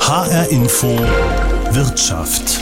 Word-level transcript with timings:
HR 0.00 0.50
Info 0.50 0.88
Wirtschaft. 1.70 2.58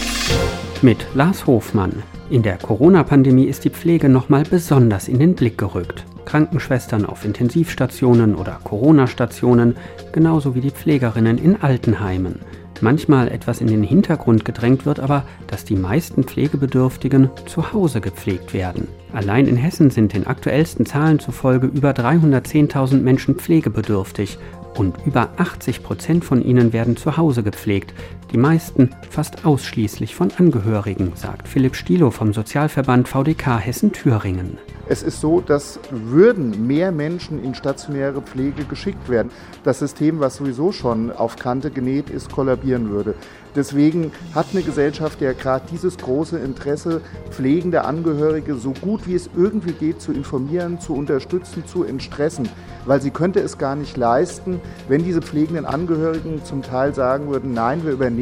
Mit 0.82 0.98
Lars 1.14 1.46
Hofmann. 1.46 2.02
In 2.28 2.42
der 2.42 2.58
Corona-Pandemie 2.58 3.46
ist 3.46 3.64
die 3.64 3.70
Pflege 3.70 4.10
nochmal 4.10 4.42
besonders 4.42 5.08
in 5.08 5.18
den 5.18 5.34
Blick 5.34 5.56
gerückt. 5.56 6.04
Krankenschwestern 6.26 7.06
auf 7.06 7.24
Intensivstationen 7.24 8.34
oder 8.34 8.60
Corona-Stationen, 8.64 9.76
genauso 10.12 10.54
wie 10.54 10.60
die 10.60 10.70
Pflegerinnen 10.70 11.38
in 11.38 11.62
Altenheimen. 11.62 12.40
Manchmal 12.80 13.28
etwas 13.28 13.60
in 13.60 13.66
den 13.66 13.82
Hintergrund 13.82 14.44
gedrängt 14.44 14.86
wird 14.86 15.00
aber, 15.00 15.24
dass 15.48 15.64
die 15.64 15.74
meisten 15.74 16.22
Pflegebedürftigen 16.22 17.30
zu 17.46 17.72
Hause 17.72 18.00
gepflegt 18.00 18.52
werden. 18.54 18.88
Allein 19.12 19.48
in 19.48 19.56
Hessen 19.56 19.90
sind 19.90 20.12
den 20.12 20.26
aktuellsten 20.26 20.86
Zahlen 20.86 21.18
zufolge 21.18 21.66
über 21.66 21.90
310.000 21.90 23.00
Menschen 23.00 23.36
pflegebedürftig 23.36 24.38
und 24.78 24.96
über 25.04 25.30
80 25.36 25.82
Prozent 25.82 26.24
von 26.24 26.42
ihnen 26.42 26.72
werden 26.72 26.96
zu 26.96 27.16
Hause 27.16 27.42
gepflegt. 27.42 27.92
Die 28.32 28.36
meisten 28.36 28.90
fast 29.08 29.46
ausschließlich 29.46 30.14
von 30.14 30.30
Angehörigen, 30.36 31.12
sagt 31.14 31.48
Philipp 31.48 31.74
Stilo 31.74 32.10
vom 32.10 32.34
Sozialverband 32.34 33.08
VDK 33.08 33.58
Hessen-Thüringen. 33.58 34.58
Es 34.90 35.02
ist 35.02 35.20
so, 35.20 35.40
dass 35.40 35.78
würden 35.90 36.66
mehr 36.66 36.92
Menschen 36.92 37.42
in 37.42 37.54
stationäre 37.54 38.22
Pflege 38.22 38.64
geschickt 38.64 39.08
werden, 39.08 39.30
das 39.62 39.78
System, 39.78 40.20
was 40.20 40.36
sowieso 40.36 40.72
schon 40.72 41.10
auf 41.10 41.36
Kante 41.36 41.70
genäht 41.70 42.08
ist, 42.08 42.30
kollabieren 42.30 42.90
würde. 42.90 43.14
Deswegen 43.54 44.12
hat 44.34 44.46
eine 44.52 44.62
Gesellschaft 44.62 45.20
ja 45.20 45.32
gerade 45.32 45.66
dieses 45.70 45.98
große 45.98 46.38
Interesse, 46.38 47.00
pflegende 47.30 47.84
Angehörige 47.84 48.54
so 48.54 48.72
gut 48.72 49.06
wie 49.06 49.14
es 49.14 49.28
irgendwie 49.36 49.72
geht 49.72 50.00
zu 50.00 50.12
informieren, 50.12 50.80
zu 50.80 50.94
unterstützen, 50.94 51.66
zu 51.66 51.84
entstressen. 51.84 52.48
Weil 52.86 53.02
sie 53.02 53.10
könnte 53.10 53.40
es 53.40 53.58
gar 53.58 53.76
nicht 53.76 53.96
leisten, 53.96 54.60
wenn 54.88 55.04
diese 55.04 55.20
pflegenden 55.20 55.66
Angehörigen 55.66 56.44
zum 56.44 56.62
Teil 56.62 56.94
sagen 56.94 57.28
würden, 57.28 57.52
nein, 57.52 57.84
wir 57.84 57.92
übernehmen 57.92 58.17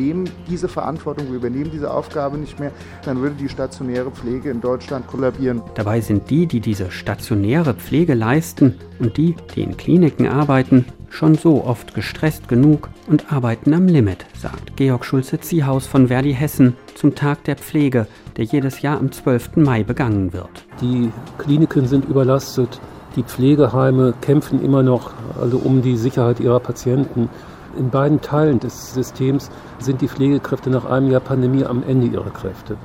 diese 0.49 0.69
Verantwortung, 0.69 1.29
wir 1.29 1.37
übernehmen 1.37 1.71
diese 1.73 1.93
Aufgabe 1.93 2.39
nicht 2.39 2.61
mehr, 2.61 2.73
dann 3.05 3.21
würde 3.21 3.37
die 3.37 3.49
stationäre 3.49 4.11
Pflege 4.11 4.51
in 4.51 4.61
Deutschland 4.61 5.07
kollabieren. 5.07 5.63
Dabei 5.75 6.01
sind 6.01 6.31
die, 6.31 6.47
die 6.47 6.61
diese 6.61 6.91
stationäre 6.91 7.75
Pflege 7.75 8.15
leisten 8.15 8.75
und 8.99 9.17
die, 9.17 9.35
die 9.55 9.63
in 9.63 9.77
Kliniken 9.77 10.27
arbeiten, 10.27 10.85
schon 11.09 11.35
so 11.35 11.65
oft 11.65 11.95
gestresst 11.95 12.49
genug 12.49 12.91
und 13.07 13.33
arbeiten 13.33 13.73
am 13.73 13.87
Limit, 13.87 14.27
sagt 14.39 14.77
Georg 14.77 15.05
Schulze-Ziehaus 15.05 15.87
von 15.87 16.09
Verdi 16.09 16.35
Hessen 16.35 16.77
zum 16.95 17.15
Tag 17.15 17.45
der 17.45 17.57
Pflege, 17.57 18.07
der 18.37 18.45
jedes 18.45 18.83
Jahr 18.83 18.99
am 18.99 19.11
12. 19.11 19.57
Mai 19.57 19.83
begangen 19.83 20.33
wird. 20.33 20.67
Die 20.81 21.11
Kliniken 21.39 21.87
sind 21.87 22.05
überlastet, 22.07 22.81
die 23.17 23.23
Pflegeheime 23.23 24.13
kämpfen 24.21 24.63
immer 24.63 24.83
noch 24.83 25.13
also 25.41 25.57
um 25.57 25.81
die 25.81 25.97
Sicherheit 25.97 26.39
ihrer 26.39 26.61
Patienten. 26.61 27.31
In 27.79 27.91
beiden 27.91 28.21
Teilen 28.21 28.59
des 28.59 28.95
Systems 28.95 29.51
sind 29.79 30.01
die 30.01 30.09
Pflegekräfte 30.09 30.71
nach 30.71 30.85
einem 30.87 31.11
Jahr 31.11 31.21
Pandemie 31.21 31.65
am 31.65 31.83
Ende 31.83 32.07
ihrer 32.07 32.31
Kräfte. 32.31 32.77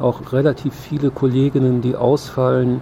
Auch 0.00 0.32
relativ 0.32 0.74
viele 0.74 1.10
Kolleginnen, 1.10 1.82
die 1.82 1.94
ausfallen, 1.94 2.80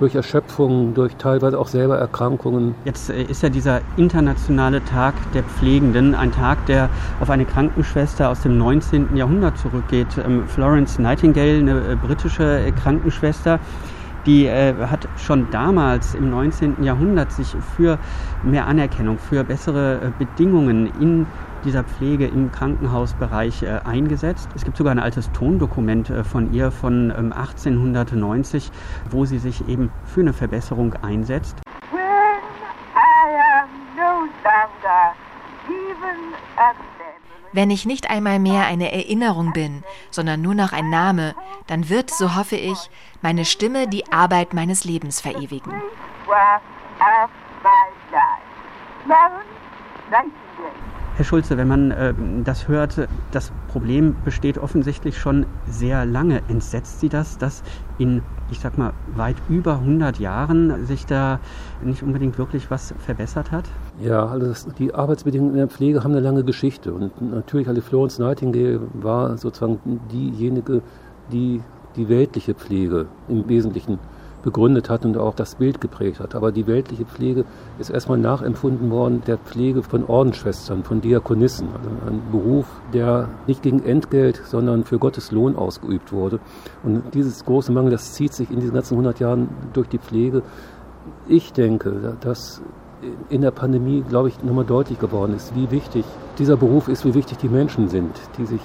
durch 0.00 0.14
Erschöpfung, 0.14 0.94
durch 0.94 1.14
teilweise 1.16 1.58
auch 1.58 1.68
selber 1.68 1.98
Erkrankungen. 1.98 2.74
Jetzt 2.84 3.10
äh, 3.10 3.22
ist 3.22 3.42
ja 3.42 3.50
dieser 3.50 3.82
internationale 3.96 4.82
Tag 4.84 5.14
der 5.34 5.42
Pflegenden 5.42 6.14
ein 6.14 6.32
Tag, 6.32 6.64
der 6.66 6.88
auf 7.20 7.28
eine 7.28 7.44
Krankenschwester 7.44 8.30
aus 8.30 8.40
dem 8.40 8.56
19. 8.56 9.14
Jahrhundert 9.14 9.58
zurückgeht. 9.58 10.08
Ähm, 10.24 10.48
Florence 10.48 10.98
Nightingale, 10.98 11.58
eine 11.58 11.92
äh, 11.92 11.96
britische 11.96 12.60
äh, 12.60 12.72
Krankenschwester, 12.72 13.60
die 14.26 14.46
äh, 14.46 14.74
hat 14.86 15.08
schon 15.16 15.50
damals 15.50 16.14
im 16.14 16.30
19. 16.30 16.82
Jahrhundert 16.82 17.32
sich 17.32 17.56
für 17.76 17.98
mehr 18.42 18.66
Anerkennung, 18.66 19.18
für 19.18 19.44
bessere 19.44 20.00
äh, 20.02 20.10
Bedingungen 20.18 20.86
in 21.00 21.26
dieser 21.64 21.84
Pflege 21.84 22.26
im 22.26 22.50
Krankenhausbereich 22.50 23.62
äh, 23.62 23.80
eingesetzt. 23.84 24.48
Es 24.54 24.64
gibt 24.64 24.76
sogar 24.76 24.92
ein 24.92 24.98
altes 24.98 25.30
Tondokument 25.32 26.10
äh, 26.10 26.24
von 26.24 26.52
ihr 26.52 26.70
von 26.70 27.12
ähm, 27.16 27.32
1890, 27.32 28.70
wo 29.10 29.24
sie 29.24 29.38
sich 29.38 29.68
eben 29.68 29.90
für 30.04 30.20
eine 30.20 30.32
Verbesserung 30.32 30.94
einsetzt. 31.02 31.56
Wenn 37.52 37.70
ich 37.70 37.84
nicht 37.84 38.08
einmal 38.08 38.38
mehr 38.38 38.66
eine 38.66 38.92
Erinnerung 38.92 39.52
bin, 39.52 39.82
sondern 40.10 40.40
nur 40.40 40.54
noch 40.54 40.72
ein 40.72 40.88
Name, 40.88 41.34
dann 41.66 41.88
wird, 41.88 42.10
so 42.10 42.36
hoffe 42.36 42.56
ich, 42.56 42.90
meine 43.22 43.44
Stimme 43.44 43.88
die 43.88 44.12
Arbeit 44.12 44.54
meines 44.54 44.84
Lebens 44.84 45.20
verewigen. 45.20 45.72
Herr 51.20 51.26
Schulze, 51.26 51.58
wenn 51.58 51.68
man 51.68 51.90
äh, 51.90 52.14
das 52.44 52.66
hört, 52.66 53.06
das 53.30 53.52
Problem 53.68 54.16
besteht 54.24 54.56
offensichtlich 54.56 55.18
schon 55.18 55.44
sehr 55.68 56.06
lange. 56.06 56.40
Entsetzt 56.48 57.00
Sie 57.00 57.10
das, 57.10 57.36
dass 57.36 57.62
in, 57.98 58.22
ich 58.50 58.58
sag 58.60 58.78
mal, 58.78 58.94
weit 59.16 59.36
über 59.50 59.74
100 59.74 60.18
Jahren 60.18 60.86
sich 60.86 61.04
da 61.04 61.38
nicht 61.84 62.02
unbedingt 62.02 62.38
wirklich 62.38 62.70
was 62.70 62.94
verbessert 63.00 63.52
hat? 63.52 63.66
Ja, 64.02 64.24
also 64.24 64.46
das, 64.46 64.66
die 64.78 64.94
Arbeitsbedingungen 64.94 65.52
in 65.52 65.58
der 65.58 65.68
Pflege 65.68 66.02
haben 66.02 66.12
eine 66.12 66.22
lange 66.22 66.42
Geschichte. 66.42 66.94
Und 66.94 67.20
natürlich, 67.20 67.68
also 67.68 67.82
Florence 67.82 68.18
Nightingale 68.18 68.80
war 68.94 69.36
sozusagen 69.36 69.78
diejenige, 70.10 70.80
die 71.30 71.60
die 71.96 72.08
weltliche 72.08 72.54
Pflege 72.54 73.08
im 73.28 73.46
Wesentlichen 73.46 73.98
begründet 74.42 74.90
hat 74.90 75.04
und 75.04 75.16
auch 75.16 75.34
das 75.34 75.56
Bild 75.56 75.80
geprägt 75.80 76.20
hat. 76.20 76.34
Aber 76.34 76.52
die 76.52 76.66
weltliche 76.66 77.04
Pflege 77.04 77.44
ist 77.78 77.90
erstmal 77.90 78.18
nachempfunden 78.18 78.90
worden 78.90 79.22
der 79.26 79.38
Pflege 79.38 79.82
von 79.82 80.04
Ordensschwestern, 80.04 80.84
von 80.84 81.00
Diakonissen. 81.00 81.68
Also 81.68 81.90
ein 82.06 82.22
Beruf, 82.30 82.66
der 82.92 83.28
nicht 83.46 83.62
gegen 83.62 83.82
Entgelt, 83.84 84.42
sondern 84.44 84.84
für 84.84 84.98
Gottes 84.98 85.30
Lohn 85.30 85.56
ausgeübt 85.56 86.12
wurde. 86.12 86.40
Und 86.82 87.14
dieses 87.14 87.44
große 87.44 87.72
Mangel, 87.72 87.90
das 87.90 88.14
zieht 88.14 88.32
sich 88.32 88.50
in 88.50 88.60
diesen 88.60 88.74
ganzen 88.74 88.94
100 88.94 89.20
Jahren 89.20 89.48
durch 89.72 89.88
die 89.88 89.98
Pflege. 89.98 90.42
Ich 91.28 91.52
denke, 91.52 92.16
dass 92.20 92.62
in 93.28 93.40
der 93.40 93.50
Pandemie, 93.50 94.02
glaube 94.06 94.28
ich, 94.28 94.42
nochmal 94.42 94.64
deutlich 94.64 94.98
geworden 94.98 95.34
ist, 95.34 95.54
wie 95.54 95.70
wichtig 95.70 96.04
dieser 96.38 96.56
Beruf 96.56 96.88
ist, 96.88 97.04
wie 97.04 97.14
wichtig 97.14 97.38
die 97.38 97.48
Menschen 97.48 97.88
sind, 97.88 98.12
die 98.38 98.46
sich 98.46 98.60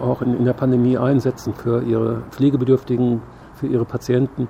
auch 0.00 0.22
in, 0.22 0.36
in 0.36 0.44
der 0.44 0.54
Pandemie 0.54 0.96
einsetzen 0.96 1.54
für 1.54 1.82
ihre 1.82 2.22
Pflegebedürftigen, 2.30 3.20
für 3.54 3.66
ihre 3.66 3.84
Patienten. 3.84 4.48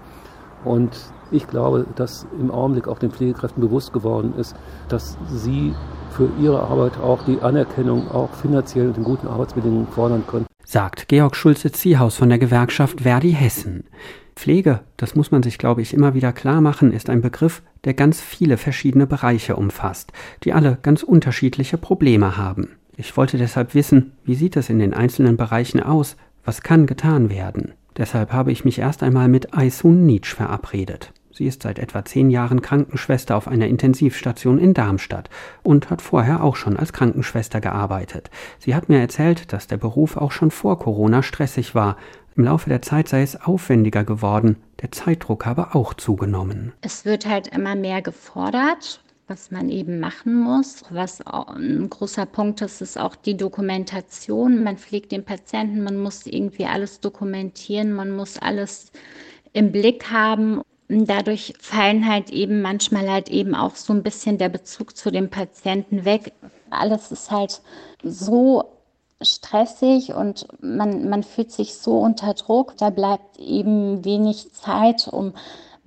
Und 0.65 0.91
ich 1.31 1.47
glaube, 1.47 1.87
dass 1.95 2.27
im 2.39 2.51
Augenblick 2.51 2.89
auch 2.89 2.99
den 2.99 3.11
Pflegekräften 3.11 3.61
bewusst 3.61 3.93
geworden 3.93 4.35
ist, 4.37 4.57
dass 4.89 5.17
sie 5.29 5.75
für 6.11 6.29
ihre 6.41 6.61
Arbeit 6.63 6.99
auch 6.99 7.25
die 7.25 7.41
Anerkennung 7.41 8.11
auch 8.11 8.33
finanziell 8.35 8.89
und 8.89 8.99
in 8.99 9.05
guten 9.05 9.29
Arbeitsbedingungen 9.29 9.87
fordern 9.89 10.25
können. 10.27 10.47
Sagt 10.65 11.09
Georg 11.09 11.37
Schulze-Ziehaus 11.37 12.17
von 12.17 12.29
der 12.29 12.39
Gewerkschaft 12.39 13.03
Verdi 13.03 13.33
Hessen. 13.33 13.85
Pflege, 14.37 14.81
das 14.97 15.15
muss 15.15 15.31
man 15.31 15.43
sich, 15.43 15.59
glaube 15.59 15.83
ich, 15.83 15.93
immer 15.93 16.15
wieder 16.15 16.33
klar 16.33 16.61
machen, 16.61 16.93
ist 16.93 17.11
ein 17.11 17.21
Begriff, 17.21 17.63
der 17.85 17.95
ganz 17.95 18.21
viele 18.21 18.57
verschiedene 18.57 19.07
Bereiche 19.07 19.57
umfasst, 19.57 20.13
die 20.45 20.53
alle 20.53 20.79
ganz 20.81 21.03
unterschiedliche 21.03 21.77
Probleme 21.77 22.37
haben. 22.37 22.77
Ich 22.97 23.17
wollte 23.17 23.39
deshalb 23.39 23.75
wissen, 23.75 24.13
wie 24.25 24.35
sieht 24.35 24.57
es 24.57 24.69
in 24.69 24.79
den 24.79 24.95
einzelnen 24.95 25.37
Bereichen 25.37 25.83
aus? 25.83 26.17
Was 26.45 26.63
kann 26.63 26.87
getan 26.87 27.31
werden? 27.31 27.75
Deshalb 27.97 28.33
habe 28.33 28.53
ich 28.53 28.65
mich 28.65 28.79
erst 28.79 29.03
einmal 29.03 29.29
mit 29.29 29.55
Aisun 29.55 30.07
Nietzsch 30.07 30.35
verabredet. 30.35 31.13
Sie 31.33 31.47
ist 31.47 31.63
seit 31.63 31.79
etwa 31.79 32.05
zehn 32.05 32.29
Jahren 32.29 32.61
Krankenschwester 32.61 33.37
auf 33.37 33.49
einer 33.49 33.67
Intensivstation 33.67 34.59
in 34.59 34.75
Darmstadt 34.75 35.31
und 35.63 35.89
hat 35.89 36.03
vorher 36.03 36.43
auch 36.43 36.57
schon 36.57 36.77
als 36.77 36.93
Krankenschwester 36.93 37.61
gearbeitet. 37.61 38.31
Sie 38.59 38.75
hat 38.75 38.89
mir 38.89 38.99
erzählt, 38.99 39.53
dass 39.53 39.67
der 39.67 39.77
Beruf 39.77 40.17
auch 40.17 40.33
schon 40.33 40.51
vor 40.51 40.79
Corona 40.79 41.23
stressig 41.23 41.75
war. 41.75 41.97
Im 42.37 42.45
Laufe 42.45 42.69
der 42.69 42.83
Zeit 42.83 43.09
sei 43.09 43.23
es 43.23 43.41
aufwendiger 43.41 44.05
geworden, 44.05 44.57
der 44.83 44.93
Zeitdruck 44.93 45.47
habe 45.47 45.75
auch 45.75 45.95
zugenommen. 45.95 46.73
Es 46.81 47.05
wird 47.05 47.27
halt 47.27 47.49
immer 47.49 47.75
mehr 47.75 48.03
gefordert 48.03 49.01
was 49.31 49.53
man 49.53 49.71
eben 49.71 50.01
machen 50.01 50.35
muss. 50.35 50.83
Was 50.91 51.23
ein 51.23 51.89
großer 51.89 52.27
Punkt 52.27 52.61
ist, 52.63 52.83
ist 52.83 52.99
auch 52.99 53.15
die 53.15 53.37
Dokumentation. 53.37 54.65
Man 54.65 54.77
pflegt 54.77 55.13
den 55.13 55.25
Patienten, 55.25 55.85
man 55.85 55.97
muss 55.97 56.27
irgendwie 56.27 56.67
alles 56.67 57.01
dokumentieren, 57.01 57.93
man 57.93 58.11
muss 58.11 58.37
alles 58.39 58.91
im 59.53 59.71
Blick 59.71 60.11
haben. 60.11 60.63
Dadurch 60.89 61.55
fallen 61.61 62.07
halt 62.09 62.31
eben 62.31 62.61
manchmal 62.61 63.09
halt 63.09 63.31
eben 63.31 63.55
auch 63.55 63.77
so 63.77 63.93
ein 63.93 64.03
bisschen 64.03 64.37
der 64.37 64.49
Bezug 64.49 64.97
zu 64.97 65.13
dem 65.13 65.31
Patienten 65.31 66.05
weg. 66.05 66.33
Alles 66.69 67.13
ist 67.13 67.31
halt 67.31 67.63
so 68.03 68.65
stressig 69.23 70.13
und 70.13 70.49
man, 70.61 71.09
man 71.09 71.23
fühlt 71.23 71.53
sich 71.53 71.75
so 71.75 72.01
unter 72.01 72.35
Druck. 72.35 72.77
Da 72.79 72.91
bleibt 72.91 73.39
eben 73.39 74.05
wenig 74.05 74.53
Zeit, 74.53 75.07
um 75.07 75.35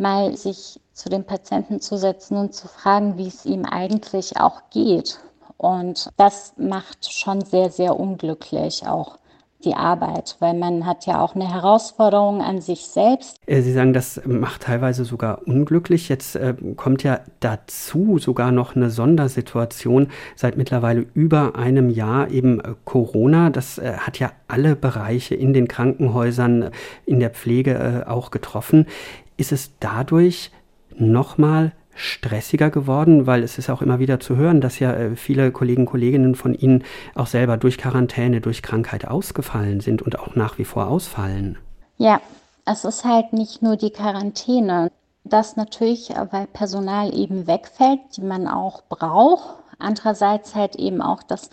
mal 0.03 0.37
sich 0.37 0.79
zu 0.93 1.09
dem 1.09 1.23
Patienten 1.23 1.81
zu 1.81 1.97
setzen 1.97 2.37
und 2.37 2.53
zu 2.53 2.67
fragen, 2.67 3.17
wie 3.17 3.27
es 3.27 3.45
ihm 3.45 3.65
eigentlich 3.65 4.37
auch 4.37 4.61
geht. 4.69 5.19
Und 5.57 6.09
das 6.17 6.53
macht 6.57 7.11
schon 7.11 7.41
sehr, 7.41 7.71
sehr 7.71 7.99
unglücklich 7.99 8.85
auch 8.85 9.17
die 9.63 9.75
Arbeit, 9.75 10.35
weil 10.39 10.53
man 10.53 10.85
hat 10.85 11.05
ja 11.05 11.21
auch 11.21 11.35
eine 11.35 11.51
Herausforderung 11.51 12.41
an 12.41 12.61
sich 12.61 12.81
selbst. 12.81 13.37
Äh, 13.45 13.61
Sie 13.61 13.73
sagen, 13.73 13.93
das 13.93 14.21
macht 14.25 14.63
teilweise 14.63 15.05
sogar 15.05 15.47
unglücklich. 15.47 16.09
Jetzt 16.09 16.35
äh, 16.35 16.53
kommt 16.75 17.03
ja 17.03 17.21
dazu 17.39 18.17
sogar 18.17 18.51
noch 18.51 18.75
eine 18.75 18.89
Sondersituation 18.89 20.09
seit 20.35 20.57
mittlerweile 20.57 21.05
über 21.13 21.55
einem 21.55 21.89
Jahr 21.89 22.29
eben 22.29 22.59
äh, 22.59 22.73
Corona. 22.85 23.49
Das 23.49 23.77
äh, 23.77 23.93
hat 23.97 24.19
ja 24.19 24.31
alle 24.47 24.75
Bereiche 24.75 25.35
in 25.35 25.53
den 25.53 25.67
Krankenhäusern, 25.67 26.71
in 27.05 27.19
der 27.19 27.29
Pflege 27.29 28.03
äh, 28.05 28.09
auch 28.09 28.31
getroffen. 28.31 28.87
Ist 29.37 29.51
es 29.51 29.71
dadurch 29.79 30.51
nochmal 30.95 31.71
stressiger 31.95 32.69
geworden, 32.69 33.27
weil 33.27 33.43
es 33.43 33.57
ist 33.57 33.69
auch 33.69 33.81
immer 33.81 33.99
wieder 33.99 34.19
zu 34.19 34.35
hören, 34.35 34.61
dass 34.61 34.79
ja 34.79 34.93
äh, 34.93 35.15
viele 35.15 35.51
Kollegen, 35.51 35.85
Kolleginnen 35.85 36.35
von 36.35 36.53
Ihnen 36.53 36.83
auch 37.15 37.27
selber 37.27 37.57
durch 37.57 37.77
Quarantäne, 37.77 38.41
durch 38.41 38.63
Krankheit 38.63 39.07
ausgefallen 39.07 39.79
sind 39.79 40.01
und 40.01 40.19
auch 40.19 40.35
nach 40.35 40.57
wie 40.57 40.65
vor 40.65 40.87
ausfallen. 40.87 41.57
Ja, 41.97 42.19
es 42.65 42.85
ist 42.85 43.03
halt 43.03 43.33
nicht 43.33 43.61
nur 43.61 43.75
die 43.75 43.91
Quarantäne. 43.91 44.91
Das 45.23 45.55
natürlich, 45.55 46.09
äh, 46.11 46.27
weil 46.31 46.47
Personal 46.47 47.13
eben 47.15 47.47
wegfällt, 47.47 47.99
die 48.17 48.21
man 48.21 48.47
auch 48.47 48.83
braucht. 48.89 49.57
Andererseits 49.79 50.55
halt 50.55 50.75
eben 50.75 51.01
auch, 51.01 51.23
dass 51.23 51.49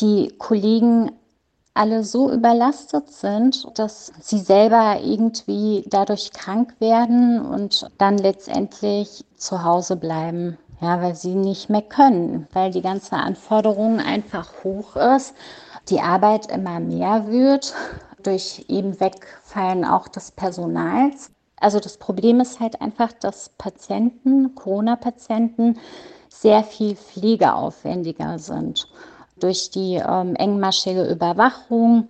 die 0.00 0.32
Kollegen 0.38 1.12
alle 1.74 2.04
so 2.04 2.30
überlastet 2.30 3.10
sind, 3.10 3.66
dass 3.78 4.12
sie 4.20 4.38
selber 4.38 4.98
irgendwie 5.02 5.84
dadurch 5.86 6.32
krank 6.32 6.74
werden 6.80 7.44
und 7.44 7.88
dann 7.98 8.18
letztendlich 8.18 9.24
zu 9.36 9.64
Hause 9.64 9.96
bleiben. 9.96 10.58
Ja, 10.80 11.02
weil 11.02 11.14
sie 11.14 11.34
nicht 11.34 11.68
mehr 11.68 11.82
können, 11.82 12.48
weil 12.54 12.70
die 12.70 12.80
ganze 12.80 13.14
Anforderung 13.16 14.00
einfach 14.00 14.64
hoch 14.64 14.96
ist, 14.96 15.34
die 15.90 16.00
Arbeit 16.00 16.50
immer 16.50 16.80
mehr 16.80 17.28
wird, 17.28 17.74
durch 18.22 18.64
eben 18.68 18.98
Wegfallen 18.98 19.84
auch 19.84 20.08
des 20.08 20.30
Personals. 20.30 21.30
Also 21.60 21.80
das 21.80 21.98
Problem 21.98 22.40
ist 22.40 22.60
halt 22.60 22.80
einfach, 22.80 23.12
dass 23.12 23.50
Patienten, 23.58 24.54
Corona-Patienten, 24.54 25.78
sehr 26.30 26.64
viel 26.64 26.96
pflegeaufwendiger 26.96 28.38
sind 28.38 28.88
durch 29.42 29.70
die 29.70 29.96
ähm, 29.96 30.34
engmaschige 30.36 31.04
Überwachung. 31.04 32.08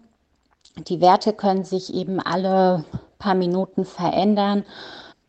Die 0.76 1.00
Werte 1.00 1.32
können 1.32 1.64
sich 1.64 1.92
eben 1.94 2.20
alle 2.20 2.84
paar 3.18 3.34
Minuten 3.34 3.84
verändern. 3.84 4.64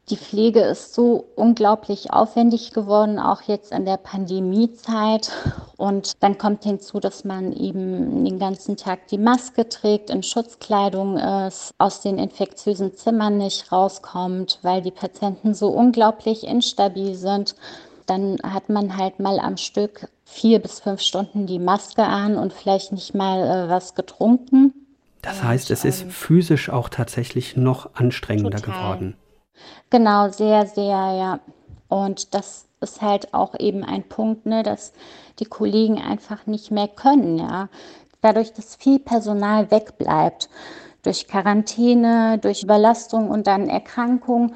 Die 0.09 0.17
Pflege 0.17 0.59
ist 0.61 0.93
so 0.93 1.25
unglaublich 1.35 2.11
aufwendig 2.11 2.73
geworden, 2.73 3.17
auch 3.17 3.43
jetzt 3.43 3.71
in 3.71 3.85
der 3.85 3.97
Pandemiezeit. 3.97 5.31
Und 5.77 6.21
dann 6.21 6.37
kommt 6.37 6.63
hinzu, 6.63 6.99
dass 6.99 7.23
man 7.23 7.53
eben 7.53 8.25
den 8.25 8.39
ganzen 8.39 8.75
Tag 8.75 9.07
die 9.07 9.17
Maske 9.17 9.69
trägt, 9.69 10.09
in 10.09 10.21
Schutzkleidung 10.21 11.17
ist, 11.17 11.73
aus 11.77 12.01
den 12.01 12.17
infektiösen 12.17 12.93
Zimmern 12.93 13.37
nicht 13.37 13.71
rauskommt, 13.71 14.59
weil 14.63 14.81
die 14.81 14.91
Patienten 14.91 15.53
so 15.53 15.69
unglaublich 15.69 16.45
instabil 16.45 17.15
sind. 17.15 17.55
Dann 18.05 18.37
hat 18.43 18.67
man 18.67 18.97
halt 18.97 19.19
mal 19.19 19.39
am 19.39 19.55
Stück 19.55 20.09
vier 20.31 20.59
bis 20.59 20.79
fünf 20.79 21.01
Stunden 21.01 21.45
die 21.45 21.59
Maske 21.59 22.03
an 22.03 22.37
und 22.37 22.53
vielleicht 22.53 22.91
nicht 22.93 23.13
mal 23.13 23.39
äh, 23.39 23.69
was 23.69 23.95
getrunken. 23.95 24.73
Das 25.21 25.43
heißt, 25.43 25.69
es 25.69 25.85
ist 25.85 26.03
ähm, 26.03 26.09
physisch 26.09 26.69
auch 26.69 26.89
tatsächlich 26.89 27.57
noch 27.57 27.93
anstrengender 27.93 28.57
total. 28.57 28.73
geworden. 28.73 29.15
Genau, 29.89 30.29
sehr, 30.29 30.65
sehr, 30.65 30.85
ja. 30.85 31.39
Und 31.89 32.33
das 32.33 32.65
ist 32.79 33.01
halt 33.01 33.33
auch 33.33 33.59
eben 33.59 33.83
ein 33.83 34.03
Punkt, 34.03 34.45
ne, 34.45 34.63
dass 34.63 34.93
die 35.39 35.45
Kollegen 35.45 36.01
einfach 36.01 36.47
nicht 36.47 36.71
mehr 36.71 36.87
können, 36.87 37.37
ja. 37.37 37.69
Dadurch, 38.21 38.53
dass 38.53 38.75
viel 38.75 38.99
Personal 38.99 39.69
wegbleibt, 39.69 40.49
durch 41.03 41.27
Quarantäne, 41.27 42.37
durch 42.37 42.63
Überlastung 42.63 43.29
und 43.29 43.47
dann 43.47 43.67
Erkrankung, 43.67 44.53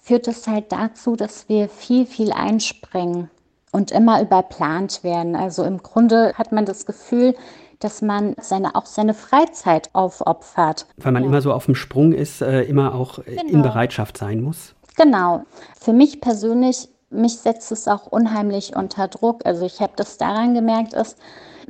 führt 0.00 0.28
es 0.28 0.46
halt 0.46 0.72
dazu, 0.72 1.16
dass 1.16 1.48
wir 1.48 1.68
viel, 1.68 2.06
viel 2.06 2.32
einspringen 2.32 3.28
und 3.72 3.90
immer 3.90 4.20
überplant 4.22 5.04
werden. 5.04 5.36
Also 5.36 5.64
im 5.64 5.82
Grunde 5.82 6.32
hat 6.34 6.52
man 6.52 6.64
das 6.64 6.86
Gefühl, 6.86 7.34
dass 7.80 8.02
man 8.02 8.34
seine, 8.40 8.74
auch 8.74 8.86
seine 8.86 9.14
Freizeit 9.14 9.90
aufopfert. 9.92 10.86
Weil 10.96 11.12
man 11.12 11.22
ja. 11.22 11.28
immer 11.28 11.40
so 11.40 11.52
auf 11.52 11.66
dem 11.66 11.74
Sprung 11.74 12.12
ist, 12.12 12.40
äh, 12.40 12.62
immer 12.62 12.94
auch 12.94 13.24
genau. 13.24 13.42
in 13.46 13.62
Bereitschaft 13.62 14.16
sein 14.16 14.40
muss. 14.40 14.74
Genau. 14.96 15.44
Für 15.78 15.92
mich 15.92 16.20
persönlich, 16.20 16.88
mich 17.10 17.38
setzt 17.38 17.70
es 17.70 17.86
auch 17.86 18.06
unheimlich 18.06 18.74
unter 18.74 19.06
Druck. 19.06 19.46
Also 19.46 19.64
ich 19.64 19.80
habe 19.80 19.92
das 19.94 20.18
daran 20.18 20.54
gemerkt, 20.54 20.92
ist, 20.92 21.16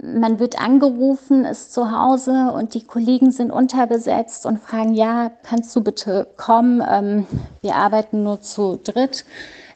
man 0.03 0.39
wird 0.39 0.61
angerufen, 0.61 1.45
ist 1.45 1.75
zu 1.75 1.91
Hause 1.91 2.53
und 2.55 2.75
die 2.75 2.85
Kollegen 2.85 3.31
sind 3.31 3.51
unterbesetzt 3.51 4.47
und 4.47 4.61
fragen, 4.61 4.95
ja, 4.95 5.31
kannst 5.43 5.75
du 5.75 5.83
bitte 5.83 6.29
kommen? 6.37 6.83
Ähm, 6.89 7.27
wir 7.61 7.75
arbeiten 7.75 8.23
nur 8.23 8.41
zu 8.41 8.81
dritt 8.83 9.25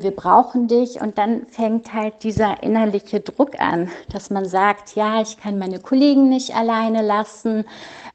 wir 0.02 0.10
brauchen 0.10 0.68
dich. 0.68 1.00
Und 1.00 1.18
dann 1.18 1.46
fängt 1.46 1.92
halt 1.92 2.22
dieser 2.22 2.62
innerliche 2.62 3.20
Druck 3.20 3.60
an, 3.60 3.90
dass 4.10 4.30
man 4.30 4.44
sagt, 4.44 4.94
ja, 4.94 5.20
ich 5.20 5.38
kann 5.38 5.58
meine 5.58 5.78
Kollegen 5.78 6.28
nicht 6.28 6.54
alleine 6.54 7.02
lassen. 7.02 7.64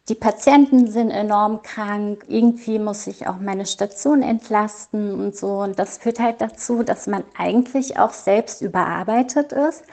Die 0.09 0.15
Patienten 0.15 0.87
sind 0.87 1.11
enorm 1.11 1.61
krank. 1.61 2.23
Irgendwie 2.27 2.79
muss 2.79 3.07
ich 3.07 3.27
auch 3.27 3.37
meine 3.39 3.65
Station 3.65 4.21
entlasten 4.21 5.19
und 5.19 5.35
so. 5.35 5.59
Und 5.61 5.79
das 5.79 5.97
führt 5.97 6.19
halt 6.19 6.41
dazu, 6.41 6.83
dass 6.83 7.07
man 7.07 7.23
eigentlich 7.37 7.99
auch 7.99 8.11
selbst 8.11 8.61
überarbeitet 8.61 9.51
ist 9.53 9.83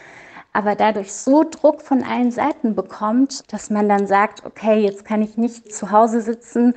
aber 0.55 0.77
dadurch 0.77 1.13
so 1.13 1.43
Druck 1.43 1.83
von 1.83 2.05
allen 2.05 2.31
Seiten 2.31 2.77
bekommt, 2.77 3.43
dass 3.53 3.71
man 3.71 3.89
dann 3.89 4.07
sagt, 4.07 4.47
okay, 4.47 4.79
jetzt 4.79 5.05
kann 5.05 5.21
ich 5.21 5.37
nicht 5.37 5.75
zu 5.75 5.91
Hause 5.91 6.21
sitzen, 6.21 6.75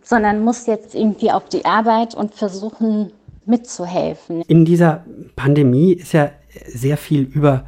sondern 0.00 0.44
muss 0.44 0.66
jetzt 0.66 0.94
irgendwie 0.94 1.32
auf 1.32 1.48
die 1.48 1.64
Arbeit 1.64 2.14
und 2.14 2.34
versuchen, 2.34 3.12
mitzuhelfen. 3.46 4.42
In 4.42 4.64
dieser 4.64 5.04
Pandemie 5.36 5.92
ist 5.92 6.12
ja 6.12 6.30
sehr 6.66 6.96
viel 6.96 7.22
über 7.22 7.64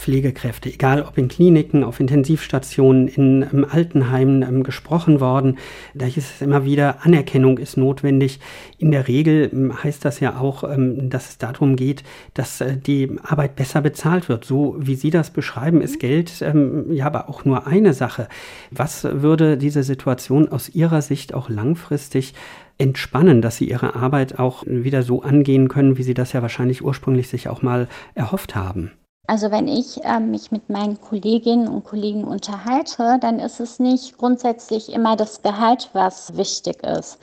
Pflegekräfte, 0.00 0.70
egal 0.70 1.02
ob 1.02 1.18
in 1.18 1.28
Kliniken, 1.28 1.84
auf 1.84 2.00
Intensivstationen, 2.00 3.06
in 3.06 3.42
um, 3.42 3.66
Altenheimen 3.68 4.42
um, 4.42 4.62
gesprochen 4.62 5.20
worden. 5.20 5.58
Da 5.92 6.06
ist 6.06 6.16
es 6.16 6.40
immer 6.40 6.64
wieder, 6.64 7.04
Anerkennung 7.04 7.58
ist 7.58 7.76
notwendig. 7.76 8.40
In 8.78 8.92
der 8.92 9.08
Regel 9.08 9.50
um, 9.52 9.84
heißt 9.84 10.02
das 10.06 10.18
ja 10.18 10.38
auch, 10.38 10.64
dass 10.64 11.28
es 11.28 11.38
darum 11.38 11.76
geht, 11.76 12.02
dass 12.32 12.62
uh, 12.62 12.64
die 12.74 13.18
Arbeit 13.22 13.56
besser 13.56 13.82
bezahlt 13.82 14.30
wird. 14.30 14.46
So 14.46 14.74
wie 14.78 14.94
Sie 14.94 15.10
das 15.10 15.30
beschreiben, 15.30 15.82
ist 15.82 16.00
Geld 16.00 16.40
ja 16.40 17.06
aber 17.06 17.28
auch 17.28 17.44
nur 17.44 17.66
eine 17.66 17.92
Sache. 17.92 18.28
Was 18.70 19.04
würde 19.04 19.58
diese 19.58 19.82
Situation 19.82 20.48
aus 20.48 20.70
Ihrer 20.70 21.02
Sicht 21.02 21.34
auch 21.34 21.50
langfristig 21.50 22.32
entspannen, 22.78 23.42
dass 23.42 23.58
sie 23.58 23.68
ihre 23.68 23.94
Arbeit 23.94 24.38
auch 24.38 24.64
wieder 24.66 25.02
so 25.02 25.22
angehen 25.22 25.68
können, 25.68 25.98
wie 25.98 26.02
sie 26.02 26.14
das 26.14 26.32
ja 26.32 26.40
wahrscheinlich 26.40 26.82
ursprünglich 26.82 27.28
sich 27.28 27.48
auch 27.48 27.60
mal 27.60 27.88
erhofft 28.14 28.54
haben? 28.54 28.92
Also 29.30 29.52
wenn 29.52 29.68
ich 29.68 30.02
äh, 30.02 30.18
mich 30.18 30.50
mit 30.50 30.68
meinen 30.70 31.00
Kolleginnen 31.00 31.68
und 31.68 31.84
Kollegen 31.84 32.24
unterhalte, 32.24 33.16
dann 33.20 33.38
ist 33.38 33.60
es 33.60 33.78
nicht 33.78 34.18
grundsätzlich 34.18 34.92
immer 34.92 35.14
das 35.14 35.40
Gehalt, 35.42 35.88
was 35.92 36.36
wichtig 36.36 36.82
ist. 36.82 37.16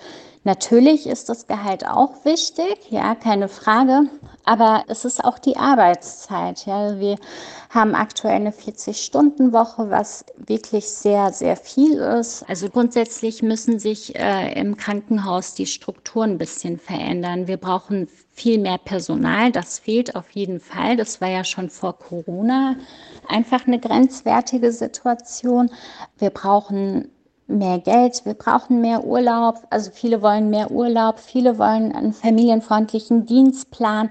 Natürlich 0.48 1.08
ist 1.08 1.28
das 1.28 1.46
Gehalt 1.46 1.86
auch 1.86 2.24
wichtig, 2.24 2.78
ja, 2.90 3.16
keine 3.16 3.50
Frage, 3.50 4.04
aber 4.46 4.86
es 4.88 5.04
ist 5.04 5.26
auch 5.26 5.40
die 5.40 5.58
Arbeitszeit. 5.58 6.66
Ja. 6.66 6.98
Wir 7.02 7.18
haben 7.70 7.94
aktuell 7.94 8.36
eine 8.36 8.52
40-Stunden-Woche, 8.52 9.90
was 9.90 10.24
wirklich 10.38 10.88
sehr, 10.88 11.34
sehr 11.34 11.58
viel 11.58 11.98
ist. 11.98 12.48
Also 12.48 12.70
grundsätzlich 12.70 13.44
müssen 13.44 13.78
sich 13.78 14.16
äh, 14.18 14.58
im 14.58 14.78
Krankenhaus 14.78 15.54
die 15.54 15.66
Strukturen 15.66 16.32
ein 16.32 16.38
bisschen 16.38 16.80
verändern. 16.80 17.48
Wir 17.50 17.58
brauchen 17.58 18.08
viel 18.32 18.58
mehr 18.58 18.78
Personal, 18.78 19.52
das 19.52 19.80
fehlt 19.80 20.16
auf 20.16 20.30
jeden 20.32 20.62
Fall. 20.62 20.96
Das 20.96 21.20
war 21.20 21.28
ja 21.28 21.44
schon 21.44 21.70
vor 21.70 22.00
Corona 22.00 22.78
einfach 23.28 23.68
eine 23.68 23.82
grenzwertige 23.82 24.72
Situation. 24.72 25.72
Wir 26.18 26.30
brauchen 26.30 27.12
mehr 27.48 27.80
Geld, 27.80 28.26
wir 28.26 28.34
brauchen 28.34 28.82
mehr 28.82 29.04
Urlaub. 29.04 29.56
Also 29.70 29.92
viele 29.94 30.22
wollen 30.22 30.50
mehr 30.50 30.72
Urlaub, 30.72 31.20
viele 31.20 31.58
wollen 31.58 31.92
einen 31.94 32.14
familienfreundlichen 32.14 33.26
Dienstplan. 33.26 34.10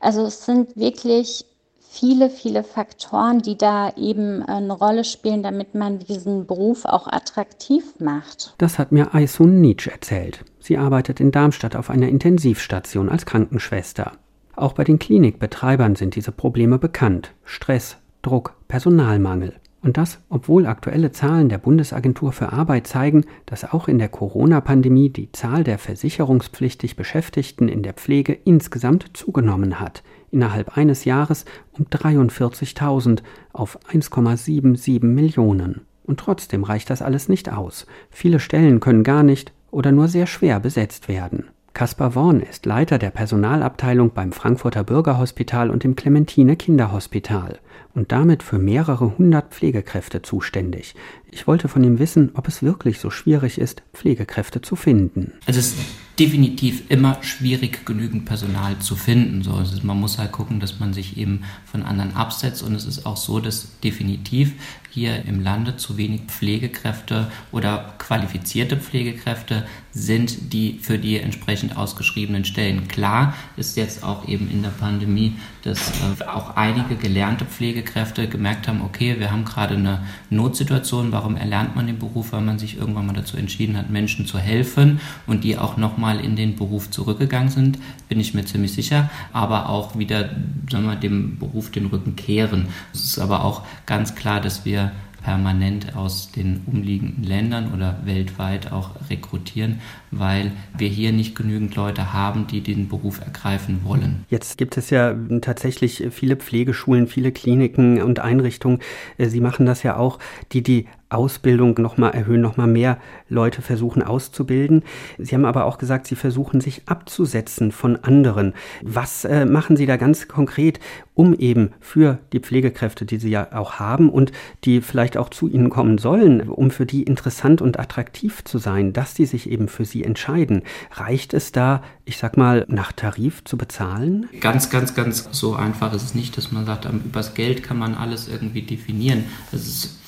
Also 0.00 0.24
es 0.24 0.44
sind 0.44 0.76
wirklich 0.76 1.44
viele, 1.90 2.30
viele 2.30 2.62
Faktoren, 2.62 3.40
die 3.40 3.56
da 3.56 3.90
eben 3.96 4.42
eine 4.42 4.72
Rolle 4.72 5.04
spielen, 5.04 5.42
damit 5.42 5.74
man 5.74 5.98
diesen 5.98 6.46
Beruf 6.46 6.84
auch 6.84 7.06
attraktiv 7.08 7.84
macht. 7.98 8.54
Das 8.58 8.78
hat 8.78 8.92
mir 8.92 9.14
Aysun 9.14 9.60
Nietzsche 9.60 9.90
erzählt. 9.90 10.44
Sie 10.60 10.78
arbeitet 10.78 11.20
in 11.20 11.32
Darmstadt 11.32 11.76
auf 11.76 11.90
einer 11.90 12.08
Intensivstation 12.08 13.08
als 13.08 13.26
Krankenschwester. 13.26 14.12
Auch 14.54 14.72
bei 14.72 14.84
den 14.84 14.98
Klinikbetreibern 14.98 15.94
sind 15.94 16.14
diese 16.14 16.32
Probleme 16.32 16.78
bekannt. 16.78 17.32
Stress, 17.44 17.96
Druck, 18.22 18.54
Personalmangel. 18.66 19.54
Und 19.80 19.96
das, 19.96 20.18
obwohl 20.28 20.66
aktuelle 20.66 21.12
Zahlen 21.12 21.48
der 21.48 21.58
Bundesagentur 21.58 22.32
für 22.32 22.52
Arbeit 22.52 22.88
zeigen, 22.88 23.24
dass 23.46 23.72
auch 23.72 23.86
in 23.86 23.98
der 23.98 24.08
Corona-Pandemie 24.08 25.10
die 25.10 25.30
Zahl 25.30 25.62
der 25.62 25.78
versicherungspflichtig 25.78 26.96
Beschäftigten 26.96 27.68
in 27.68 27.84
der 27.84 27.92
Pflege 27.92 28.32
insgesamt 28.32 29.16
zugenommen 29.16 29.78
hat, 29.78 30.02
innerhalb 30.32 30.76
eines 30.76 31.04
Jahres 31.04 31.44
um 31.72 31.86
43.000 31.86 33.20
auf 33.52 33.78
1,77 33.92 35.04
Millionen. 35.04 35.82
Und 36.04 36.18
trotzdem 36.18 36.64
reicht 36.64 36.90
das 36.90 37.02
alles 37.02 37.28
nicht 37.28 37.52
aus. 37.52 37.86
Viele 38.10 38.40
Stellen 38.40 38.80
können 38.80 39.04
gar 39.04 39.22
nicht 39.22 39.52
oder 39.70 39.92
nur 39.92 40.08
sehr 40.08 40.26
schwer 40.26 40.58
besetzt 40.58 41.06
werden. 41.06 41.44
Kaspar 41.72 42.16
Worn 42.16 42.40
ist 42.40 42.66
Leiter 42.66 42.98
der 42.98 43.10
Personalabteilung 43.10 44.10
beim 44.12 44.32
Frankfurter 44.32 44.82
Bürgerhospital 44.82 45.70
und 45.70 45.84
dem 45.84 45.94
Clementine 45.94 46.56
Kinderhospital 46.56 47.60
und 47.94 48.12
damit 48.12 48.42
für 48.42 48.58
mehrere 48.58 49.18
hundert 49.18 49.54
Pflegekräfte 49.54 50.22
zuständig. 50.22 50.94
Ich 51.30 51.46
wollte 51.46 51.68
von 51.68 51.84
ihm 51.84 51.98
wissen, 51.98 52.30
ob 52.34 52.48
es 52.48 52.62
wirklich 52.62 53.00
so 53.00 53.10
schwierig 53.10 53.58
ist, 53.58 53.82
Pflegekräfte 53.92 54.60
zu 54.60 54.76
finden. 54.76 55.32
Also 55.46 55.60
es 55.60 55.74
definitiv 56.18 56.90
immer 56.90 57.22
schwierig, 57.22 57.86
genügend 57.86 58.24
Personal 58.24 58.78
zu 58.78 58.96
finden. 58.96 59.42
So, 59.42 59.52
also 59.52 59.78
man 59.82 60.00
muss 60.00 60.18
halt 60.18 60.32
gucken, 60.32 60.58
dass 60.58 60.80
man 60.80 60.92
sich 60.92 61.16
eben 61.16 61.42
von 61.64 61.82
anderen 61.82 62.16
absetzt. 62.16 62.62
Und 62.62 62.74
es 62.74 62.86
ist 62.86 63.06
auch 63.06 63.16
so, 63.16 63.38
dass 63.40 63.78
definitiv 63.80 64.52
hier 64.90 65.24
im 65.26 65.42
Lande 65.42 65.76
zu 65.76 65.96
wenig 65.96 66.22
Pflegekräfte 66.22 67.30
oder 67.52 67.94
qualifizierte 67.98 68.76
Pflegekräfte 68.76 69.66
sind, 69.92 70.52
die 70.52 70.78
für 70.80 70.98
die 70.98 71.18
entsprechend 71.18 71.76
ausgeschriebenen 71.76 72.44
Stellen. 72.44 72.88
Klar 72.88 73.34
ist 73.56 73.76
jetzt 73.76 74.02
auch 74.02 74.26
eben 74.26 74.50
in 74.50 74.62
der 74.62 74.70
Pandemie, 74.70 75.34
dass 75.62 75.90
äh, 76.00 76.24
auch 76.24 76.56
einige 76.56 76.96
gelernte 76.96 77.44
Pflegekräfte 77.44 78.28
gemerkt 78.28 78.68
haben, 78.68 78.80
okay, 78.80 79.16
wir 79.18 79.30
haben 79.30 79.44
gerade 79.44 79.74
eine 79.74 80.06
Notsituation, 80.30 81.12
warum 81.12 81.36
erlernt 81.36 81.76
man 81.76 81.86
den 81.86 81.98
Beruf? 81.98 82.32
Weil 82.32 82.40
man 82.40 82.58
sich 82.58 82.76
irgendwann 82.76 83.06
mal 83.06 83.12
dazu 83.12 83.36
entschieden 83.36 83.76
hat, 83.76 83.90
Menschen 83.90 84.26
zu 84.26 84.38
helfen 84.38 85.00
und 85.26 85.44
die 85.44 85.58
auch 85.58 85.76
nochmal 85.76 86.07
in 86.16 86.34
den 86.34 86.56
Beruf 86.56 86.90
zurückgegangen 86.90 87.50
sind, 87.50 87.78
bin 88.08 88.18
ich 88.18 88.34
mir 88.34 88.44
ziemlich 88.44 88.72
sicher, 88.72 89.10
aber 89.32 89.68
auch 89.68 89.98
wieder 89.98 90.30
sagen 90.70 90.86
wir, 90.86 90.96
dem 90.96 91.38
Beruf 91.38 91.70
den 91.70 91.86
Rücken 91.86 92.16
kehren. 92.16 92.68
Es 92.92 93.04
ist 93.04 93.18
aber 93.18 93.44
auch 93.44 93.64
ganz 93.86 94.14
klar, 94.14 94.40
dass 94.40 94.64
wir 94.64 94.92
permanent 95.22 95.96
aus 95.96 96.30
den 96.30 96.62
umliegenden 96.66 97.24
Ländern 97.24 97.74
oder 97.74 97.98
weltweit 98.04 98.72
auch 98.72 98.90
rekrutieren, 99.10 99.80
weil 100.10 100.52
wir 100.76 100.88
hier 100.88 101.12
nicht 101.12 101.36
genügend 101.36 101.74
Leute 101.76 102.12
haben, 102.12 102.46
die 102.46 102.60
den 102.60 102.88
Beruf 102.88 103.20
ergreifen 103.20 103.80
wollen. 103.84 104.24
Jetzt 104.30 104.58
gibt 104.58 104.76
es 104.76 104.90
ja 104.90 105.14
tatsächlich 105.40 106.04
viele 106.10 106.36
Pflegeschulen, 106.36 107.06
viele 107.06 107.32
Kliniken 107.32 108.02
und 108.02 108.20
Einrichtungen. 108.20 108.80
Sie 109.18 109.40
machen 109.40 109.66
das 109.66 109.82
ja 109.82 109.96
auch, 109.96 110.18
die 110.52 110.62
die 110.62 110.86
Ausbildung 111.10 111.74
nochmal 111.78 112.12
erhöhen, 112.12 112.42
nochmal 112.42 112.66
mehr 112.66 112.98
Leute 113.28 113.62
versuchen 113.62 114.02
auszubilden. 114.02 114.82
Sie 115.16 115.34
haben 115.34 115.46
aber 115.46 115.64
auch 115.64 115.78
gesagt, 115.78 116.06
Sie 116.06 116.16
versuchen 116.16 116.60
sich 116.60 116.82
abzusetzen 116.86 117.72
von 117.72 117.96
anderen. 117.96 118.52
Was 118.82 119.24
äh, 119.24 119.46
machen 119.46 119.76
Sie 119.76 119.86
da 119.86 119.96
ganz 119.96 120.28
konkret, 120.28 120.80
um 121.14 121.34
eben 121.34 121.70
für 121.80 122.18
die 122.32 122.40
Pflegekräfte, 122.40 123.06
die 123.06 123.16
Sie 123.16 123.30
ja 123.30 123.48
auch 123.52 123.74
haben 123.74 124.10
und 124.10 124.32
die 124.64 124.82
vielleicht 124.82 125.16
auch 125.16 125.30
zu 125.30 125.48
Ihnen 125.48 125.70
kommen 125.70 125.96
sollen, 125.98 126.48
um 126.48 126.70
für 126.70 126.84
die 126.84 127.04
interessant 127.04 127.62
und 127.62 127.78
attraktiv 127.78 128.44
zu 128.44 128.58
sein, 128.58 128.92
dass 128.92 129.14
die 129.14 129.26
sich 129.26 129.50
eben 129.50 129.68
für 129.68 129.86
Sie 129.86 129.97
entscheiden? 130.04 130.62
Reicht 130.92 131.34
es 131.34 131.52
da, 131.52 131.82
ich 132.04 132.16
sag 132.18 132.36
mal, 132.36 132.64
nach 132.68 132.92
Tarif 132.92 133.44
zu 133.44 133.56
bezahlen? 133.56 134.28
Ganz, 134.40 134.70
ganz, 134.70 134.94
ganz 134.94 135.28
so 135.32 135.54
einfach 135.54 135.92
ist 135.92 136.02
es 136.02 136.14
nicht, 136.14 136.36
dass 136.36 136.52
man 136.52 136.66
sagt, 136.66 136.86
übers 136.86 137.34
Geld 137.34 137.62
kann 137.62 137.78
man 137.78 137.94
alles 137.94 138.28
irgendwie 138.28 138.62
definieren. 138.62 139.24
Es 139.52 139.98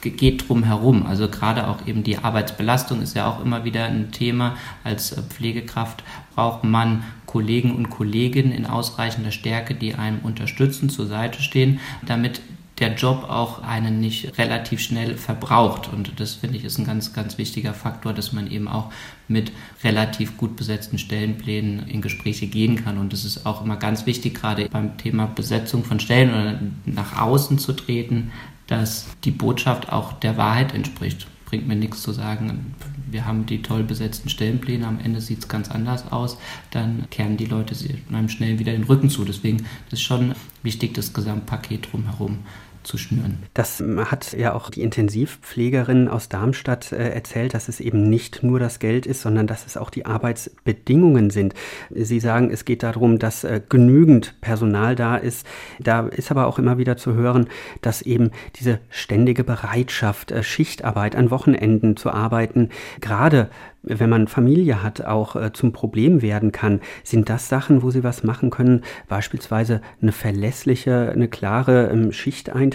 geht 0.00 0.48
drum 0.48 0.64
herum. 0.64 1.06
Also 1.06 1.28
gerade 1.28 1.68
auch 1.68 1.86
eben 1.86 2.02
die 2.02 2.18
Arbeitsbelastung 2.18 3.00
ist 3.00 3.14
ja 3.14 3.26
auch 3.26 3.42
immer 3.44 3.64
wieder 3.64 3.84
ein 3.84 4.10
Thema. 4.10 4.56
Als 4.84 5.12
äh, 5.12 5.22
Pflegekraft 5.22 6.02
braucht 6.34 6.64
man 6.64 7.04
Kollegen 7.26 7.74
und 7.74 7.88
Kolleginnen 7.88 8.52
in 8.52 8.66
ausreichender 8.66 9.30
Stärke, 9.30 9.74
die 9.74 9.94
einem 9.94 10.18
unterstützen, 10.20 10.90
zur 10.90 11.06
Seite 11.06 11.40
stehen, 11.40 11.80
damit 12.04 12.42
der 12.82 12.94
Job 12.94 13.26
auch 13.28 13.62
einen 13.62 14.00
nicht 14.00 14.36
relativ 14.38 14.80
schnell 14.80 15.16
verbraucht. 15.16 15.88
Und 15.92 16.18
das 16.18 16.34
finde 16.34 16.58
ich 16.58 16.64
ist 16.64 16.78
ein 16.78 16.84
ganz, 16.84 17.12
ganz 17.12 17.38
wichtiger 17.38 17.74
Faktor, 17.74 18.12
dass 18.12 18.32
man 18.32 18.50
eben 18.50 18.66
auch 18.66 18.92
mit 19.28 19.52
relativ 19.84 20.36
gut 20.36 20.56
besetzten 20.56 20.98
Stellenplänen 20.98 21.88
in 21.88 22.02
Gespräche 22.02 22.48
gehen 22.48 22.84
kann. 22.84 22.98
Und 22.98 23.12
das 23.12 23.24
ist 23.24 23.46
auch 23.46 23.64
immer 23.64 23.76
ganz 23.76 24.04
wichtig, 24.04 24.34
gerade 24.34 24.68
beim 24.68 24.98
Thema 24.98 25.26
Besetzung 25.26 25.84
von 25.84 26.00
Stellen 26.00 26.30
oder 26.30 26.60
nach 26.84 27.20
außen 27.20 27.58
zu 27.58 27.72
treten, 27.72 28.32
dass 28.66 29.06
die 29.22 29.30
Botschaft 29.30 29.92
auch 29.92 30.12
der 30.14 30.36
Wahrheit 30.36 30.74
entspricht. 30.74 31.28
Bringt 31.44 31.68
mir 31.68 31.76
nichts 31.76 32.02
zu 32.02 32.12
sagen, 32.12 32.74
wir 33.08 33.26
haben 33.26 33.46
die 33.46 33.62
toll 33.62 33.84
besetzten 33.84 34.28
Stellenpläne, 34.28 34.86
am 34.86 34.98
Ende 34.98 35.20
sieht 35.20 35.40
es 35.40 35.48
ganz 35.48 35.70
anders 35.70 36.10
aus, 36.10 36.38
dann 36.70 37.06
kehren 37.10 37.36
die 37.36 37.44
Leute 37.44 37.76
einem 38.10 38.28
schnell 38.28 38.58
wieder 38.58 38.72
den 38.72 38.84
Rücken 38.84 39.10
zu. 39.10 39.24
Deswegen 39.24 39.66
ist 39.90 40.02
schon 40.02 40.34
wichtig, 40.62 40.94
das 40.94 41.12
Gesamtpaket 41.12 41.92
drumherum 41.92 42.38
zu 42.82 42.98
schnüren. 42.98 43.38
Das 43.54 43.82
hat 44.06 44.32
ja 44.32 44.54
auch 44.54 44.70
die 44.70 44.82
Intensivpflegerin 44.82 46.08
aus 46.08 46.28
Darmstadt 46.28 46.92
äh, 46.92 47.10
erzählt, 47.10 47.54
dass 47.54 47.68
es 47.68 47.80
eben 47.80 48.08
nicht 48.08 48.42
nur 48.42 48.58
das 48.58 48.78
Geld 48.78 49.06
ist, 49.06 49.22
sondern 49.22 49.46
dass 49.46 49.66
es 49.66 49.76
auch 49.76 49.90
die 49.90 50.06
Arbeitsbedingungen 50.06 51.30
sind. 51.30 51.54
Sie 51.90 52.20
sagen, 52.20 52.50
es 52.50 52.64
geht 52.64 52.82
darum, 52.82 53.18
dass 53.18 53.44
äh, 53.44 53.60
genügend 53.68 54.40
Personal 54.40 54.96
da 54.96 55.16
ist. 55.16 55.46
Da 55.80 56.06
ist 56.08 56.30
aber 56.30 56.46
auch 56.46 56.58
immer 56.58 56.78
wieder 56.78 56.96
zu 56.96 57.14
hören, 57.14 57.48
dass 57.80 58.02
eben 58.02 58.30
diese 58.56 58.78
ständige 58.90 59.44
Bereitschaft, 59.44 60.30
äh, 60.32 60.42
Schichtarbeit 60.42 61.16
an 61.16 61.30
Wochenenden 61.30 61.96
zu 61.96 62.10
arbeiten, 62.10 62.70
gerade 63.00 63.50
wenn 63.84 64.10
man 64.10 64.28
Familie 64.28 64.80
hat, 64.84 65.04
auch 65.04 65.50
zum 65.54 65.72
Problem 65.72 66.22
werden 66.22 66.52
kann. 66.52 66.80
Sind 67.02 67.28
das 67.28 67.48
Sachen, 67.48 67.82
wo 67.82 67.90
Sie 67.90 68.04
was 68.04 68.22
machen 68.22 68.50
können? 68.50 68.82
Beispielsweise 69.08 69.82
eine 70.00 70.12
verlässliche, 70.12 71.10
eine 71.10 71.26
klare 71.26 71.88
ähm, 71.88 72.12
Schichteinteilung? 72.12 72.71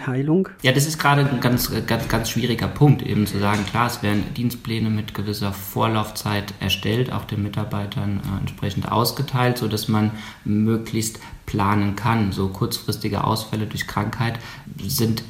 Ja, 0.62 0.72
das 0.72 0.86
ist 0.86 1.00
gerade 1.00 1.27
ein 1.27 1.39
ganz, 1.39 1.72
ganz, 1.88 2.08
ganz 2.08 2.30
schwieriger 2.30 2.68
Punkt, 2.68 3.01
eben 3.01 3.25
zu 3.25 3.39
sagen, 3.39 3.66
klar, 3.66 3.88
es 3.88 4.04
werden 4.04 4.24
Dienstpläne 4.36 4.89
mit 4.89 5.13
gewisser 5.13 5.54
Vorlaufzeit 5.54 6.54
erstellt, 6.60 7.12
auch 7.12 7.25
den 7.25 7.44
Mitarbeitern 7.44 8.22
äh, 8.24 8.39
entsprechend 8.39 8.92
ausgeteilt, 8.92 9.58
sodass 9.58 9.88
man 9.88 10.12
möglichst 10.46 11.20
planen 11.46 11.96
kann. 11.96 12.32
So 12.32 12.50
kurzfristige 12.50 13.24
Ausfälle 13.24 13.66
durch 13.66 13.88
Krankheit 13.88 14.39
sind 14.86 15.24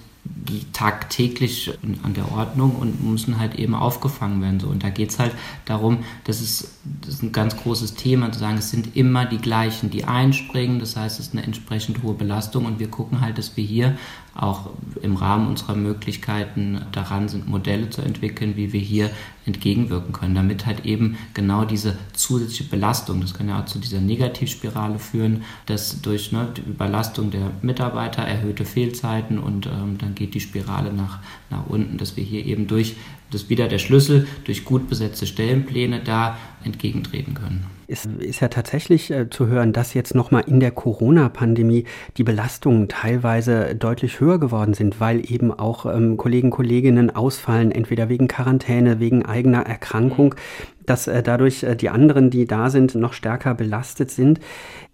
tagtäglich 0.73 1.71
an 2.03 2.13
der 2.13 2.31
Ordnung 2.31 2.75
und 2.75 3.03
müssen 3.03 3.39
halt 3.39 3.55
eben 3.55 3.75
aufgefangen 3.75 4.41
werden. 4.41 4.59
So. 4.59 4.67
Und 4.67 4.83
da 4.83 4.89
geht 4.89 5.09
es 5.09 5.19
halt 5.19 5.33
darum, 5.65 5.99
das 6.25 6.41
ist, 6.41 6.71
das 7.01 7.15
ist 7.15 7.23
ein 7.23 7.31
ganz 7.31 7.57
großes 7.57 7.95
Thema, 7.95 8.31
zu 8.31 8.39
sagen, 8.39 8.57
es 8.57 8.69
sind 8.69 8.95
immer 8.95 9.25
die 9.25 9.37
gleichen, 9.37 9.89
die 9.89 10.05
einspringen. 10.05 10.79
Das 10.79 10.95
heißt, 10.95 11.19
es 11.19 11.27
ist 11.27 11.33
eine 11.33 11.43
entsprechend 11.43 12.03
hohe 12.03 12.13
Belastung 12.13 12.65
und 12.65 12.79
wir 12.79 12.89
gucken 12.89 13.21
halt, 13.21 13.37
dass 13.37 13.57
wir 13.57 13.63
hier 13.63 13.97
auch 14.37 14.69
im 15.01 15.15
Rahmen 15.15 15.47
unserer 15.47 15.75
Möglichkeiten 15.75 16.81
daran 16.91 17.27
sind, 17.27 17.47
Modelle 17.47 17.89
zu 17.89 18.01
entwickeln, 18.01 18.55
wie 18.55 18.71
wir 18.71 18.79
hier 18.79 19.09
entgegenwirken 19.45 20.13
können, 20.13 20.35
damit 20.35 20.65
halt 20.65 20.85
eben 20.85 21.17
genau 21.33 21.65
diese 21.65 21.97
zusätzliche 22.13 22.65
Belastung, 22.65 23.21
das 23.21 23.33
kann 23.33 23.49
ja 23.49 23.61
auch 23.61 23.65
zu 23.65 23.79
dieser 23.79 23.99
Negativspirale 23.99 24.99
führen, 24.99 25.43
dass 25.65 26.01
durch 26.01 26.31
ne, 26.31 26.49
die 26.55 26.61
Überlastung 26.61 27.31
der 27.31 27.51
Mitarbeiter 27.61 28.21
erhöhte 28.21 28.65
Fehlzeiten 28.65 29.39
und 29.39 29.65
ähm, 29.65 29.97
dann 29.97 30.15
geht 30.15 30.33
die 30.33 30.41
Spirale 30.41 30.93
nach, 30.93 31.19
nach 31.49 31.65
unten, 31.67 31.97
dass 31.97 32.17
wir 32.17 32.23
hier 32.23 32.45
eben 32.45 32.67
durch, 32.67 32.95
das 33.31 33.43
ist 33.43 33.49
wieder 33.49 33.67
der 33.67 33.79
Schlüssel, 33.79 34.27
durch 34.43 34.65
gut 34.65 34.89
besetzte 34.89 35.25
Stellenpläne 35.25 36.01
da 36.01 36.37
entgegentreten 36.67 37.33
können. 37.33 37.65
Es 37.87 38.05
ist 38.05 38.41
ja 38.41 38.49
tatsächlich 38.49 39.09
äh, 39.11 39.29
zu 39.29 39.47
hören, 39.47 39.73
dass 39.73 39.93
jetzt 39.93 40.13
nochmal 40.13 40.43
in 40.45 40.59
der 40.59 40.71
Corona-Pandemie 40.71 41.85
die 42.17 42.23
Belastungen 42.23 42.89
teilweise 42.89 43.75
deutlich 43.75 44.19
höher 44.19 44.39
geworden 44.39 44.73
sind, 44.73 44.99
weil 44.99 45.31
eben 45.31 45.51
auch 45.51 45.85
ähm, 45.85 46.17
Kollegen, 46.17 46.49
Kolleginnen 46.49 47.15
ausfallen, 47.15 47.71
entweder 47.71 48.09
wegen 48.09 48.27
Quarantäne, 48.27 48.99
wegen 48.99 49.25
eigener 49.25 49.61
Erkrankung 49.65 50.35
dass 50.87 51.05
äh, 51.05 51.21
dadurch 51.21 51.63
äh, 51.63 51.75
die 51.75 51.89
anderen, 51.89 52.31
die 52.31 52.47
da 52.47 52.71
sind, 52.71 52.95
noch 52.95 53.13
stärker 53.13 53.53
belastet 53.53 54.09
sind, 54.09 54.39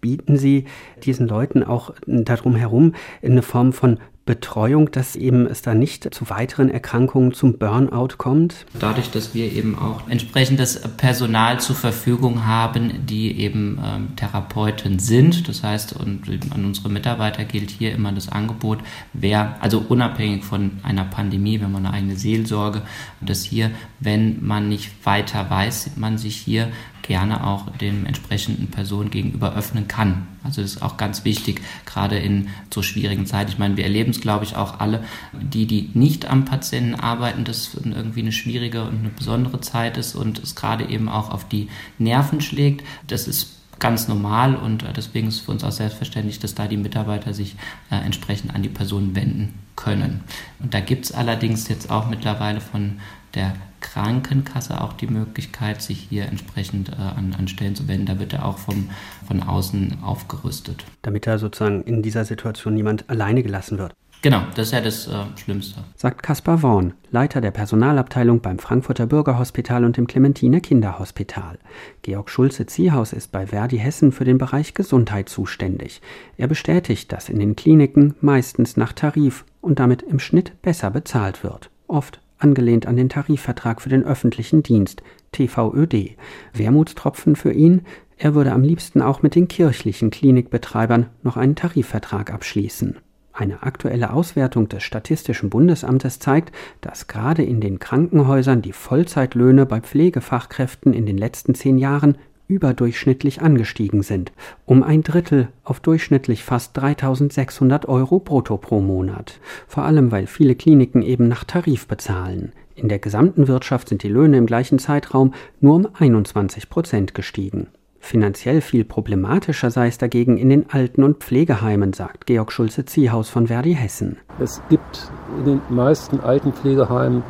bieten 0.02 0.36
Sie 0.36 0.64
diesen 1.02 1.26
Leuten 1.26 1.62
auch 1.62 1.94
darum 2.06 2.56
herum 2.56 2.94
eine 3.22 3.42
Form 3.42 3.72
von 3.72 3.98
Betreuung, 4.26 4.90
dass 4.90 5.16
eben 5.16 5.46
es 5.46 5.60
da 5.60 5.74
nicht 5.74 6.14
zu 6.14 6.30
weiteren 6.30 6.70
Erkrankungen 6.70 7.34
zum 7.34 7.58
Burnout 7.58 8.16
kommt? 8.16 8.64
Dadurch, 8.78 9.10
dass 9.10 9.34
wir 9.34 9.52
eben 9.52 9.78
auch 9.78 10.08
entsprechendes 10.08 10.80
Personal 10.96 11.60
zur 11.60 11.76
Verfügung 11.76 12.46
haben, 12.46 13.06
die 13.06 13.38
eben 13.38 13.78
ähm, 13.84 14.16
Therapeuten 14.16 14.98
sind. 14.98 15.46
Das 15.46 15.62
heißt, 15.62 15.94
und 15.94 16.22
an 16.50 16.64
unsere 16.64 16.88
Mitarbeiter 16.88 17.44
gilt 17.44 17.70
hier 17.70 17.92
immer 17.92 18.12
das 18.12 18.30
Angebot, 18.30 18.78
wer, 19.12 19.56
also 19.60 19.84
unabhängig 19.86 20.42
von 20.42 20.72
einer 20.82 21.04
Pandemie, 21.04 21.60
wenn 21.60 21.72
man 21.72 21.84
eine 21.84 21.94
eigene 21.94 22.16
Seelsorge, 22.16 22.80
dass 23.20 23.44
hier, 23.44 23.70
wenn 24.00 24.42
man 24.42 24.70
nicht 24.70 24.90
weiter 25.04 25.50
weiß, 25.50 25.90
man 25.96 26.16
sich 26.16 26.36
hier 26.36 26.68
gerne 27.06 27.46
auch 27.46 27.70
dem 27.76 28.06
entsprechenden 28.06 28.68
Person 28.68 29.10
gegenüber 29.10 29.54
öffnen 29.54 29.88
kann. 29.88 30.26
Also 30.42 30.62
das 30.62 30.76
ist 30.76 30.82
auch 30.82 30.96
ganz 30.96 31.24
wichtig, 31.24 31.60
gerade 31.84 32.18
in 32.18 32.48
so 32.72 32.82
schwierigen 32.82 33.26
Zeiten. 33.26 33.50
Ich 33.50 33.58
meine, 33.58 33.76
wir 33.76 33.84
erleben 33.84 34.10
es, 34.10 34.20
glaube 34.20 34.44
ich, 34.44 34.56
auch 34.56 34.80
alle, 34.80 35.04
die, 35.32 35.66
die 35.66 35.90
nicht 35.92 36.26
am 36.26 36.46
Patienten 36.46 36.94
arbeiten, 36.94 37.44
dass 37.44 37.74
irgendwie 37.74 38.20
eine 38.20 38.32
schwierige 38.32 38.84
und 38.84 39.00
eine 39.00 39.10
besondere 39.10 39.60
Zeit 39.60 39.98
ist 39.98 40.14
und 40.14 40.38
es 40.38 40.54
gerade 40.54 40.88
eben 40.88 41.08
auch 41.08 41.30
auf 41.30 41.46
die 41.46 41.68
Nerven 41.98 42.40
schlägt. 42.40 42.82
Das 43.06 43.28
ist 43.28 43.52
ganz 43.78 44.08
normal 44.08 44.56
und 44.56 44.82
äh, 44.82 44.92
deswegen 44.92 45.28
ist 45.28 45.36
es 45.36 45.40
für 45.40 45.52
uns 45.52 45.64
auch 45.64 45.72
selbstverständlich, 45.72 46.38
dass 46.38 46.54
da 46.54 46.66
die 46.66 46.76
Mitarbeiter 46.76 47.34
sich 47.34 47.56
äh, 47.90 47.96
entsprechend 47.96 48.54
an 48.54 48.62
die 48.62 48.68
Personen 48.68 49.14
wenden 49.14 49.54
können. 49.76 50.22
Und 50.60 50.74
da 50.74 50.80
gibt 50.80 51.06
es 51.06 51.12
allerdings 51.12 51.68
jetzt 51.68 51.90
auch 51.90 52.08
mittlerweile 52.08 52.60
von 52.60 53.00
der 53.34 53.54
Krankenkasse 53.80 54.80
auch 54.80 54.94
die 54.94 55.06
Möglichkeit, 55.06 55.82
sich 55.82 56.06
hier 56.08 56.26
entsprechend 56.26 56.88
äh, 56.90 56.92
an, 56.94 57.34
an 57.38 57.48
Stellen 57.48 57.74
zu 57.74 57.86
wenden. 57.86 58.06
Da 58.06 58.18
wird 58.18 58.32
er 58.32 58.46
auch 58.46 58.58
vom, 58.58 58.90
von 59.26 59.42
außen 59.42 59.98
aufgerüstet. 60.02 60.84
Damit 61.02 61.26
da 61.26 61.38
sozusagen 61.38 61.82
in 61.82 62.02
dieser 62.02 62.24
Situation 62.24 62.74
niemand 62.74 63.10
alleine 63.10 63.42
gelassen 63.42 63.78
wird. 63.78 63.94
Genau, 64.24 64.40
das 64.54 64.68
ist 64.68 64.72
ja 64.72 64.80
das 64.80 65.06
äh, 65.06 65.12
Schlimmste. 65.36 65.80
Sagt 65.96 66.22
Kaspar 66.22 66.62
Worn, 66.62 66.94
Leiter 67.10 67.42
der 67.42 67.50
Personalabteilung 67.50 68.40
beim 68.40 68.58
Frankfurter 68.58 69.06
Bürgerhospital 69.06 69.84
und 69.84 69.98
dem 69.98 70.06
Clementine 70.06 70.62
Kinderhospital. 70.62 71.58
Georg 72.00 72.30
Schulze-Ziehaus 72.30 73.12
ist 73.12 73.32
bei 73.32 73.48
Verdi 73.48 73.76
Hessen 73.76 74.12
für 74.12 74.24
den 74.24 74.38
Bereich 74.38 74.72
Gesundheit 74.72 75.28
zuständig. 75.28 76.00
Er 76.38 76.46
bestätigt, 76.46 77.12
dass 77.12 77.28
in 77.28 77.38
den 77.38 77.54
Kliniken 77.54 78.14
meistens 78.22 78.78
nach 78.78 78.94
Tarif 78.94 79.44
und 79.60 79.78
damit 79.78 80.00
im 80.00 80.18
Schnitt 80.18 80.52
besser 80.62 80.90
bezahlt 80.90 81.44
wird. 81.44 81.68
Oft 81.86 82.18
angelehnt 82.38 82.86
an 82.86 82.96
den 82.96 83.10
Tarifvertrag 83.10 83.82
für 83.82 83.90
den 83.90 84.04
öffentlichen 84.04 84.62
Dienst, 84.62 85.02
TVÖD. 85.32 86.16
Wermutstropfen 86.54 87.36
für 87.36 87.52
ihn, 87.52 87.82
er 88.16 88.34
würde 88.34 88.52
am 88.52 88.62
liebsten 88.62 89.02
auch 89.02 89.20
mit 89.20 89.34
den 89.34 89.48
kirchlichen 89.48 90.08
Klinikbetreibern 90.08 91.10
noch 91.22 91.36
einen 91.36 91.56
Tarifvertrag 91.56 92.32
abschließen. 92.32 92.96
Eine 93.36 93.64
aktuelle 93.64 94.12
Auswertung 94.12 94.68
des 94.68 94.84
Statistischen 94.84 95.50
Bundesamtes 95.50 96.20
zeigt, 96.20 96.54
dass 96.80 97.08
gerade 97.08 97.42
in 97.42 97.60
den 97.60 97.80
Krankenhäusern 97.80 98.62
die 98.62 98.72
Vollzeitlöhne 98.72 99.66
bei 99.66 99.80
Pflegefachkräften 99.80 100.92
in 100.92 101.04
den 101.04 101.18
letzten 101.18 101.56
zehn 101.56 101.76
Jahren 101.76 102.16
überdurchschnittlich 102.46 103.42
angestiegen 103.42 104.02
sind, 104.02 104.30
um 104.66 104.84
ein 104.84 105.02
Drittel 105.02 105.48
auf 105.64 105.80
durchschnittlich 105.80 106.44
fast 106.44 106.76
3600 106.76 107.88
Euro 107.88 108.20
brutto 108.20 108.56
pro 108.56 108.80
Monat. 108.80 109.40
Vor 109.66 109.84
allem, 109.84 110.12
weil 110.12 110.28
viele 110.28 110.54
Kliniken 110.54 111.02
eben 111.02 111.26
nach 111.26 111.42
Tarif 111.42 111.88
bezahlen. 111.88 112.52
In 112.76 112.88
der 112.88 113.00
gesamten 113.00 113.48
Wirtschaft 113.48 113.88
sind 113.88 114.04
die 114.04 114.08
Löhne 114.08 114.36
im 114.36 114.46
gleichen 114.46 114.78
Zeitraum 114.78 115.34
nur 115.60 115.74
um 115.74 115.88
21 115.92 116.70
Prozent 116.70 117.14
gestiegen. 117.14 117.66
Finanziell 118.04 118.60
viel 118.60 118.84
problematischer 118.84 119.70
sei 119.70 119.86
es 119.86 119.96
dagegen 119.96 120.36
in 120.36 120.50
den 120.50 120.68
Alten- 120.68 121.04
und 121.04 121.24
Pflegeheimen, 121.24 121.94
sagt 121.94 122.26
Georg 122.26 122.52
Schulze-Ziehaus 122.52 123.30
von 123.30 123.46
Verdi 123.46 123.74
Hessen. 123.74 124.18
Es 124.38 124.60
gibt 124.68 125.10
in 125.38 125.44
den 125.46 125.62
meisten 125.70 126.20
Altenpflegeheimen 126.20 127.22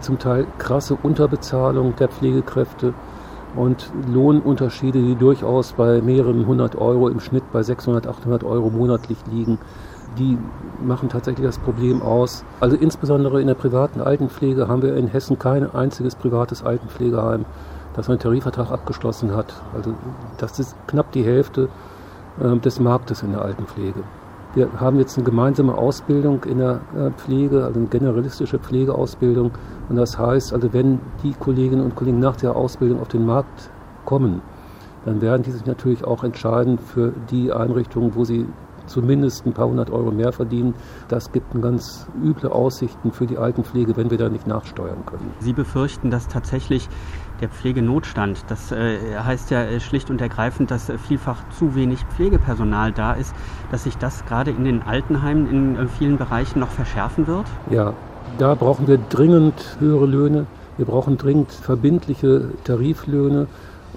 zum 0.00 0.20
Teil 0.20 0.46
krasse 0.58 0.94
Unterbezahlung 0.94 1.96
der 1.96 2.06
Pflegekräfte 2.06 2.94
und 3.56 3.90
Lohnunterschiede, 4.06 5.02
die 5.02 5.16
durchaus 5.16 5.72
bei 5.72 6.00
mehreren 6.00 6.46
hundert 6.46 6.76
Euro 6.76 7.08
im 7.08 7.18
Schnitt 7.18 7.50
bei 7.52 7.64
600, 7.64 8.06
800 8.06 8.44
Euro 8.44 8.70
monatlich 8.70 9.18
liegen. 9.28 9.58
Die 10.20 10.38
machen 10.80 11.08
tatsächlich 11.08 11.44
das 11.44 11.58
Problem 11.58 12.00
aus. 12.00 12.44
Also 12.60 12.76
insbesondere 12.76 13.40
in 13.40 13.48
der 13.48 13.54
privaten 13.54 14.00
Altenpflege 14.00 14.68
haben 14.68 14.82
wir 14.82 14.94
in 14.94 15.08
Hessen 15.08 15.40
kein 15.40 15.68
einziges 15.68 16.14
privates 16.14 16.62
Altenpflegeheim, 16.62 17.44
das 17.94 18.08
einen 18.08 18.18
Tarifvertrag 18.18 18.70
abgeschlossen 18.70 19.34
hat. 19.34 19.54
Also 19.74 19.94
das 20.38 20.58
ist 20.58 20.76
knapp 20.86 21.12
die 21.12 21.24
Hälfte 21.24 21.68
äh, 22.40 22.56
des 22.58 22.80
Marktes 22.80 23.22
in 23.22 23.32
der 23.32 23.42
Altenpflege. 23.42 24.02
Wir 24.54 24.68
haben 24.78 24.98
jetzt 24.98 25.16
eine 25.16 25.24
gemeinsame 25.24 25.74
Ausbildung 25.74 26.44
in 26.44 26.58
der 26.58 26.80
äh, 26.94 27.10
Pflege, 27.12 27.64
also 27.64 27.78
eine 27.78 27.88
generalistische 27.88 28.58
Pflegeausbildung. 28.58 29.52
Und 29.88 29.96
das 29.96 30.18
heißt, 30.18 30.52
also 30.52 30.72
wenn 30.72 31.00
die 31.22 31.32
Kolleginnen 31.32 31.82
und 31.82 31.96
Kollegen 31.96 32.18
nach 32.18 32.36
der 32.36 32.54
Ausbildung 32.54 33.00
auf 33.00 33.08
den 33.08 33.24
Markt 33.24 33.70
kommen, 34.04 34.42
dann 35.04 35.20
werden 35.20 35.42
die 35.42 35.50
sich 35.50 35.64
natürlich 35.64 36.04
auch 36.04 36.22
entscheiden 36.22 36.78
für 36.78 37.12
die 37.30 37.50
Einrichtungen, 37.50 38.14
wo 38.14 38.24
sie 38.24 38.46
zumindest 38.86 39.46
ein 39.46 39.52
paar 39.52 39.68
hundert 39.68 39.90
Euro 39.90 40.10
mehr 40.10 40.32
verdienen. 40.32 40.74
Das 41.08 41.32
gibt 41.32 41.60
ganz 41.60 42.06
üble 42.22 42.50
Aussichten 42.50 43.12
für 43.12 43.26
die 43.26 43.38
Altenpflege, 43.38 43.96
wenn 43.96 44.10
wir 44.10 44.18
da 44.18 44.28
nicht 44.28 44.46
nachsteuern 44.46 45.06
können. 45.06 45.32
Sie 45.40 45.52
befürchten, 45.52 46.10
dass 46.10 46.28
tatsächlich 46.28 46.88
der 47.42 47.48
Pflegenotstand, 47.48 48.44
das 48.48 48.72
äh, 48.72 48.98
heißt 49.18 49.50
ja 49.50 49.62
äh, 49.62 49.80
schlicht 49.80 50.10
und 50.10 50.20
ergreifend, 50.20 50.70
dass 50.70 50.88
äh, 50.88 50.96
vielfach 50.96 51.38
zu 51.58 51.74
wenig 51.74 51.98
Pflegepersonal 52.14 52.92
da 52.92 53.12
ist, 53.12 53.34
dass 53.70 53.82
sich 53.82 53.98
das 53.98 54.24
gerade 54.24 54.52
in 54.52 54.64
den 54.64 54.82
Altenheimen 54.82 55.50
in 55.50 55.76
äh, 55.76 55.88
vielen 55.88 56.16
Bereichen 56.16 56.60
noch 56.60 56.70
verschärfen 56.70 57.26
wird? 57.26 57.46
Ja, 57.68 57.94
da 58.38 58.54
brauchen 58.54 58.86
wir 58.86 58.96
dringend 58.96 59.76
höhere 59.80 60.06
Löhne. 60.06 60.46
Wir 60.78 60.86
brauchen 60.86 61.18
dringend 61.18 61.50
verbindliche 61.52 62.48
Tariflöhne 62.64 63.46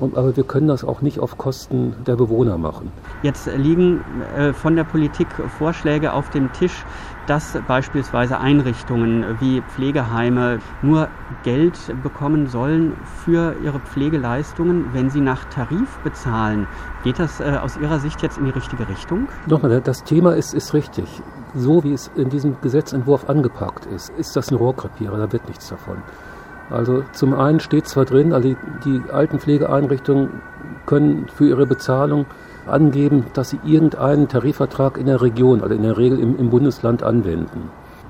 aber 0.02 0.36
wir 0.36 0.44
können 0.44 0.68
das 0.68 0.84
auch 0.84 1.02
nicht 1.02 1.22
auf 1.22 1.38
Kosten 1.38 1.96
der 2.06 2.18
Bewohner 2.18 2.58
machen. 2.58 2.92
Jetzt 3.24 3.48
liegen 3.56 4.04
von 4.52 4.76
der 4.76 4.84
Politik 4.84 5.28
Vorschläge 5.58 6.12
auf 6.12 6.30
dem 6.32 6.52
Tisch, 6.52 6.84
dass 7.28 7.58
beispielsweise 7.68 8.40
Einrichtungen 8.40 9.26
wie 9.40 9.62
Pflegeheime 9.62 10.60
nur 10.82 11.08
Geld 11.44 11.78
bekommen 12.04 12.48
sollen 12.48 12.94
für 13.24 13.56
ihre 13.64 13.80
Pflegeleistungen, 13.80 14.94
wenn 14.94 15.10
sie 15.10 15.22
nach 15.22 15.46
Tarif 15.46 15.98
bezahlen. 16.04 16.68
Geht 17.04 17.20
das 17.20 17.40
äh, 17.40 17.58
aus 17.62 17.78
Ihrer 17.78 18.00
Sicht 18.00 18.22
jetzt 18.22 18.38
in 18.38 18.46
die 18.46 18.52
richtige 18.52 18.88
Richtung? 18.88 19.28
Nochmal, 19.48 19.82
das 19.82 20.04
Thema 20.04 20.36
ist, 20.36 20.54
ist 20.54 20.74
richtig. 20.74 21.22
So 21.54 21.84
wie 21.84 21.94
es 21.94 22.12
in 22.16 22.30
diesem 22.30 22.60
Gesetzentwurf 22.62 23.30
angepackt 23.30 23.86
ist, 23.86 24.10
ist 24.18 24.36
das 24.36 24.52
ein 24.52 24.56
Rohrkrepierer, 24.56 25.18
da 25.18 25.32
wird 25.32 25.48
nichts 25.48 25.70
davon. 25.70 25.98
Also 26.70 27.04
zum 27.12 27.34
einen 27.34 27.60
steht 27.60 27.88
zwar 27.88 28.06
drin, 28.06 28.34
also 28.34 28.50
die, 28.50 28.58
die 28.86 29.12
Altenpflegeeinrichtungen 29.12 30.42
können 30.86 31.28
für 31.28 31.48
ihre 31.48 31.66
Bezahlung 31.66 32.26
angeben, 32.68 33.26
dass 33.34 33.50
sie 33.50 33.60
irgendeinen 33.64 34.28
Tarifvertrag 34.28 34.98
in 34.98 35.06
der 35.06 35.22
Region, 35.22 35.62
also 35.62 35.76
in 35.76 35.84
der 35.84 35.98
Regel 35.98 36.20
im, 36.20 36.38
im 36.38 36.50
Bundesland 36.50 37.04
anwenden. 37.04 37.70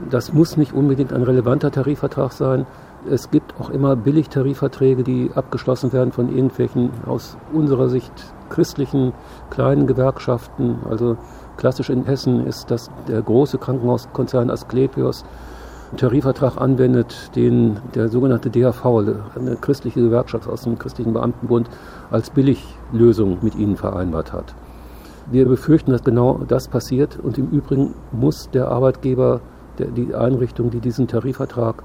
Das 0.09 0.33
muss 0.33 0.57
nicht 0.57 0.73
unbedingt 0.73 1.13
ein 1.13 1.23
relevanter 1.23 1.71
Tarifvertrag 1.71 2.33
sein. 2.33 2.65
Es 3.09 3.31
gibt 3.31 3.53
auch 3.59 3.69
immer 3.69 3.95
Billigtarifverträge, 3.95 5.03
die 5.03 5.31
abgeschlossen 5.33 5.93
werden 5.93 6.11
von 6.11 6.29
irgendwelchen 6.29 6.89
aus 7.05 7.37
unserer 7.53 7.87
Sicht 7.87 8.11
christlichen 8.49 9.13
kleinen 9.49 9.87
Gewerkschaften. 9.87 10.79
Also 10.89 11.17
klassisch 11.57 11.89
in 11.89 12.05
Hessen 12.05 12.45
ist 12.45 12.71
das 12.71 12.89
der 13.07 13.21
große 13.21 13.57
Krankenhauskonzern 13.57 14.49
Asklepios, 14.49 15.23
Tarifvertrag 15.97 16.57
anwendet, 16.57 17.31
den 17.35 17.77
der 17.93 18.09
sogenannte 18.09 18.49
DAV, 18.49 18.85
eine 19.35 19.55
christliche 19.59 20.01
Gewerkschaft 20.01 20.47
aus 20.47 20.63
dem 20.63 20.77
christlichen 20.77 21.13
Beamtenbund, 21.13 21.69
als 22.11 22.29
Billiglösung 22.29 23.39
mit 23.41 23.55
ihnen 23.55 23.75
vereinbart 23.75 24.33
hat. 24.33 24.53
Wir 25.31 25.45
befürchten, 25.47 25.91
dass 25.91 26.03
genau 26.03 26.41
das 26.47 26.67
passiert 26.67 27.19
und 27.21 27.37
im 27.37 27.49
Übrigen 27.49 27.95
muss 28.11 28.49
der 28.51 28.69
Arbeitgeber, 28.69 29.41
der, 29.79 29.87
die 29.87 30.13
Einrichtung, 30.13 30.69
die 30.69 30.79
diesen 30.79 31.07
Tarifvertrag 31.07 31.83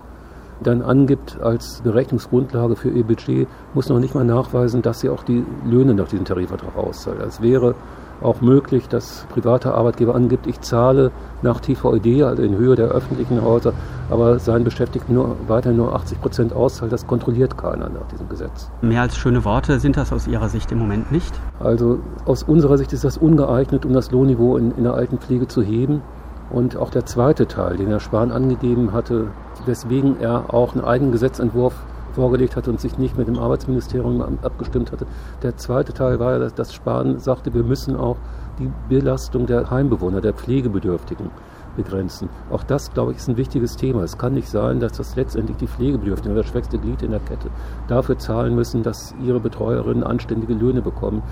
dann 0.62 0.82
angibt 0.82 1.40
als 1.40 1.80
Berechnungsgrundlage 1.82 2.76
für 2.76 2.90
ihr 2.90 3.04
Budget, 3.04 3.48
muss 3.72 3.88
noch 3.88 3.98
nicht 3.98 4.14
mal 4.14 4.24
nachweisen, 4.24 4.82
dass 4.82 5.00
sie 5.00 5.08
auch 5.08 5.22
die 5.22 5.42
Löhne 5.64 5.94
nach 5.94 6.08
diesem 6.08 6.26
Tarifvertrag 6.26 6.76
auszahlt. 6.76 7.20
Es 7.22 7.40
wäre 7.40 7.74
auch 8.22 8.40
möglich, 8.40 8.88
dass 8.88 9.26
privater 9.30 9.74
Arbeitgeber 9.74 10.14
angibt, 10.14 10.46
ich 10.46 10.60
zahle 10.60 11.10
nach 11.42 11.60
TVED, 11.60 12.22
also 12.22 12.42
in 12.42 12.56
Höhe 12.56 12.74
der 12.74 12.88
öffentlichen 12.88 13.42
Häuser, 13.42 13.72
aber 14.10 14.38
seinen 14.38 14.64
Beschäftigten 14.64 15.14
nur 15.14 15.36
weiter 15.48 15.72
nur 15.72 15.94
80 15.94 16.20
Prozent 16.20 16.52
auszahlt. 16.52 16.92
Das 16.92 17.06
kontrolliert 17.06 17.56
keiner 17.56 17.88
nach 17.88 18.06
diesem 18.12 18.28
Gesetz. 18.28 18.70
Mehr 18.82 19.02
als 19.02 19.16
schöne 19.16 19.44
Worte 19.44 19.80
sind 19.80 19.96
das 19.96 20.12
aus 20.12 20.26
Ihrer 20.26 20.48
Sicht 20.48 20.70
im 20.72 20.78
Moment 20.78 21.12
nicht? 21.12 21.32
Also 21.60 22.00
aus 22.26 22.42
unserer 22.42 22.78
Sicht 22.78 22.92
ist 22.92 23.04
das 23.04 23.16
ungeeignet, 23.16 23.84
um 23.84 23.92
das 23.92 24.10
Lohnniveau 24.10 24.56
in, 24.56 24.72
in 24.76 24.84
der 24.84 24.94
Altenpflege 24.94 25.48
zu 25.48 25.62
heben. 25.62 26.02
Und 26.50 26.76
auch 26.76 26.90
der 26.90 27.06
zweite 27.06 27.46
Teil, 27.46 27.76
den 27.76 27.86
Herr 27.86 28.00
Spahn 28.00 28.32
angegeben 28.32 28.92
hatte, 28.92 29.28
weswegen 29.66 30.20
er 30.20 30.52
auch 30.52 30.74
einen 30.74 30.84
eigenen 30.84 31.12
Gesetzentwurf 31.12 31.74
vorgelegt 32.10 32.56
hatte 32.56 32.70
und 32.70 32.80
sich 32.80 32.98
nicht 32.98 33.16
mit 33.16 33.28
dem 33.28 33.38
Arbeitsministerium 33.38 34.38
abgestimmt 34.42 34.92
hatte. 34.92 35.06
Der 35.42 35.56
zweite 35.56 35.92
Teil 35.92 36.18
war, 36.18 36.38
dass, 36.38 36.54
dass 36.54 36.74
Spahn 36.74 37.18
sagte, 37.18 37.54
wir 37.54 37.64
müssen 37.64 37.96
auch 37.96 38.16
die 38.58 38.70
Belastung 38.88 39.46
der 39.46 39.70
Heimbewohner, 39.70 40.20
der 40.20 40.34
Pflegebedürftigen 40.34 41.30
begrenzen. 41.76 42.28
Auch 42.50 42.62
das, 42.62 42.92
glaube 42.92 43.12
ich, 43.12 43.18
ist 43.18 43.28
ein 43.28 43.36
wichtiges 43.36 43.76
Thema. 43.76 44.02
Es 44.02 44.18
kann 44.18 44.34
nicht 44.34 44.48
sein, 44.48 44.80
dass 44.80 44.92
das 44.92 45.16
letztendlich 45.16 45.56
die 45.58 45.66
Pflegebedürftigen, 45.66 46.36
das 46.36 46.46
schwächste 46.46 46.78
Glied 46.78 47.02
in 47.02 47.12
der 47.12 47.20
Kette, 47.20 47.48
dafür 47.88 48.18
zahlen 48.18 48.54
müssen, 48.54 48.82
dass 48.82 49.14
ihre 49.24 49.40
Betreuerinnen 49.40 50.02
anständige 50.02 50.54
Löhne 50.54 50.82
bekommen. 50.82 51.22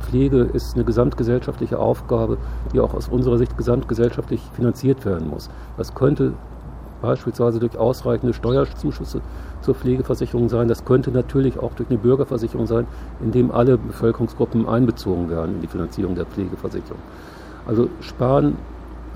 Pflege 0.00 0.42
ist 0.42 0.74
eine 0.74 0.84
gesamtgesellschaftliche 0.84 1.78
Aufgabe, 1.78 2.38
die 2.72 2.80
auch 2.80 2.94
aus 2.94 3.08
unserer 3.08 3.38
Sicht 3.38 3.56
gesamtgesellschaftlich 3.56 4.40
finanziert 4.54 5.04
werden 5.04 5.28
muss. 5.28 5.50
Das 5.76 5.94
könnte 5.94 6.32
beispielsweise 7.00 7.58
durch 7.58 7.76
ausreichende 7.76 8.34
Steuerzuschüsse 8.34 9.20
zur 9.62 9.74
Pflegeversicherung 9.74 10.48
sein. 10.48 10.68
Das 10.68 10.84
könnte 10.84 11.10
natürlich 11.10 11.58
auch 11.58 11.72
durch 11.74 11.88
eine 11.90 11.98
Bürgerversicherung 11.98 12.66
sein, 12.66 12.86
in 13.20 13.32
dem 13.32 13.50
alle 13.50 13.78
Bevölkerungsgruppen 13.78 14.68
einbezogen 14.68 15.30
werden 15.30 15.56
in 15.56 15.60
die 15.60 15.66
Finanzierung 15.66 16.14
der 16.14 16.26
Pflegeversicherung. 16.26 17.00
Also 17.66 17.88
Spahn 18.00 18.56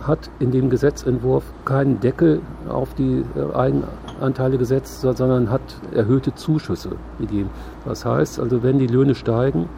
hat 0.02 0.30
in 0.38 0.50
dem 0.50 0.70
Gesetzentwurf 0.70 1.44
keinen 1.64 2.00
Deckel 2.00 2.40
auf 2.68 2.94
die 2.94 3.24
äh, 3.36 3.56
Eigenanteile 3.56 4.58
gesetzt, 4.58 5.00
sondern 5.00 5.50
hat 5.50 5.62
erhöhte 5.94 6.34
Zuschüsse 6.34 6.90
gegeben. 7.18 7.50
Das 7.84 8.04
heißt 8.04 8.38
also, 8.38 8.62
wenn 8.62 8.78
die 8.78 8.86
Löhne 8.86 9.14
steigen, 9.14 9.68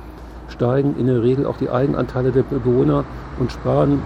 steigen 0.48 0.96
in 0.98 1.06
der 1.06 1.22
Regel 1.22 1.46
auch 1.46 1.56
die 1.56 1.70
Eigenanteile 1.70 2.32
der 2.32 2.42
Bewohner 2.42 3.04
und 3.38 3.50
ähm, 3.64 4.00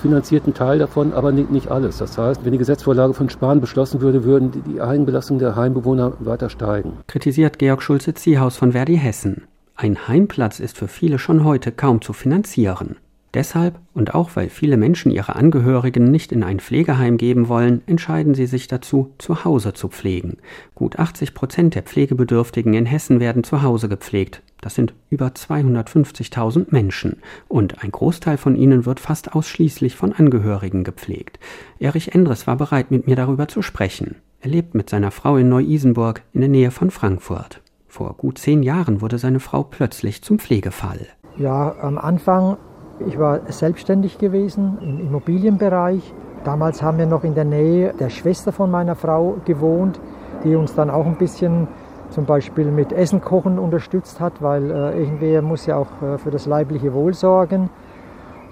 finanzierten 0.00 0.54
Teil 0.54 0.78
davon, 0.78 1.12
aber 1.12 1.32
nicht 1.32 1.70
alles. 1.70 1.98
Das 1.98 2.18
heißt, 2.18 2.44
wenn 2.44 2.52
die 2.52 2.58
Gesetzvorlage 2.58 3.14
von 3.14 3.30
Spahn 3.30 3.60
beschlossen 3.60 4.00
würde, 4.00 4.24
würden 4.24 4.50
die 4.66 4.80
Eigenbelastungen 4.80 5.38
der 5.38 5.56
Heimbewohner 5.56 6.14
weiter 6.20 6.50
steigen. 6.50 6.94
Kritisiert 7.06 7.58
Georg 7.58 7.82
Schulze-Ziehaus 7.82 8.56
von 8.56 8.72
Verdi 8.72 8.96
Hessen. 8.96 9.44
Ein 9.74 10.08
Heimplatz 10.08 10.58
ist 10.58 10.78
für 10.78 10.88
viele 10.88 11.18
schon 11.18 11.44
heute 11.44 11.70
kaum 11.72 12.00
zu 12.00 12.12
finanzieren. 12.12 12.96
Deshalb 13.36 13.78
und 13.92 14.14
auch 14.14 14.30
weil 14.34 14.48
viele 14.48 14.78
Menschen 14.78 15.12
ihre 15.12 15.36
Angehörigen 15.36 16.10
nicht 16.10 16.32
in 16.32 16.42
ein 16.42 16.58
Pflegeheim 16.58 17.18
geben 17.18 17.48
wollen, 17.48 17.82
entscheiden 17.86 18.34
sie 18.34 18.46
sich 18.46 18.66
dazu, 18.66 19.12
zu 19.18 19.44
Hause 19.44 19.74
zu 19.74 19.88
pflegen. 19.88 20.38
Gut 20.74 20.98
80 20.98 21.34
Prozent 21.34 21.74
der 21.74 21.82
Pflegebedürftigen 21.82 22.72
in 22.72 22.86
Hessen 22.86 23.20
werden 23.20 23.44
zu 23.44 23.60
Hause 23.60 23.90
gepflegt. 23.90 24.40
Das 24.62 24.74
sind 24.74 24.94
über 25.10 25.26
250.000 25.26 26.68
Menschen 26.70 27.18
und 27.46 27.84
ein 27.84 27.92
Großteil 27.92 28.38
von 28.38 28.56
ihnen 28.56 28.86
wird 28.86 29.00
fast 29.00 29.34
ausschließlich 29.34 29.96
von 29.96 30.14
Angehörigen 30.14 30.82
gepflegt. 30.82 31.38
Erich 31.78 32.14
Endres 32.14 32.46
war 32.46 32.56
bereit, 32.56 32.90
mit 32.90 33.06
mir 33.06 33.16
darüber 33.16 33.48
zu 33.48 33.60
sprechen. 33.60 34.14
Er 34.40 34.48
lebt 34.48 34.74
mit 34.74 34.88
seiner 34.88 35.10
Frau 35.10 35.36
in 35.36 35.50
Neu-Isenburg 35.50 36.22
in 36.32 36.40
der 36.40 36.48
Nähe 36.48 36.70
von 36.70 36.90
Frankfurt. 36.90 37.60
Vor 37.86 38.14
gut 38.14 38.38
zehn 38.38 38.62
Jahren 38.62 39.02
wurde 39.02 39.18
seine 39.18 39.40
Frau 39.40 39.62
plötzlich 39.62 40.22
zum 40.22 40.38
Pflegefall. 40.38 41.06
Ja, 41.36 41.76
am 41.82 41.98
Anfang 41.98 42.56
ich 43.04 43.18
war 43.18 43.40
selbstständig 43.48 44.18
gewesen 44.18 44.78
im 44.80 45.00
Immobilienbereich. 45.00 46.14
Damals 46.44 46.82
haben 46.82 46.98
wir 46.98 47.06
noch 47.06 47.24
in 47.24 47.34
der 47.34 47.44
Nähe 47.44 47.92
der 47.92 48.08
Schwester 48.08 48.52
von 48.52 48.70
meiner 48.70 48.94
Frau 48.94 49.36
gewohnt, 49.44 50.00
die 50.44 50.54
uns 50.54 50.74
dann 50.74 50.90
auch 50.90 51.04
ein 51.04 51.16
bisschen 51.16 51.68
zum 52.10 52.24
Beispiel 52.24 52.70
mit 52.70 52.92
Essen 52.92 53.20
kochen 53.20 53.58
unterstützt 53.58 54.20
hat, 54.20 54.40
weil 54.40 54.70
äh, 54.70 54.98
irgendwer 55.00 55.42
muss 55.42 55.66
ja 55.66 55.76
auch 55.76 56.02
äh, 56.02 56.18
für 56.18 56.30
das 56.30 56.46
leibliche 56.46 56.94
Wohl 56.94 57.14
sorgen. 57.14 57.68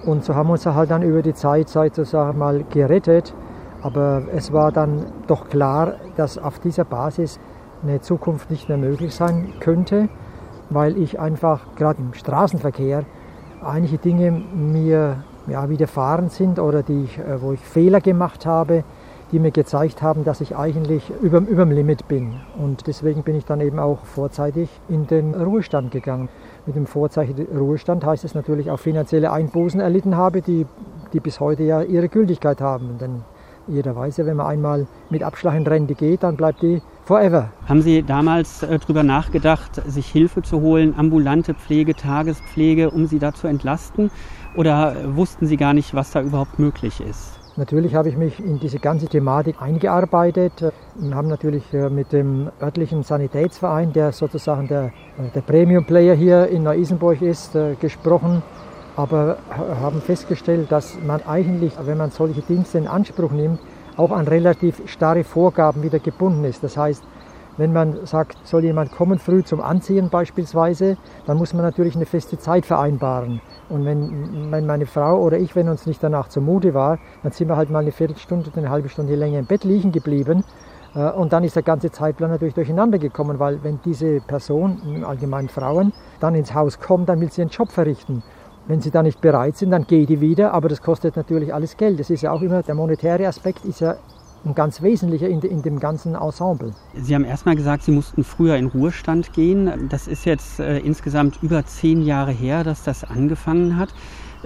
Und 0.04 0.24
so 0.24 0.35
haben 0.35 0.48
wir 0.48 0.52
uns 0.52 0.66
halt 0.66 0.90
dann 0.90 1.02
über 1.02 1.22
die 1.22 1.35
Zeit 1.35 1.68
sozusagen 1.68 2.38
mal 2.38 2.64
gerettet. 2.64 3.33
Aber 3.80 4.22
es 4.35 4.52
war 4.52 4.72
dann 4.72 5.07
doch 5.26 5.48
klar, 5.48 5.94
dass 6.16 6.37
auf 6.37 6.59
dieser 6.59 6.85
Basis 6.85 7.38
eine 7.83 8.00
Zukunft 8.00 8.50
nicht 8.50 8.68
mehr 8.68 8.78
möglich 8.78 9.14
sein 9.14 9.52
könnte, 9.61 10.09
weil 10.70 10.96
ich 10.96 11.20
einfach 11.20 11.61
gerade 11.76 12.00
im 12.00 12.12
Straßenverkehr 12.14 13.04
einige 13.64 13.98
Dinge 13.98 14.31
mir 14.31 15.16
ja, 15.46 15.68
widerfahren 15.68 16.29
sind 16.29 16.59
oder 16.59 16.83
die 16.83 17.05
ich, 17.05 17.18
äh, 17.18 17.40
wo 17.40 17.53
ich 17.53 17.61
Fehler 17.61 18.00
gemacht 18.00 18.46
habe, 18.46 18.85
die 19.33 19.38
mir 19.38 19.50
gezeigt 19.50 20.03
haben, 20.03 20.24
dass 20.24 20.40
ich 20.40 20.57
eigentlich 20.57 21.11
über, 21.20 21.40
dem 21.40 21.70
Limit 21.70 22.07
bin. 22.09 22.35
Und 22.57 22.87
deswegen 22.87 23.22
bin 23.22 23.35
ich 23.37 23.44
dann 23.44 23.61
eben 23.61 23.79
auch 23.79 24.05
vorzeitig 24.05 24.68
in 24.88 25.07
den 25.07 25.35
Ruhestand 25.35 25.90
gegangen. 25.90 26.29
Mit 26.66 26.77
dem 26.77 26.87
vorzeitigen 26.87 27.46
Ruhestand 27.57 28.05
heißt 28.05 28.24
es 28.24 28.35
natürlich 28.35 28.70
auch 28.70 28.79
finanzielle 28.79 29.33
Einbußen 29.33 29.81
erlitten 29.81 30.16
habe, 30.16 30.40
die, 30.40 30.66
die 31.12 31.20
bis 31.20 31.40
heute 31.40 31.64
ja 31.64 31.83
ihre 31.83 32.09
Gültigkeit 32.09 32.61
haben. 32.61 32.98
Denn 33.00 33.22
jeder 33.68 33.96
weiß 33.96 34.18
ja, 34.18 34.27
wenn 34.27 34.37
man 34.37 34.46
einmal 34.46 34.87
mit 35.11 35.22
Abschlag 35.22 35.55
in 35.55 35.66
Rente 35.66 35.94
geht, 35.94 36.22
dann 36.22 36.37
bleibt 36.37 36.62
die 36.62 36.83
forever. 37.05 37.50
Haben 37.68 37.83
Sie 37.83 38.03
damals 38.03 38.62
äh, 38.62 38.79
darüber 38.79 39.03
nachgedacht, 39.03 39.83
sich 39.87 40.07
Hilfe 40.07 40.42
zu 40.42 40.61
holen, 40.61 40.94
ambulante 40.96 41.55
Pflege, 41.55 41.94
Tagespflege, 41.94 42.90
um 42.90 43.07
Sie 43.07 43.18
da 43.18 43.33
zu 43.33 43.46
entlasten? 43.46 44.11
Oder 44.57 44.94
wussten 45.16 45.46
Sie 45.46 45.57
gar 45.57 45.74
nicht, 45.74 45.94
was 45.94 46.12
da 46.12 46.22
überhaupt 46.22 46.59
möglich 46.59 47.00
ist? 47.00 47.40
Natürlich 47.57 47.94
habe 47.94 48.09
ich 48.09 48.16
mich 48.16 48.40
in 48.40 48.59
diese 48.59 48.81
ganze 48.81 49.07
Thematik 49.07 49.62
eingearbeitet 49.62 50.72
und 51.00 51.14
haben 51.14 51.29
natürlich 51.29 51.72
äh, 51.72 51.88
mit 51.88 52.12
dem 52.12 52.50
örtlichen 52.61 53.05
Sanitätsverein, 53.05 53.92
der 53.92 54.11
sozusagen 54.11 54.66
der, 54.66 54.87
äh, 54.87 55.31
der 55.33 55.40
Premium-Player 55.40 56.14
hier 56.14 56.48
in 56.48 56.64
Neu-Isenburg 56.64 57.22
ist, 57.22 57.55
äh, 57.55 57.77
gesprochen 57.81 58.42
aber 58.96 59.38
haben 59.80 60.00
festgestellt, 60.00 60.70
dass 60.70 60.96
man 61.04 61.22
eigentlich, 61.26 61.74
wenn 61.85 61.98
man 61.98 62.11
solche 62.11 62.42
Dienste 62.42 62.78
in 62.78 62.87
Anspruch 62.87 63.33
nimmt, 63.33 63.61
auch 63.96 64.11
an 64.11 64.26
relativ 64.26 64.83
starre 64.87 65.24
Vorgaben 65.24 65.83
wieder 65.83 65.98
gebunden 65.98 66.44
ist. 66.44 66.62
Das 66.62 66.76
heißt, 66.76 67.02
wenn 67.57 67.72
man 67.72 68.04
sagt, 68.07 68.37
soll 68.44 68.64
jemand 68.64 68.90
kommen 68.90 69.18
früh 69.18 69.44
zum 69.44 69.61
Anziehen 69.61 70.11
beispielsweise, 70.11 70.96
dann 71.26 71.37
muss 71.37 71.54
man 71.54 71.62
natürlich 71.62 71.94
eine 71.94 72.07
feste 72.07 72.37
Zeit 72.37 72.66
vereinbaren. 72.66 73.40
Und 73.68 73.85
wenn, 73.85 74.50
wenn 74.50 74.66
meine 74.66 74.87
Frau 74.87 75.20
oder 75.20 75.38
ich, 75.38 75.54
wenn 75.54 75.68
uns 75.68 75.87
nicht 75.87 76.02
danach 76.02 76.28
zumute 76.28 76.74
war, 76.74 76.98
dann 77.22 77.33
sind 77.33 77.48
wir 77.48 77.57
halt 77.57 77.70
mal 77.70 77.80
eine 77.80 77.92
Viertelstunde 77.92 78.50
eine 78.57 78.70
halbe 78.70 78.88
Stunde 78.88 79.14
länger 79.14 79.38
im 79.38 79.46
Bett 79.46 79.64
liegen 79.64 79.92
geblieben. 79.92 80.44
Äh, 80.94 81.11
und 81.11 81.33
dann 81.33 81.44
ist 81.44 81.57
der 81.57 81.62
ganze 81.62 81.90
Zeitplan 81.90 82.30
natürlich 82.30 82.54
durcheinander 82.54 82.98
gekommen, 82.98 83.38
weil 83.38 83.62
wenn 83.62 83.78
diese 83.85 84.20
Person, 84.20 85.04
allgemein 85.07 85.48
Frauen, 85.48 85.92
dann 86.20 86.35
ins 86.35 86.54
Haus 86.54 86.80
kommt, 86.80 87.09
dann 87.09 87.20
will 87.20 87.30
sie 87.30 87.42
ihren 87.42 87.50
Job 87.50 87.70
verrichten. 87.70 88.22
Wenn 88.66 88.81
sie 88.81 88.90
da 88.90 89.03
nicht 89.03 89.20
bereit 89.20 89.59
sind, 89.59 89.70
dann 89.70 89.87
geht 89.87 90.09
die 90.09 90.20
wieder, 90.20 90.55
aber 90.55 90.70
das 90.70 90.81
kostet 90.81 91.16
natürlich 91.16 91.53
alles 91.53 91.77
Geld. 91.77 92.00
Das 92.00 92.09
ist 92.09 92.22
ja 92.22 92.33
auch 92.33 92.40
immer, 92.40 92.62
der 92.62 92.74
monetäre 92.74 93.27
Aspekt 93.27 93.64
ist 93.66 93.81
ja 93.81 93.96
ein 94.46 94.55
ganz 94.55 94.83
wesentlicher 94.83 95.29
in, 95.29 95.40
in, 95.42 95.62
dem 95.62 95.79
ganzen 95.81 96.14
Ensemble. 96.14 96.72
Sie 96.94 97.14
haben 97.14 97.24
erstmal 97.24 97.57
gesagt, 97.57 97.83
Sie 97.83 97.92
mussten 97.92 98.24
früher 98.24 98.57
in 98.57 98.66
Ruhestand 98.66 99.33
gehen. 99.33 99.88
Das 99.90 100.07
ist 100.07 100.24
jetzt 100.24 100.61
äh, 100.61 100.79
insgesamt 100.79 101.42
über 101.42 101.64
zehn 101.66 102.03
Jahre 102.03 102.31
her, 102.31 102.64
dass 102.64 102.83
das 102.83 103.05
angefangen 103.05 103.79
hat. 103.79 103.90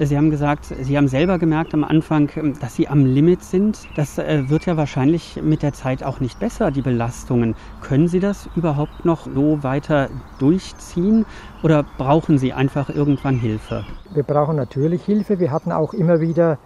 Sie 0.01 0.17
haben 0.17 0.31
gesagt, 0.31 0.67
Sie 0.81 0.97
haben 0.97 1.09
selber 1.09 1.39
gemerkt 1.39 1.75
am 1.75 1.83
Anfang, 1.83 2.31
dass 2.61 2.77
Sie 2.77 2.87
am 2.87 3.05
Limit 3.05 3.43
sind. 3.43 3.89
Das 3.97 4.17
äh, 4.17 4.49
wird 4.49 4.67
ja 4.67 4.77
wahrscheinlich 4.77 5.41
mit 5.43 5.63
der 5.63 5.73
Zeit 5.73 6.05
auch 6.05 6.21
nicht 6.21 6.39
besser, 6.39 6.71
die 6.71 6.83
Belastungen. 6.83 7.57
Können 7.83 8.07
Sie 8.07 8.21
das 8.21 8.49
überhaupt 8.55 9.05
noch 9.05 9.27
so 9.27 9.63
weiter 9.65 10.09
durchziehen 10.39 11.27
oder 11.65 11.85
brauchen 11.97 12.39
Sie 12.39 12.53
einfach 12.53 12.91
irgendwann 12.91 13.37
Hilfe? 13.37 13.85
Wir 14.15 14.23
brauchen 14.23 14.55
natürlich 14.55 15.05
Hilfe. 15.05 15.41
Wir 15.41 15.51
hatten 15.51 15.73
auch 15.73 15.93
immer 15.95 16.21
wieder 16.21 16.59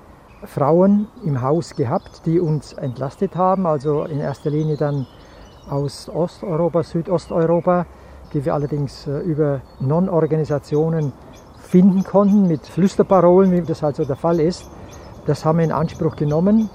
Frauen 0.44 1.06
im 1.24 1.40
Haus 1.40 1.74
gehabt, 1.74 2.26
die 2.26 2.38
uns 2.38 2.74
entlastet 2.74 3.34
haben. 3.34 3.66
Also 3.66 4.04
in 4.04 4.20
erster 4.20 4.50
Linie 4.50 4.76
dann 4.76 5.06
aus 5.70 6.10
Osteuropa, 6.10 6.82
Südosteuropa, 6.82 7.86
die 8.34 8.44
wir 8.44 8.52
allerdings 8.52 9.06
äh, 9.06 9.20
über 9.20 9.62
Non-Organisationen 9.80 11.12
finden 11.72 12.04
konnten 12.04 12.46
mit 12.48 12.66
Flüsterparolen, 12.66 13.50
wie 13.50 13.62
das 13.62 13.82
halt 13.82 13.96
so 13.96 14.04
der 14.04 14.16
Fall 14.16 14.40
ist. 14.40 14.66
Das 15.24 15.46
haben 15.46 15.56
wir 15.56 15.64
in 15.64 15.72
Anspruch 15.72 16.16
genommen. 16.16 16.68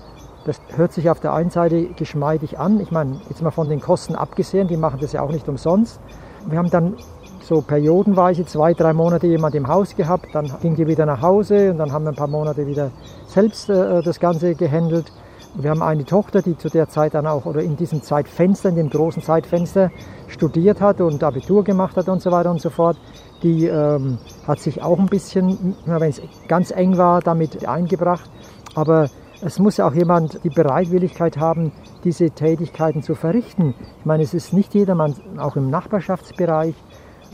Das 0.43 0.59
hört 0.75 0.91
sich 0.91 1.07
auf 1.11 1.19
der 1.19 1.33
einen 1.33 1.51
Seite 1.51 1.85
geschmeidig 1.89 2.57
an. 2.57 2.79
Ich 2.79 2.89
meine, 2.89 3.21
jetzt 3.29 3.43
mal 3.43 3.51
von 3.51 3.69
den 3.69 3.79
Kosten 3.79 4.15
abgesehen, 4.15 4.67
die 4.67 4.75
machen 4.75 4.97
das 4.99 5.11
ja 5.11 5.21
auch 5.21 5.29
nicht 5.31 5.47
umsonst. 5.47 5.99
Wir 6.47 6.57
haben 6.57 6.71
dann 6.71 6.95
so 7.43 7.61
periodenweise 7.61 8.43
zwei, 8.47 8.73
drei 8.73 8.93
Monate 8.93 9.27
jemand 9.27 9.53
im 9.53 9.67
Haus 9.67 9.95
gehabt, 9.95 10.29
dann 10.33 10.51
ging 10.63 10.75
die 10.75 10.87
wieder 10.87 11.05
nach 11.05 11.21
Hause 11.21 11.69
und 11.69 11.77
dann 11.77 11.91
haben 11.91 12.05
wir 12.05 12.09
ein 12.09 12.15
paar 12.15 12.27
Monate 12.27 12.65
wieder 12.65 12.89
selbst 13.27 13.69
äh, 13.69 14.01
das 14.01 14.19
Ganze 14.19 14.55
gehandelt. 14.55 15.11
Wir 15.53 15.69
haben 15.69 15.83
eine 15.83 16.05
Tochter, 16.05 16.41
die 16.41 16.57
zu 16.57 16.69
der 16.69 16.89
Zeit 16.89 17.13
dann 17.13 17.27
auch 17.27 17.45
oder 17.45 17.61
in 17.61 17.77
diesem 17.77 18.01
Zeitfenster, 18.01 18.69
in 18.69 18.75
dem 18.75 18.89
großen 18.89 19.21
Zeitfenster 19.21 19.91
studiert 20.27 20.81
hat 20.81 21.01
und 21.01 21.23
Abitur 21.23 21.63
gemacht 21.63 21.95
hat 21.97 22.09
und 22.09 22.21
so 22.21 22.31
weiter 22.31 22.49
und 22.49 22.61
so 22.61 22.71
fort. 22.71 22.97
Die 23.43 23.65
ähm, 23.65 24.17
hat 24.47 24.59
sich 24.59 24.81
auch 24.81 24.97
ein 24.97 25.05
bisschen, 25.05 25.75
wenn 25.85 26.09
es 26.09 26.21
ganz 26.47 26.71
eng 26.71 26.97
war, 26.97 27.21
damit 27.21 27.67
eingebracht. 27.67 28.29
Aber 28.75 29.09
es 29.41 29.59
muss 29.59 29.77
ja 29.77 29.87
auch 29.87 29.93
jemand 29.93 30.43
die 30.43 30.49
Bereitwilligkeit 30.49 31.37
haben, 31.37 31.71
diese 32.03 32.31
Tätigkeiten 32.31 33.03
zu 33.03 33.13
verrichten. 33.13 33.75
Ich 33.99 34.05
meine, 34.05 34.23
es 34.23 34.33
ist 34.33 34.53
nicht 34.53 34.73
jedermann, 34.73 35.15
auch 35.37 35.55
im 35.55 35.69
Nachbarschaftsbereich, 35.69 36.73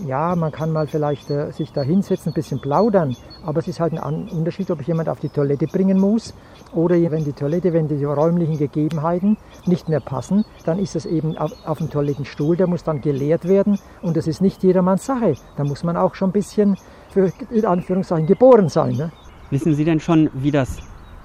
ja, 0.05 0.35
man 0.35 0.51
kann 0.51 0.71
mal 0.71 0.87
vielleicht 0.87 1.29
äh, 1.29 1.51
sich 1.51 1.71
da 1.71 1.81
hinsetzen, 1.81 2.31
ein 2.31 2.33
bisschen 2.33 2.59
plaudern, 2.59 3.15
aber 3.45 3.59
es 3.59 3.67
ist 3.67 3.79
halt 3.79 3.93
ein 3.93 4.27
Unterschied, 4.29 4.71
ob 4.71 4.81
ich 4.81 4.87
jemand 4.87 5.07
auf 5.07 5.19
die 5.19 5.29
Toilette 5.29 5.67
bringen 5.67 5.99
muss 5.99 6.33
oder 6.75 6.95
wenn 7.11 7.23
die 7.23 7.33
Toilette, 7.33 7.73
wenn 7.73 7.87
die 7.87 8.03
räumlichen 8.03 8.57
Gegebenheiten 8.57 9.37
nicht 9.65 9.89
mehr 9.89 9.99
passen, 9.99 10.45
dann 10.65 10.79
ist 10.79 10.95
es 10.95 11.05
eben 11.05 11.37
auf, 11.37 11.51
auf 11.65 11.77
dem 11.77 11.89
Toilettenstuhl, 11.89 12.55
der 12.55 12.67
muss 12.67 12.83
dann 12.83 13.01
geleert 13.01 13.47
werden 13.47 13.79
und 14.01 14.17
das 14.17 14.27
ist 14.27 14.41
nicht 14.41 14.63
jedermanns 14.63 15.05
Sache. 15.05 15.35
Da 15.57 15.63
muss 15.63 15.83
man 15.83 15.97
auch 15.97 16.15
schon 16.15 16.29
ein 16.29 16.33
bisschen 16.33 16.77
für 17.09 17.31
in 17.51 17.65
Anführungszeichen 17.65 18.27
geboren 18.27 18.69
sein. 18.69 18.95
Ne? 18.95 19.11
Wissen 19.49 19.75
Sie 19.75 19.85
denn 19.85 19.99
schon, 19.99 20.29
wie 20.33 20.51
das 20.51 20.79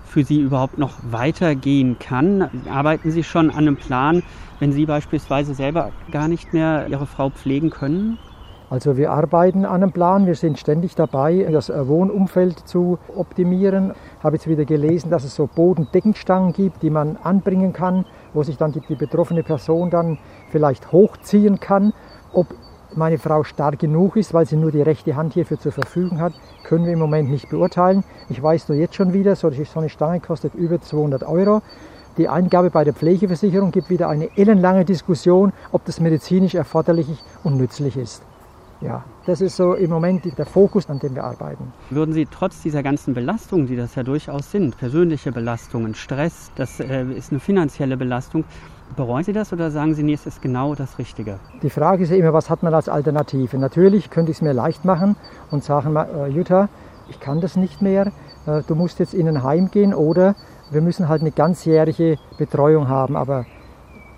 für 0.05 0.25
Sie 0.25 0.41
überhaupt 0.41 0.79
noch 0.79 0.95
weitergehen 1.11 1.99
kann? 1.99 2.51
Arbeiten 2.71 3.11
Sie 3.11 3.23
schon 3.23 3.51
an 3.51 3.59
einem 3.59 3.77
Plan, 3.77 4.23
wenn 4.59 4.73
Sie 4.73 4.87
beispielsweise 4.87 5.55
selber 5.55 5.93
gar 6.11 6.29
nicht 6.29 6.53
mehr 6.53 6.87
Ihre 6.89 7.07
Frau 7.07 7.31
pflegen 7.31 7.71
können? 7.71 8.19
Also 8.71 8.99
wir 8.99 9.11
arbeiten 9.13 9.65
an 9.65 9.83
einem 9.83 9.93
Plan, 9.93 10.27
wir 10.27 10.35
sind 10.35 10.59
ständig 10.59 10.95
dabei, 10.95 11.47
das 11.51 11.71
Wohnumfeld 11.71 12.69
zu 12.69 12.99
optimieren. 13.17 13.93
Ich 14.19 14.25
habe 14.25 14.37
jetzt 14.37 14.47
wieder 14.47 14.67
gelesen, 14.67 15.11
dass 15.11 15.25
es 15.25 15.35
so 15.35 15.47
Bodendeckenstangen 15.47 16.53
gibt, 16.53 16.83
die 16.83 16.91
man 16.91 17.17
anbringen 17.23 17.73
kann, 17.73 18.05
wo 18.35 18.43
sich 18.43 18.59
dann 18.59 18.73
die, 18.73 18.81
die 18.81 18.95
betroffene 18.95 19.43
Person 19.43 19.89
dann 19.89 20.19
vielleicht 20.51 20.93
hochziehen 20.93 21.61
kann. 21.61 21.95
Ob 22.35 22.49
meine 22.95 23.17
Frau 23.17 23.43
stark 23.43 23.79
genug 23.79 24.17
ist, 24.17 24.35
weil 24.35 24.45
sie 24.45 24.57
nur 24.57 24.71
die 24.71 24.83
rechte 24.83 25.17
Hand 25.17 25.33
hierfür 25.33 25.59
zur 25.59 25.73
Verfügung 25.73 26.21
hat, 26.21 26.35
können 26.63 26.85
wir 26.85 26.93
im 26.93 26.99
Moment 26.99 27.31
nicht 27.31 27.49
beurteilen. 27.49 28.05
Ich 28.29 28.43
weiß 28.43 28.69
nur 28.69 28.77
jetzt 28.77 28.97
schon 28.97 29.15
wieder, 29.15 29.35
so 29.35 29.49
eine 29.49 29.89
Stange 29.89 30.21
kostet 30.21 30.55
über 30.55 30.79
200 30.79 31.23
Euro. 31.23 31.63
Die 32.19 32.29
Eingabe 32.29 32.69
bei 32.69 32.85
der 32.85 32.93
Pflegeversicherung 32.93 33.71
gibt 33.71 33.89
wieder 33.89 34.11
eine 34.11 34.37
ellenlange 34.37 34.85
Diskussion, 34.85 35.55
ob 35.73 35.87
das 35.87 36.01
medizinisch 36.01 36.55
erforderlich 36.55 37.07
und 37.45 37.57
nützlich 37.57 37.97
ist. 37.97 38.28
Ja, 38.81 39.05
das 39.27 39.41
ist 39.41 39.57
so 39.57 39.75
im 39.75 39.91
Moment 39.91 40.25
der 40.39 40.47
Fokus, 40.47 40.89
an 40.89 41.01
dem 41.01 41.17
wir 41.17 41.25
arbeiten. 41.25 41.73
Würden 41.91 42.13
Sie 42.15 42.27
trotz 42.27 42.63
dieser 42.63 42.85
ganzen 42.85 43.13
Belastungen, 43.13 43.67
die 43.67 43.75
das 43.75 43.97
ja 43.97 44.05
durchaus 44.05 44.53
sind, 44.53 44.79
persönliche 44.79 45.33
Belastungen, 45.33 45.97
Stress, 45.97 46.53
das 46.55 46.79
äh, 46.79 47.05
ist 47.05 47.33
eine 47.33 47.41
finanzielle 47.41 47.97
Belastung, 47.97 48.45
bereuen 48.95 49.25
Sie 49.25 49.33
das 49.33 49.53
oder 49.53 49.73
sagen 49.73 49.95
Sie, 49.95 50.05
nee, 50.05 50.13
es 50.13 50.27
ist 50.27 50.41
genau 50.43 50.77
das 50.77 50.99
Richtige? 50.99 51.41
Die 51.63 51.71
Frage 51.71 52.05
ist 52.05 52.11
ja 52.11 52.17
immer, 52.17 52.33
was 52.33 52.51
hat 52.51 52.63
man 52.63 52.73
als 52.73 52.89
Alternative? 52.89 53.59
Natürlich 53.59 54.11
könnte 54.11 54.31
ich 54.31 54.39
es 54.39 54.43
mir 54.43 54.53
leicht 54.53 54.85
machen 54.85 55.17
und 55.51 55.65
sagen, 55.65 55.97
äh, 55.97 56.29
Jutta, 56.29 56.69
ich 57.09 57.19
kann 57.19 57.41
das 57.41 57.57
nicht 57.57 57.83
mehr, 57.83 58.13
äh, 58.47 58.63
du 58.67 58.77
musst 58.77 59.01
jetzt 59.01 59.13
in 59.13 59.27
ein 59.27 59.43
Heim 59.43 59.73
gehen 59.73 59.93
oder 59.93 60.37
wir 60.71 60.83
müssen 60.83 61.09
halt 61.09 61.23
eine 61.23 61.33
ganzjährige 61.33 62.17
Betreuung 62.37 62.89
haben. 62.89 63.17
Aber 63.17 63.45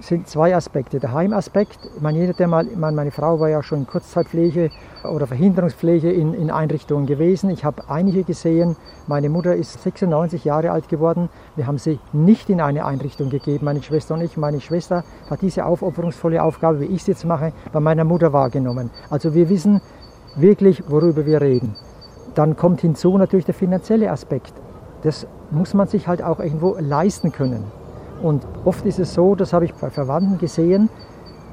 sind 0.00 0.28
zwei 0.28 0.54
Aspekte. 0.54 0.98
Der 0.98 1.12
Heimaspekt, 1.12 1.78
man, 2.00 2.14
jeder, 2.14 2.32
der 2.32 2.48
mal, 2.48 2.64
meine 2.64 3.10
Frau 3.10 3.38
war 3.40 3.48
ja 3.48 3.62
schon 3.62 3.80
in 3.80 3.86
Kurzzeitpflege 3.86 4.70
oder 5.04 5.26
Verhinderungspflege 5.26 6.10
in, 6.10 6.34
in 6.34 6.50
Einrichtungen 6.50 7.06
gewesen. 7.06 7.50
Ich 7.50 7.64
habe 7.64 7.84
einige 7.88 8.24
gesehen. 8.24 8.76
Meine 9.06 9.28
Mutter 9.28 9.54
ist 9.54 9.82
96 9.82 10.44
Jahre 10.44 10.70
alt 10.70 10.88
geworden. 10.88 11.28
Wir 11.56 11.66
haben 11.66 11.78
sie 11.78 11.98
nicht 12.12 12.50
in 12.50 12.60
eine 12.60 12.84
Einrichtung 12.84 13.30
gegeben, 13.30 13.64
meine 13.64 13.82
Schwester 13.82 14.14
und 14.14 14.22
ich. 14.22 14.36
Meine 14.36 14.60
Schwester 14.60 15.04
hat 15.28 15.42
diese 15.42 15.64
aufopferungsvolle 15.64 16.42
Aufgabe, 16.42 16.80
wie 16.80 16.86
ich 16.86 17.04
sie 17.04 17.12
jetzt 17.12 17.24
mache, 17.24 17.52
bei 17.72 17.80
meiner 17.80 18.04
Mutter 18.04 18.32
wahrgenommen. 18.32 18.90
Also 19.10 19.34
wir 19.34 19.48
wissen 19.48 19.80
wirklich, 20.36 20.82
worüber 20.88 21.26
wir 21.26 21.40
reden. 21.40 21.74
Dann 22.34 22.56
kommt 22.56 22.80
hinzu 22.80 23.18
natürlich 23.18 23.46
der 23.46 23.54
finanzielle 23.54 24.10
Aspekt. 24.10 24.54
Das 25.02 25.26
muss 25.50 25.74
man 25.74 25.88
sich 25.88 26.06
halt 26.06 26.22
auch 26.22 26.38
irgendwo 26.40 26.76
leisten 26.78 27.32
können. 27.32 27.79
Und 28.22 28.46
oft 28.64 28.84
ist 28.86 28.98
es 28.98 29.14
so, 29.14 29.34
das 29.34 29.52
habe 29.52 29.64
ich 29.64 29.74
bei 29.74 29.90
Verwandten 29.90 30.38
gesehen, 30.38 30.88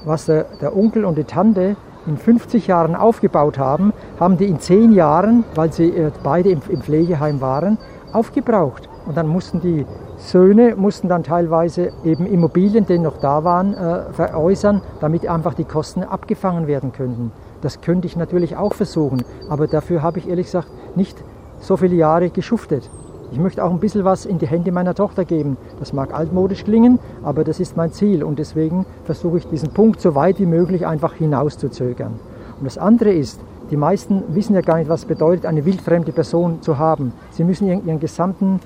was 0.06 0.26
der, 0.26 0.46
der 0.62 0.76
Onkel 0.76 1.06
und 1.06 1.18
die 1.18 1.24
Tante 1.24 1.76
in 2.06 2.18
50 2.18 2.68
Jahren 2.68 2.96
aufgebaut 2.96 3.58
haben, 3.58 3.94
haben 4.20 4.38
die 4.38 4.46
in 4.46 4.60
10 4.60 4.94
Jahren, 4.94 5.44
weil 5.56 5.72
sie 5.74 5.90
äh, 5.90 6.12
beide 6.24 6.50
im, 6.50 6.62
im 6.70 6.82
Pflegeheim 6.82 7.42
waren, 7.42 7.78
aufgebraucht. 8.14 8.90
Und 9.06 9.18
dann 9.18 9.28
mussten 9.28 9.62
die 9.62 9.86
Söhne 10.18 10.76
mussten 10.76 11.10
dann 11.10 11.24
teilweise 11.24 11.92
eben 12.04 12.26
Immobilien, 12.26 12.86
die 12.86 12.98
noch 12.98 13.18
da 13.18 13.44
waren, 13.44 13.74
äh, 13.76 14.12
veräußern, 14.14 14.82
damit 15.00 15.28
einfach 15.28 15.54
die 15.54 15.64
Kosten 15.64 16.04
abgefangen 16.04 16.66
werden 16.66 16.92
könnten. 16.92 17.32
Das 17.62 17.82
könnte 17.82 18.08
ich 18.08 18.16
natürlich 18.16 18.58
auch 18.58 18.74
versuchen, 18.74 19.24
aber 19.50 19.68
dafür 19.68 20.02
habe 20.02 20.20
ich 20.20 20.28
ehrlich 20.28 20.48
gesagt 20.48 20.70
nicht 20.96 21.24
so 21.60 21.78
viele 21.78 21.96
Jahre 21.96 22.30
geschuftet. 22.30 22.90
Ich 23.32 23.40
möchte 23.40 23.64
auch 23.64 23.72
ein 23.72 23.80
bisschen 23.80 24.06
was 24.06 24.26
in 24.26 24.38
die 24.38 24.48
Hände 24.48 24.72
meiner 24.72 24.96
Tochter 24.96 25.26
geben. 25.26 25.58
Das 25.80 25.92
mag 25.92 26.14
altmodisch 26.14 26.64
klingen, 26.64 27.00
aber 27.24 27.44
das 27.44 27.60
ist 27.60 27.76
mein 27.76 27.92
Ziel 27.92 28.24
und 28.24 28.40
deswegen 28.40 28.86
versuche 29.04 29.40
ich 29.40 29.48
diesen 29.48 29.70
Punkt 29.70 30.00
so 30.00 30.16
weit 30.16 30.40
wie 30.40 30.46
möglich 30.46 30.88
einfach 30.88 31.14
hinauszuzögern. 31.14 32.14
Und 32.60 32.66
das 32.66 32.78
andere 32.78 33.12
ist, 33.12 33.42
die 33.70 33.76
meisten 33.76 34.24
wissen 34.30 34.56
ja 34.56 34.62
gar 34.62 34.78
nicht, 34.78 34.90
was 34.90 35.02
es 35.02 35.06
bedeutet, 35.06 35.46
eine 35.46 35.66
wildfremde 35.66 36.14
Person 36.14 36.62
zu 36.62 36.78
haben. 36.78 37.12
Sie 37.32 37.44
müssen 37.44 37.68
ihren, 37.68 37.86
ihren 37.86 38.00
gesamten 38.00 38.62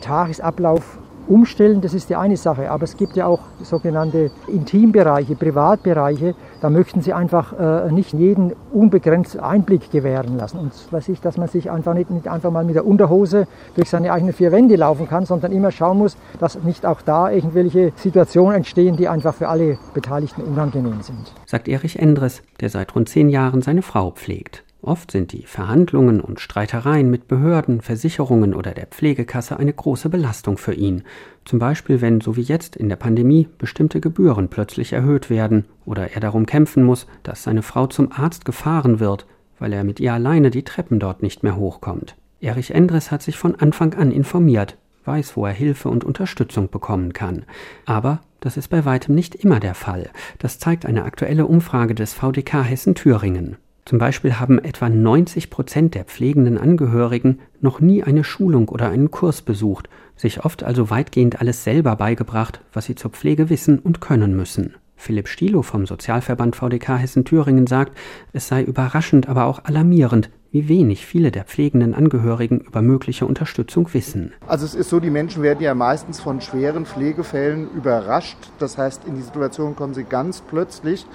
Tagesablauf 0.00 0.98
umstellen, 1.28 1.80
das 1.80 1.94
ist 1.94 2.10
die 2.10 2.16
eine 2.16 2.36
Sache. 2.36 2.70
Aber 2.70 2.84
es 2.84 2.96
gibt 2.96 3.16
ja 3.16 3.26
auch 3.26 3.40
sogenannte 3.62 4.30
Intimbereiche, 4.46 5.34
Privatbereiche. 5.34 6.34
Da 6.60 6.70
möchten 6.70 7.00
sie 7.00 7.12
einfach 7.12 7.52
äh, 7.58 7.92
nicht 7.92 8.12
jeden 8.12 8.52
unbegrenzt 8.72 9.38
Einblick 9.38 9.90
gewähren 9.90 10.36
lassen. 10.36 10.58
Und 10.58 10.72
weiß 10.90 11.08
ich, 11.08 11.20
dass 11.20 11.36
man 11.36 11.48
sich 11.48 11.70
einfach 11.70 11.94
nicht, 11.94 12.10
nicht 12.10 12.28
einfach 12.28 12.50
mal 12.50 12.64
mit 12.64 12.74
der 12.74 12.86
Unterhose 12.86 13.46
durch 13.74 13.90
seine 13.90 14.12
eigenen 14.12 14.32
vier 14.32 14.52
Wände 14.52 14.76
laufen 14.76 15.08
kann, 15.08 15.26
sondern 15.26 15.52
immer 15.52 15.70
schauen 15.70 15.98
muss, 15.98 16.16
dass 16.38 16.62
nicht 16.62 16.86
auch 16.86 17.02
da 17.02 17.30
irgendwelche 17.30 17.92
Situationen 17.96 18.56
entstehen, 18.56 18.96
die 18.96 19.08
einfach 19.08 19.34
für 19.34 19.48
alle 19.48 19.78
Beteiligten 19.94 20.42
unangenehm 20.42 21.02
sind. 21.02 21.32
Sagt 21.46 21.68
Erich 21.68 21.98
Endres, 21.98 22.42
der 22.60 22.70
seit 22.70 22.94
rund 22.94 23.08
zehn 23.08 23.28
Jahren 23.28 23.62
seine 23.62 23.82
Frau 23.82 24.10
pflegt. 24.10 24.65
Oft 24.86 25.10
sind 25.10 25.32
die 25.32 25.42
Verhandlungen 25.46 26.20
und 26.20 26.38
Streitereien 26.38 27.10
mit 27.10 27.26
Behörden, 27.26 27.80
Versicherungen 27.80 28.54
oder 28.54 28.70
der 28.70 28.86
Pflegekasse 28.86 29.58
eine 29.58 29.72
große 29.72 30.08
Belastung 30.08 30.58
für 30.58 30.74
ihn. 30.74 31.02
Zum 31.44 31.58
Beispiel, 31.58 32.00
wenn, 32.00 32.20
so 32.20 32.36
wie 32.36 32.42
jetzt 32.42 32.76
in 32.76 32.88
der 32.88 32.94
Pandemie, 32.94 33.48
bestimmte 33.58 34.00
Gebühren 34.00 34.48
plötzlich 34.48 34.92
erhöht 34.92 35.28
werden 35.28 35.64
oder 35.86 36.12
er 36.12 36.20
darum 36.20 36.46
kämpfen 36.46 36.84
muss, 36.84 37.08
dass 37.24 37.42
seine 37.42 37.62
Frau 37.62 37.88
zum 37.88 38.12
Arzt 38.12 38.44
gefahren 38.44 39.00
wird, 39.00 39.26
weil 39.58 39.72
er 39.72 39.82
mit 39.82 39.98
ihr 39.98 40.12
alleine 40.12 40.52
die 40.52 40.62
Treppen 40.62 41.00
dort 41.00 41.20
nicht 41.20 41.42
mehr 41.42 41.56
hochkommt. 41.56 42.14
Erich 42.40 42.70
Endres 42.70 43.10
hat 43.10 43.22
sich 43.22 43.36
von 43.36 43.56
Anfang 43.56 43.94
an 43.94 44.12
informiert, 44.12 44.76
weiß, 45.04 45.36
wo 45.36 45.46
er 45.46 45.52
Hilfe 45.52 45.88
und 45.88 46.04
Unterstützung 46.04 46.70
bekommen 46.70 47.12
kann. 47.12 47.44
Aber 47.86 48.20
das 48.38 48.56
ist 48.56 48.68
bei 48.68 48.84
weitem 48.84 49.16
nicht 49.16 49.34
immer 49.34 49.58
der 49.58 49.74
Fall. 49.74 50.10
Das 50.38 50.60
zeigt 50.60 50.86
eine 50.86 51.04
aktuelle 51.04 51.46
Umfrage 51.46 51.96
des 51.96 52.14
VDK 52.14 52.62
Hessen 52.62 52.94
Thüringen. 52.94 53.56
Zum 53.86 53.98
Beispiel 53.98 54.40
haben 54.40 54.58
etwa 54.58 54.88
90 54.88 55.48
Prozent 55.48 55.94
der 55.94 56.04
pflegenden 56.04 56.58
Angehörigen 56.58 57.38
noch 57.60 57.78
nie 57.78 58.02
eine 58.02 58.24
Schulung 58.24 58.68
oder 58.68 58.90
einen 58.90 59.12
Kurs 59.12 59.42
besucht, 59.42 59.88
sich 60.16 60.44
oft 60.44 60.64
also 60.64 60.90
weitgehend 60.90 61.40
alles 61.40 61.62
selber 61.62 61.94
beigebracht, 61.94 62.60
was 62.72 62.86
sie 62.86 62.96
zur 62.96 63.12
Pflege 63.12 63.48
wissen 63.48 63.78
und 63.78 64.00
können 64.00 64.34
müssen. 64.34 64.74
Philipp 64.96 65.28
Stilo 65.28 65.62
vom 65.62 65.86
Sozialverband 65.86 66.56
VDK 66.56 66.96
Hessen-Thüringen 66.98 67.68
sagt, 67.68 67.96
es 68.32 68.48
sei 68.48 68.64
überraschend, 68.64 69.28
aber 69.28 69.44
auch 69.44 69.64
alarmierend, 69.64 70.30
wie 70.50 70.68
wenig 70.68 71.06
viele 71.06 71.30
der 71.30 71.44
pflegenden 71.44 71.94
Angehörigen 71.94 72.58
über 72.58 72.82
mögliche 72.82 73.24
Unterstützung 73.24 73.94
wissen. 73.94 74.32
Also 74.48 74.64
es 74.64 74.74
ist 74.74 74.90
so, 74.90 74.98
die 74.98 75.10
Menschen 75.10 75.44
werden 75.44 75.62
ja 75.62 75.76
meistens 75.76 76.18
von 76.18 76.40
schweren 76.40 76.86
Pflegefällen 76.86 77.68
überrascht. 77.76 78.38
Das 78.58 78.78
heißt, 78.78 79.02
in 79.06 79.14
die 79.14 79.22
Situation 79.22 79.76
kommen 79.76 79.94
sie 79.94 80.04
ganz 80.04 80.40
plötzlich 80.40 81.06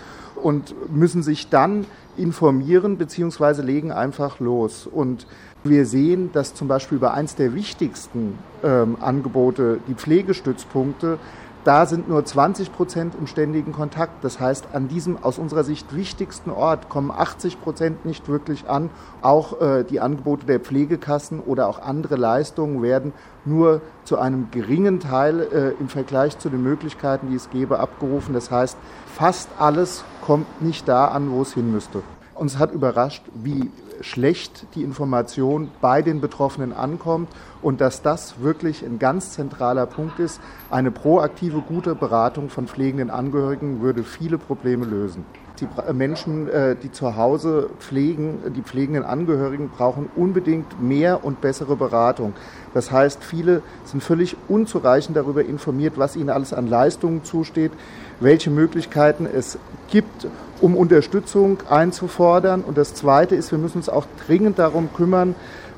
und 0.42 0.76
müssen 0.92 1.24
sich 1.24 1.50
dann 1.50 1.86
informieren 2.18 2.98
bzw. 2.98 3.62
legen 3.62 3.92
einfach 3.92 4.40
los. 4.40 4.88
Und 4.88 5.26
wir 5.64 5.86
sehen, 5.86 6.32
dass 6.34 6.54
zum 6.54 6.68
Beispiel 6.68 6.98
bei 6.98 7.12
eins 7.12 7.36
der 7.36 7.54
wichtigsten 7.54 8.38
ähm, 8.64 8.98
Angebote, 9.00 9.80
die 9.88 9.94
Pflegestützpunkte, 9.94 11.20
da 11.64 11.86
sind 11.86 12.10
nur 12.10 12.26
20 12.26 12.74
Prozent 12.74 13.14
im 13.20 13.28
ständigen 13.28 13.72
Kontakt. 13.72 14.24
Das 14.24 14.40
heißt, 14.40 14.70
an 14.74 14.88
diesem 14.88 15.24
aus 15.24 15.38
unserer 15.38 15.64
Sicht 15.64 15.96
wichtigsten 15.96 16.50
Ort 16.50 16.90
kommen 16.90 17.12
80 17.12 17.62
Prozent 17.62 18.06
nicht 18.06 18.28
wirklich 18.28 18.68
an. 18.68 18.90
Auch 19.22 19.62
äh, 19.62 19.84
die 19.84 20.00
Angebote 20.00 20.46
der 20.46 20.60
Pflegekassen 20.60 21.40
oder 21.40 21.68
auch 21.68 21.80
andere 21.80 22.16
Leistungen 22.16 22.82
werden 22.82 23.14
nur 23.46 23.82
zu 24.04 24.18
einem 24.18 24.50
geringen 24.50 25.00
Teil 25.00 25.42
äh, 25.42 25.80
im 25.80 25.88
Vergleich 25.88 26.40
zu 26.40 26.50
den 26.50 26.64
Möglichkeiten, 26.64 27.30
die 27.30 27.36
es 27.36 27.50
gäbe, 27.52 27.80
abgerufen. 27.80 28.34
Das 28.34 28.50
heißt, 28.50 28.78
fast 29.06 29.50
alles 29.60 30.04
kommt 30.26 30.62
nicht 30.62 30.88
da 30.88 31.06
an, 31.06 31.32
wo 31.32 31.44
es 31.44 31.54
hin 31.54 31.72
müsste. 31.72 32.02
Uns 32.34 32.58
hat 32.58 32.72
überrascht, 32.72 33.24
wie 33.36 33.70
schlecht 34.02 34.66
die 34.74 34.82
Information 34.82 35.70
bei 35.80 36.02
den 36.02 36.22
Betroffenen 36.22 36.74
ankommt 36.74 37.30
und 37.62 37.82
dass 37.82 38.02
das 38.02 38.42
wirklich 38.42 38.84
ein 38.84 39.00
ganz 39.00 39.34
zentraler 39.34 39.86
Punkt 39.86 40.20
ist. 40.20 40.40
Eine 40.70 40.92
proaktive, 40.92 41.62
gute 41.62 41.96
Beratung 41.96 42.50
von 42.50 42.68
pflegenden 42.68 43.10
Angehörigen 43.10 43.82
würde 43.82 44.04
viele 44.04 44.38
Probleme 44.38 44.86
lösen. 44.86 45.26
Die 45.60 45.68
Menschen, 45.94 46.50
äh, 46.50 46.76
die 46.76 46.92
zu 46.92 47.16
Hause 47.18 47.70
pflegen, 47.78 48.40
die 48.56 48.64
pflegenden 48.64 49.04
Angehörigen 49.04 49.70
brauchen 49.70 50.10
unbedingt 50.16 50.82
mehr 50.82 51.24
und 51.24 51.40
bessere 51.40 51.76
Beratung. 51.76 52.34
Das 52.74 52.92
heißt, 52.92 53.24
viele 53.24 53.62
sind 53.86 54.02
völlig 54.02 54.38
unzureichend 54.48 55.16
darüber 55.16 55.44
informiert, 55.46 55.94
was 55.98 56.16
ihnen 56.16 56.30
alles 56.30 56.54
an 56.54 56.68
Leistungen 56.68 57.24
zusteht, 57.24 57.72
welche 58.20 58.50
Möglichkeiten 58.50 59.28
es 59.32 59.60
gibt, 59.92 60.28
um 60.62 60.76
Unterstützung 60.76 61.58
einzufordern. 61.70 62.62
Und 62.62 62.78
das 62.78 62.96
Zweite 62.96 63.36
ist, 63.36 63.52
wir 63.52 63.60
müssen 63.60 63.78
uns 63.78 63.90
auch 63.90 64.06
dringend 64.26 64.58
darum 64.58 64.90
kümmern, 64.94 65.36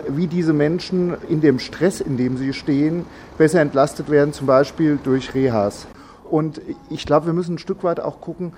wie 0.07 0.27
diese 0.27 0.53
Menschen 0.53 1.15
in 1.29 1.41
dem 1.41 1.59
Stress, 1.59 2.01
in 2.01 2.17
dem 2.17 2.37
sie 2.37 2.53
stehen, 2.53 3.05
besser 3.37 3.61
entlastet 3.61 4.09
werden, 4.09 4.33
zum 4.33 4.47
Beispiel 4.47 4.99
durch 5.03 5.33
Rehas. 5.33 5.87
Und 6.29 6.61
ich 6.89 7.05
glaube, 7.05 7.27
wir 7.27 7.33
müssen 7.33 7.55
ein 7.55 7.59
Stück 7.59 7.83
weit 7.83 7.99
auch 7.99 8.21
gucken, 8.21 8.53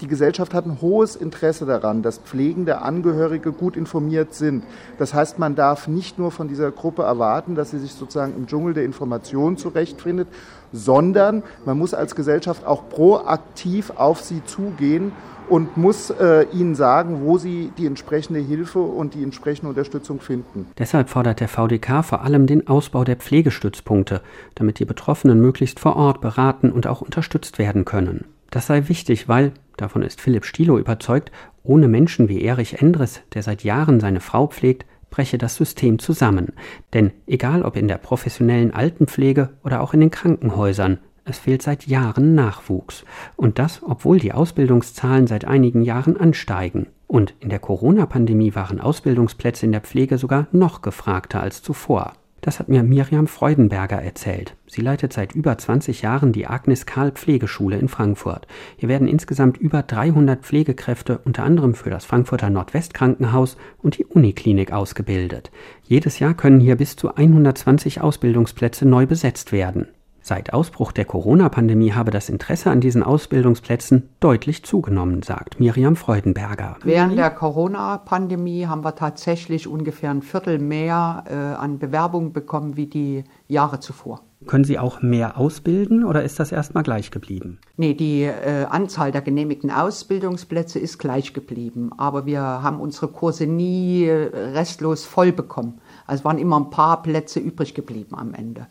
die 0.00 0.06
Gesellschaft 0.06 0.54
hat 0.54 0.64
ein 0.64 0.80
hohes 0.80 1.16
Interesse 1.16 1.66
daran, 1.66 2.02
dass 2.02 2.18
pflegende 2.18 2.82
Angehörige 2.82 3.50
gut 3.50 3.76
informiert 3.76 4.32
sind. 4.32 4.62
Das 4.96 5.12
heißt, 5.12 5.40
man 5.40 5.56
darf 5.56 5.88
nicht 5.88 6.18
nur 6.18 6.30
von 6.30 6.46
dieser 6.46 6.70
Gruppe 6.70 7.02
erwarten, 7.02 7.56
dass 7.56 7.72
sie 7.72 7.80
sich 7.80 7.92
sozusagen 7.92 8.34
im 8.36 8.46
Dschungel 8.46 8.74
der 8.74 8.84
Information 8.84 9.56
zurechtfindet, 9.56 10.28
sondern 10.72 11.42
man 11.64 11.78
muss 11.78 11.94
als 11.94 12.14
Gesellschaft 12.14 12.64
auch 12.64 12.88
proaktiv 12.88 13.90
auf 13.96 14.20
sie 14.20 14.44
zugehen 14.44 15.12
und 15.48 15.76
muss 15.76 16.10
äh, 16.10 16.46
ihnen 16.52 16.74
sagen, 16.74 17.20
wo 17.22 17.38
sie 17.38 17.72
die 17.78 17.86
entsprechende 17.86 18.40
Hilfe 18.40 18.80
und 18.80 19.14
die 19.14 19.22
entsprechende 19.22 19.70
Unterstützung 19.70 20.20
finden. 20.20 20.66
Deshalb 20.78 21.08
fordert 21.08 21.40
der 21.40 21.48
VDK 21.48 22.04
vor 22.04 22.22
allem 22.22 22.46
den 22.46 22.66
Ausbau 22.68 23.04
der 23.04 23.16
Pflegestützpunkte, 23.16 24.20
damit 24.54 24.78
die 24.78 24.84
Betroffenen 24.84 25.40
möglichst 25.40 25.80
vor 25.80 25.96
Ort 25.96 26.20
beraten 26.20 26.70
und 26.70 26.86
auch 26.86 27.00
unterstützt 27.00 27.58
werden 27.58 27.84
können. 27.84 28.24
Das 28.50 28.66
sei 28.66 28.88
wichtig, 28.88 29.28
weil, 29.28 29.52
davon 29.76 30.02
ist 30.02 30.20
Philipp 30.20 30.44
Stilo 30.44 30.78
überzeugt, 30.78 31.30
ohne 31.62 31.88
Menschen 31.88 32.28
wie 32.28 32.42
Erich 32.42 32.80
Endres, 32.80 33.20
der 33.34 33.42
seit 33.42 33.62
Jahren 33.62 34.00
seine 34.00 34.20
Frau 34.20 34.46
pflegt, 34.46 34.86
breche 35.10 35.38
das 35.38 35.56
System 35.56 35.98
zusammen. 35.98 36.52
Denn 36.94 37.12
egal 37.26 37.62
ob 37.62 37.76
in 37.76 37.88
der 37.88 37.98
professionellen 37.98 38.72
Altenpflege 38.72 39.50
oder 39.64 39.80
auch 39.80 39.94
in 39.94 40.00
den 40.00 40.10
Krankenhäusern, 40.10 40.98
es 41.28 41.38
fehlt 41.38 41.62
seit 41.62 41.86
Jahren 41.86 42.34
Nachwuchs. 42.34 43.04
Und 43.36 43.58
das, 43.58 43.82
obwohl 43.82 44.18
die 44.18 44.32
Ausbildungszahlen 44.32 45.26
seit 45.26 45.44
einigen 45.44 45.82
Jahren 45.82 46.16
ansteigen. 46.16 46.88
Und 47.06 47.34
in 47.40 47.48
der 47.48 47.58
Corona-Pandemie 47.58 48.54
waren 48.54 48.80
Ausbildungsplätze 48.80 49.66
in 49.66 49.72
der 49.72 49.80
Pflege 49.80 50.18
sogar 50.18 50.46
noch 50.52 50.82
gefragter 50.82 51.40
als 51.40 51.62
zuvor. 51.62 52.12
Das 52.40 52.60
hat 52.60 52.68
mir 52.68 52.84
Miriam 52.84 53.26
Freudenberger 53.26 54.00
erzählt. 54.00 54.54
Sie 54.66 54.80
leitet 54.80 55.12
seit 55.12 55.34
über 55.34 55.58
20 55.58 56.02
Jahren 56.02 56.32
die 56.32 56.46
Agnes 56.46 56.86
Karl 56.86 57.10
Pflegeschule 57.10 57.76
in 57.76 57.88
Frankfurt. 57.88 58.46
Hier 58.76 58.88
werden 58.88 59.08
insgesamt 59.08 59.56
über 59.56 59.82
300 59.82 60.44
Pflegekräfte 60.44 61.18
unter 61.24 61.42
anderem 61.42 61.74
für 61.74 61.90
das 61.90 62.04
Frankfurter 62.04 62.48
Nordwestkrankenhaus 62.48 63.56
und 63.78 63.98
die 63.98 64.04
Uniklinik 64.04 64.72
ausgebildet. 64.72 65.50
Jedes 65.82 66.20
Jahr 66.20 66.34
können 66.34 66.60
hier 66.60 66.76
bis 66.76 66.94
zu 66.94 67.14
120 67.14 68.00
Ausbildungsplätze 68.00 68.86
neu 68.86 69.06
besetzt 69.06 69.50
werden. 69.50 69.88
Seit 70.28 70.52
Ausbruch 70.52 70.92
der 70.92 71.06
Corona-Pandemie 71.06 71.94
habe 71.94 72.10
das 72.10 72.28
Interesse 72.28 72.70
an 72.70 72.82
diesen 72.82 73.02
Ausbildungsplätzen 73.02 74.10
deutlich 74.20 74.62
zugenommen, 74.62 75.22
sagt 75.22 75.58
Miriam 75.58 75.96
Freudenberger. 75.96 76.76
Während 76.84 77.16
der 77.16 77.30
Corona-Pandemie 77.30 78.66
haben 78.66 78.84
wir 78.84 78.94
tatsächlich 78.94 79.66
ungefähr 79.66 80.10
ein 80.10 80.20
Viertel 80.20 80.58
mehr 80.58 81.24
äh, 81.30 81.32
an 81.34 81.78
Bewerbungen 81.78 82.34
bekommen 82.34 82.76
wie 82.76 82.88
die 82.88 83.24
Jahre 83.46 83.80
zuvor. 83.80 84.20
Können 84.46 84.64
Sie 84.64 84.78
auch 84.78 85.02
mehr 85.02 85.36
ausbilden 85.36 86.04
oder 86.04 86.22
ist 86.22 86.38
das 86.38 86.52
erstmal 86.52 86.84
gleich 86.84 87.10
geblieben? 87.10 87.58
Nee, 87.76 87.94
die 87.94 88.22
äh, 88.22 88.66
Anzahl 88.70 89.10
der 89.10 89.20
genehmigten 89.20 89.70
Ausbildungsplätze 89.70 90.78
ist 90.78 90.98
gleich 90.98 91.32
geblieben. 91.32 91.90
Aber 91.96 92.24
wir 92.24 92.40
haben 92.40 92.80
unsere 92.80 93.08
Kurse 93.08 93.46
nie 93.46 94.04
äh, 94.04 94.28
restlos 94.52 95.04
voll 95.04 95.32
bekommen. 95.32 95.80
Also 96.06 96.24
waren 96.24 96.38
immer 96.38 96.60
ein 96.60 96.70
paar 96.70 97.02
Plätze 97.02 97.40
übrig 97.40 97.74
geblieben 97.74 98.14
am 98.14 98.32
Ende. 98.32 98.68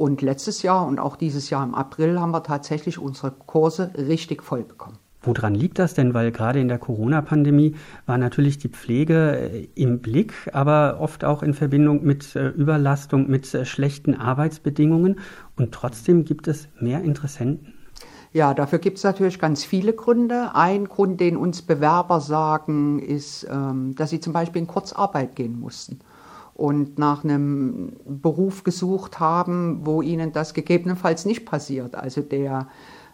Und 0.00 0.22
letztes 0.22 0.62
Jahr 0.62 0.86
und 0.86 0.98
auch 0.98 1.14
dieses 1.14 1.50
Jahr 1.50 1.62
im 1.62 1.74
April 1.74 2.18
haben 2.18 2.30
wir 2.30 2.42
tatsächlich 2.42 2.98
unsere 2.98 3.32
Kurse 3.32 3.90
richtig 3.98 4.42
voll 4.42 4.62
bekommen. 4.62 4.96
Woran 5.20 5.54
liegt 5.54 5.78
das 5.78 5.92
denn? 5.92 6.14
Weil 6.14 6.32
gerade 6.32 6.58
in 6.58 6.68
der 6.68 6.78
Corona-Pandemie 6.78 7.74
war 8.06 8.16
natürlich 8.16 8.56
die 8.56 8.70
Pflege 8.70 9.50
äh, 9.52 9.68
im 9.74 10.00
Blick, 10.00 10.32
aber 10.54 11.00
oft 11.00 11.22
auch 11.22 11.42
in 11.42 11.52
Verbindung 11.52 12.02
mit 12.02 12.34
äh, 12.34 12.48
Überlastung, 12.48 13.28
mit 13.28 13.52
äh, 13.52 13.66
schlechten 13.66 14.14
Arbeitsbedingungen. 14.14 15.20
Und 15.58 15.72
trotzdem 15.72 16.24
gibt 16.24 16.48
es 16.48 16.68
mehr 16.80 17.02
Interessenten. 17.02 17.74
Ja, 18.32 18.54
dafür 18.54 18.78
gibt 18.78 18.96
es 18.96 19.04
natürlich 19.04 19.38
ganz 19.38 19.64
viele 19.64 19.92
Gründe. 19.92 20.54
Ein 20.54 20.86
Grund, 20.86 21.20
den 21.20 21.36
uns 21.36 21.60
Bewerber 21.60 22.20
sagen, 22.20 23.00
ist, 23.00 23.46
ähm, 23.50 23.94
dass 23.96 24.08
sie 24.08 24.20
zum 24.20 24.32
Beispiel 24.32 24.62
in 24.62 24.66
Kurzarbeit 24.66 25.36
gehen 25.36 25.60
mussten 25.60 25.98
und 26.60 26.98
nach 26.98 27.24
einem 27.24 27.94
Beruf 28.04 28.64
gesucht 28.64 29.18
haben, 29.18 29.80
wo 29.86 30.02
ihnen 30.02 30.32
das 30.32 30.52
gegebenenfalls 30.52 31.24
nicht 31.24 31.46
passiert, 31.46 31.94
also 31.94 32.20
der 32.20 32.68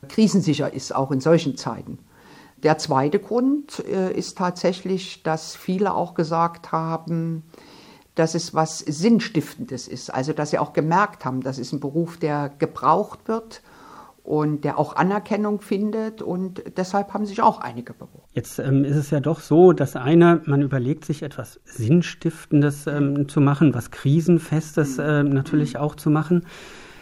krisensicher 0.09 0.75
ist, 0.75 0.93
auch 0.93 1.13
in 1.13 1.21
solchen 1.21 1.57
Zeiten. 1.57 1.99
Der 2.65 2.77
zweite 2.79 3.21
Grund 3.21 3.85
äh, 3.87 4.13
ist 4.13 4.37
tatsächlich, 4.37 5.23
dass 5.23 5.55
viele 5.55 5.95
auch 5.95 6.15
gesagt 6.15 6.73
haben, 6.73 7.45
dass 8.17 8.35
es 8.35 8.53
was 8.53 8.81
Sinnstiftendes 8.81 9.87
ist, 9.87 10.13
also 10.13 10.33
dass 10.33 10.51
sie 10.51 10.59
auch 10.59 10.73
gemerkt 10.73 11.25
haben, 11.25 11.41
das 11.41 11.59
ist 11.59 11.73
ein 11.73 11.79
Beruf, 11.79 12.17
der 12.17 12.51
gebraucht 12.59 13.29
wird 13.29 13.63
und 14.27 14.65
der 14.65 14.77
auch 14.77 14.97
Anerkennung 14.97 15.61
findet 15.61 16.21
und 16.21 16.63
deshalb 16.77 17.15
haben 17.15 17.27
sich 17.27 17.43
auch 17.43 17.61
einige 17.61 17.93
beworben. 17.93 18.25
Jetzt 18.35 18.59
ähm, 18.59 18.85
ist 18.85 18.97
es 18.97 19.11
ja 19.11 19.21
doch 19.21 19.39
so, 19.39 19.73
dass 19.73 19.95
einer, 19.95 20.41
man 20.47 20.63
überlegt 20.63 21.05
sich 21.05 21.23
etwas 21.23 21.61
Sinnstiftendes 21.65 22.89
ähm, 22.89 23.29
zu 23.29 23.41
machen, 23.41 23.73
was 23.73 23.93
Krisenfestes 23.93 24.99
äh, 24.99 25.23
natürlich 25.23 25.79
auch 25.79 25.95
zu 25.95 26.11
machen. 26.11 26.45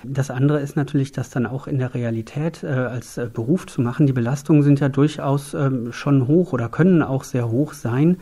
Das 0.07 0.31
andere 0.31 0.61
ist 0.61 0.77
natürlich, 0.77 1.13
das 1.13 1.31
dann 1.31 1.47
auch 1.47 1.67
in 1.67 1.79
der 1.79 1.95
Realität 1.95 2.63
äh, 2.63 2.67
als 2.67 3.17
äh, 3.17 3.31
Beruf 3.33 3.67
zu 3.67 3.81
machen. 3.81 4.07
Die 4.07 4.13
Belastungen 4.13 4.63
sind 4.63 4.81
ja 4.81 4.91
durchaus 4.91 5.55
ähm, 5.55 5.93
schon 5.93 6.27
hoch 6.29 6.53
oder 6.53 6.69
können 6.69 7.03
auch 7.03 7.25
sehr 7.25 7.51
hoch 7.51 7.73
sein. 7.73 8.19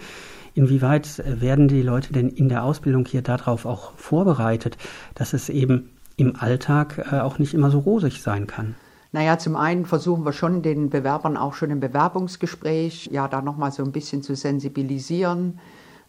Inwieweit 0.55 1.19
äh, 1.19 1.41
werden 1.41 1.67
die 1.67 1.83
Leute 1.83 2.13
denn 2.13 2.29
in 2.29 2.49
der 2.49 2.63
Ausbildung 2.63 3.05
hier 3.07 3.23
darauf 3.23 3.67
auch 3.67 3.95
vorbereitet, 3.97 4.79
dass 5.17 5.33
es 5.33 5.49
eben 5.49 5.91
im 6.17 6.37
Alltag 6.37 7.05
äh, 7.11 7.19
auch 7.19 7.41
nicht 7.41 7.53
immer 7.53 7.73
so 7.73 7.81
rosig 7.81 8.23
sein 8.23 8.47
kann? 8.47 8.77
Naja, 9.15 9.39
zum 9.39 9.57
einen 9.57 9.85
versuchen 9.85 10.25
wir 10.25 10.33
schon 10.33 10.63
den 10.63 10.89
Bewerbern 10.89 11.37
auch 11.37 11.53
schon 11.53 11.71
im 11.71 11.81
Bewerbungsgespräch, 11.81 13.11
ja, 13.13 13.29
da 13.29 13.43
nochmal 13.43 13.71
so 13.71 13.83
ein 13.85 13.93
bisschen 13.93 14.23
zu 14.23 14.35
sensibilisieren, 14.35 15.61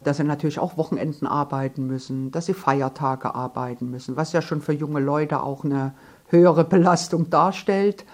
dass 0.02 0.18
sie 0.18 0.24
natürlich 0.24 0.58
auch 0.58 0.78
Wochenenden 0.78 1.28
arbeiten 1.28 1.86
müssen, 1.86 2.32
dass 2.32 2.46
sie 2.46 2.54
Feiertage 2.54 3.36
arbeiten 3.36 3.90
müssen, 3.90 4.16
was 4.16 4.32
ja 4.32 4.42
schon 4.42 4.62
für 4.62 4.72
junge 4.72 5.02
Leute 5.02 5.44
auch 5.44 5.66
eine 5.66 5.94
höhere 6.28 6.64
Belastung 6.64 7.30
darstellt. 7.30 8.06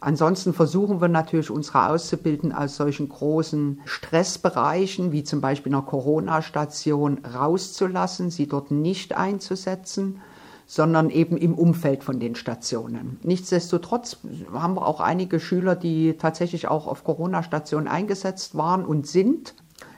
Ansonsten 0.00 0.52
versuchen 0.52 1.00
wir 1.00 1.06
natürlich 1.06 1.48
unsere 1.48 1.90
Auszubildenden 1.90 2.58
aus 2.58 2.76
solchen 2.76 3.08
großen 3.08 3.80
Stressbereichen 3.84 5.12
wie 5.12 5.22
zum 5.22 5.40
Beispiel 5.40 5.72
einer 5.72 5.82
Corona-Station 5.82 7.18
rauszulassen, 7.24 8.30
sie 8.30 8.48
dort 8.48 8.72
nicht 8.72 9.16
einzusetzen 9.16 10.20
sondern 10.66 11.10
eben 11.10 11.36
im 11.36 11.54
Umfeld 11.54 12.04
von 12.04 12.20
den 12.20 12.34
Stationen. 12.34 13.18
Nichtsdestotrotz 13.22 14.18
haben 14.52 14.74
wir 14.74 14.86
auch 14.86 15.00
einige 15.00 15.40
Schüler, 15.40 15.76
die 15.76 16.14
tatsächlich 16.16 16.68
auch 16.68 16.86
auf 16.86 17.04
Corona-Stationen 17.04 17.88
eingesetzt 17.88 18.56
waren 18.56 18.84
und 18.84 19.06
sind. 19.06 19.54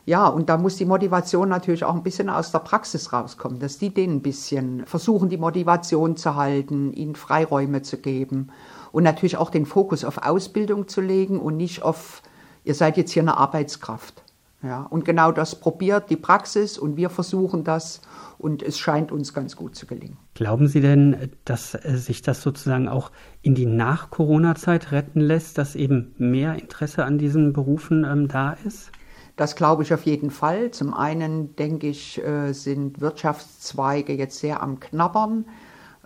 Ja, 0.07 0.27
und 0.27 0.51
da 0.51 0.59
muss 0.59 0.77
die 0.77 0.85
Motivation 0.85 1.49
natürlich 1.49 1.85
auch 1.85 1.95
ein 1.95 2.03
bisschen 2.03 2.29
aus 2.29 2.53
der 2.53 2.59
Praxis 2.59 3.13
rauskommen, 3.13 3.59
dass 3.59 3.79
die 3.79 3.89
denen 3.89 4.17
ein 4.17 4.23
bisschen 4.23 4.85
versuchen, 4.85 5.31
die 5.31 5.39
Motivation 5.39 6.17
zu 6.17 6.35
halten, 6.35 6.93
ihnen 6.93 7.15
Freiräume 7.15 7.81
zu 7.81 7.97
geben 7.97 8.51
und 8.93 9.03
natürlich 9.03 9.39
auch 9.39 9.51
den 9.51 9.65
Fokus 9.65 10.05
auf 10.05 10.19
Ausbildung 10.19 10.89
zu 10.89 11.01
legen 11.01 11.41
und 11.41 11.57
nicht 11.57 11.83
auf, 11.83 12.23
ihr 12.65 12.75
seid 12.75 12.99
jetzt 12.99 13.13
hier 13.13 13.23
eine 13.23 13.39
Arbeitskraft. 13.39 14.23
Ja, 14.63 14.87
und 14.89 15.05
genau 15.05 15.33
das 15.33 15.57
probiert 15.57 16.11
die 16.11 16.17
Praxis 16.17 16.79
und 16.79 16.97
wir 16.97 17.11
versuchen 17.11 17.65
das 17.65 18.01
und 18.39 18.63
es 18.63 18.79
scheint 18.79 19.13
uns 19.13 19.33
ganz 19.33 19.57
gut 19.57 19.77
zu 19.77 19.87
gelingen. 19.87 20.17
Glauben 20.35 20.67
Sie 20.67 20.81
denn, 20.81 21.31
dass 21.45 21.75
äh, 21.75 21.97
sich 21.97 22.23
das 22.23 22.43
sozusagen 22.43 22.89
auch 22.89 23.11
in 23.43 23.55
die 23.55 23.67
Nach-Corona-Zeit 23.67 24.93
retten 24.93 25.21
lässt, 25.21 25.59
dass 25.59 25.75
eben 25.75 26.15
mehr 26.19 26.55
Interesse 26.55 27.05
an 27.05 27.19
diesen 27.19 27.53
Berufen 27.53 28.05
ähm, 28.05 28.29
da 28.29 28.57
ist? 28.65 28.91
Das 29.37 29.57
glaube 29.57 29.83
ich 29.83 29.93
auf 29.93 30.03
jeden 30.03 30.31
Fall. 30.31 30.71
Zum 30.71 30.95
einen, 30.95 31.57
denke 31.57 31.89
ich, 31.89 32.23
äh, 32.25 32.53
sind 32.53 33.01
Wirtschaftszweige 33.01 34.13
jetzt 34.13 34.39
sehr 34.39 34.63
am 34.63 34.79
Knabbern, 34.79 35.47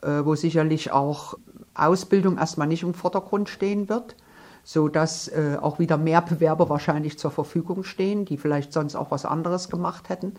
äh, 0.02 0.24
wo 0.24 0.34
sicherlich 0.34 0.92
auch 0.92 1.34
Ausbildung 1.74 2.38
erstmal 2.38 2.68
nicht 2.68 2.82
im 2.82 2.94
Vordergrund 2.94 3.48
stehen 3.48 3.88
wird 3.88 4.16
sodass 4.64 5.32
auch 5.62 5.78
wieder 5.78 5.96
mehr 5.96 6.20
Bewerber 6.20 6.68
wahrscheinlich 6.68 7.18
zur 7.18 7.30
Verfügung 7.30 7.84
stehen, 7.84 8.26
die 8.26 8.36
vielleicht 8.36 8.74
sonst 8.74 8.96
auch 8.96 9.10
was 9.10 9.24
anderes 9.24 9.70
gemacht 9.70 10.10
hätten. 10.10 10.34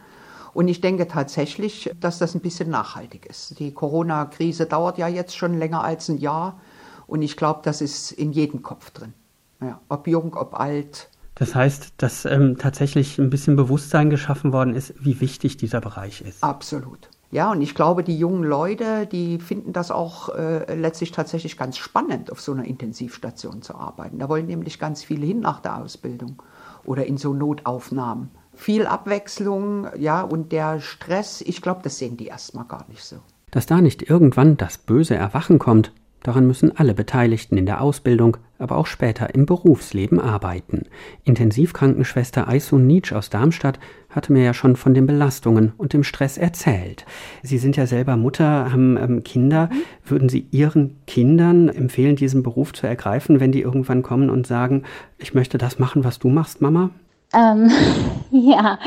Und 0.53 0.67
ich 0.67 0.81
denke 0.81 1.07
tatsächlich, 1.07 1.91
dass 1.99 2.19
das 2.19 2.35
ein 2.35 2.41
bisschen 2.41 2.69
nachhaltig 2.69 3.25
ist. 3.25 3.59
Die 3.59 3.73
Corona-Krise 3.73 4.65
dauert 4.65 4.97
ja 4.97 5.07
jetzt 5.07 5.35
schon 5.37 5.57
länger 5.57 5.83
als 5.83 6.09
ein 6.09 6.17
Jahr 6.17 6.59
und 7.07 7.21
ich 7.21 7.37
glaube, 7.37 7.61
das 7.63 7.81
ist 7.81 8.11
in 8.11 8.31
jedem 8.31 8.61
Kopf 8.61 8.91
drin. 8.91 9.13
Ja, 9.61 9.81
ob 9.89 10.07
jung, 10.07 10.35
ob 10.35 10.59
alt. 10.59 11.09
Das 11.35 11.55
heißt, 11.55 11.93
dass 11.97 12.25
ähm, 12.25 12.57
tatsächlich 12.57 13.17
ein 13.17 13.29
bisschen 13.29 13.55
Bewusstsein 13.55 14.09
geschaffen 14.09 14.53
worden 14.53 14.75
ist, 14.75 14.93
wie 14.99 15.19
wichtig 15.21 15.57
dieser 15.57 15.81
Bereich 15.81 16.21
ist. 16.21 16.43
Absolut. 16.43 17.09
Ja, 17.31 17.51
und 17.51 17.61
ich 17.61 17.75
glaube, 17.75 18.03
die 18.03 18.17
jungen 18.17 18.43
Leute, 18.43 19.05
die 19.05 19.37
finden 19.37 19.71
das 19.71 19.91
auch 19.91 20.29
äh, 20.29 20.73
letztlich 20.73 21.11
tatsächlich 21.11 21.57
ganz 21.57 21.77
spannend, 21.77 22.31
auf 22.31 22.41
so 22.41 22.53
einer 22.53 22.65
Intensivstation 22.65 23.61
zu 23.61 23.75
arbeiten. 23.75 24.17
Da 24.17 24.29
wollen 24.29 24.47
nämlich 24.47 24.79
ganz 24.79 25.03
viele 25.03 25.25
hin 25.25 25.39
nach 25.39 25.59
der 25.59 25.77
Ausbildung 25.77 26.41
oder 26.85 27.05
in 27.05 27.17
so 27.17 27.33
Notaufnahmen. 27.33 28.31
Viel 28.59 28.85
Abwechslung, 28.85 29.87
ja, 29.97 30.21
und 30.21 30.51
der 30.51 30.81
Stress, 30.81 31.39
ich 31.39 31.61
glaube, 31.61 31.79
das 31.81 31.97
sehen 31.97 32.17
die 32.17 32.27
erstmal 32.27 32.65
gar 32.65 32.85
nicht 32.89 33.05
so. 33.05 33.15
Dass 33.51 33.65
da 33.65 33.79
nicht 33.79 34.09
irgendwann 34.09 34.57
das 34.57 34.77
böse 34.77 35.15
Erwachen 35.15 35.59
kommt, 35.59 35.93
Daran 36.23 36.47
müssen 36.47 36.75
alle 36.75 36.93
Beteiligten 36.93 37.57
in 37.57 37.65
der 37.65 37.79
Ausbildung, 37.79 38.35
aber 38.57 38.75
auch 38.75 38.87
später 38.87 39.33
im 39.33 39.45
Berufsleben 39.45 40.19
arbeiten. 40.19 40.83
Intensivkrankenschwester 41.23 42.49
Aisun 42.49 42.85
Nietzsch 42.85 43.13
aus 43.13 43.29
Darmstadt 43.29 43.79
hatte 44.09 44.33
mir 44.33 44.43
ja 44.43 44.53
schon 44.53 44.75
von 44.75 44.93
den 44.93 45.07
Belastungen 45.07 45.71
und 45.77 45.93
dem 45.93 46.03
Stress 46.03 46.37
erzählt. 46.37 47.05
Sie 47.41 47.57
sind 47.57 47.77
ja 47.77 47.87
selber 47.87 48.17
Mutter, 48.17 48.69
haben 48.69 48.97
ähm, 48.97 49.23
Kinder. 49.23 49.69
Würden 50.03 50.27
Sie 50.27 50.45
Ihren 50.51 50.97
Kindern 51.07 51.69
empfehlen, 51.69 52.17
diesen 52.17 52.43
Beruf 52.43 52.73
zu 52.73 52.85
ergreifen, 52.85 53.39
wenn 53.39 53.53
die 53.53 53.61
irgendwann 53.61 54.03
kommen 54.03 54.29
und 54.29 54.45
sagen, 54.45 54.83
ich 55.17 55.33
möchte 55.33 55.57
das 55.57 55.79
machen, 55.79 56.03
was 56.03 56.19
du 56.19 56.27
machst, 56.27 56.59
Mama? 56.59 56.89
Ähm, 57.33 57.71
ja, 58.31 58.79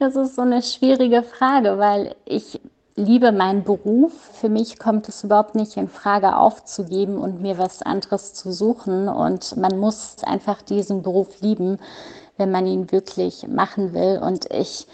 das 0.00 0.16
ist 0.16 0.36
so 0.36 0.42
eine 0.42 0.62
schwierige 0.62 1.22
Frage, 1.22 1.78
weil 1.78 2.14
ich 2.24 2.60
liebe 2.96 3.32
meinen 3.32 3.64
Beruf. 3.64 4.12
Für 4.34 4.48
mich 4.48 4.78
kommt 4.78 5.08
es 5.08 5.24
überhaupt 5.24 5.54
nicht 5.54 5.76
in 5.76 5.88
Frage 5.88 6.36
aufzugeben 6.36 7.18
und 7.18 7.40
mir 7.40 7.58
was 7.58 7.82
anderes 7.82 8.34
zu 8.34 8.52
suchen. 8.52 9.08
Und 9.08 9.56
man 9.56 9.78
muss 9.78 10.16
einfach 10.24 10.62
diesen 10.62 11.02
Beruf 11.02 11.40
lieben, 11.40 11.78
wenn 12.36 12.50
man 12.50 12.66
ihn 12.66 12.90
wirklich 12.92 13.46
machen 13.48 13.94
will. 13.94 14.20
Und 14.22 14.46
ich 14.52 14.86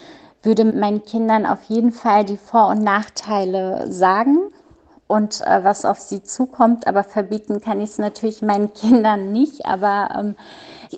würde 0.43 0.65
meinen 0.65 1.03
Kindern 1.03 1.45
auf 1.45 1.63
jeden 1.67 1.91
Fall 1.91 2.25
die 2.25 2.37
Vor- 2.37 2.69
und 2.69 2.83
Nachteile 2.83 3.91
sagen. 3.91 4.51
und 5.07 5.41
äh, 5.41 5.63
was 5.63 5.85
auf 5.85 5.99
sie 5.99 6.23
zukommt. 6.23 6.87
Aber 6.87 7.03
verbieten 7.03 7.61
kann 7.61 7.81
ich 7.81 7.91
es 7.91 7.97
natürlich 7.99 8.41
meinen 8.41 8.73
Kindern 8.75 9.31
nicht. 9.31 9.65
Aber 9.65 10.09
ähm, 10.17 10.35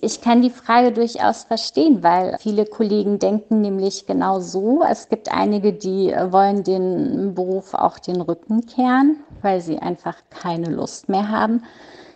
ich 0.01 0.21
kann 0.21 0.41
die 0.41 0.49
Frage 0.49 0.91
durchaus 0.91 1.43
verstehen, 1.43 2.03
weil 2.03 2.38
viele 2.39 2.65
Kollegen 2.65 3.19
denken 3.19 3.61
nämlich 3.61 4.05
genau 4.05 4.39
so. 4.39 4.83
Es 4.83 5.09
gibt 5.09 5.31
einige, 5.31 5.73
die 5.73 6.13
wollen 6.29 6.63
den 6.63 7.33
Beruf 7.33 7.73
auch 7.73 7.99
den 7.99 8.21
Rücken 8.21 8.65
kehren, 8.65 9.17
weil 9.41 9.61
sie 9.61 9.79
einfach 9.79 10.15
keine 10.29 10.69
Lust 10.69 11.09
mehr 11.09 11.29
haben. 11.29 11.63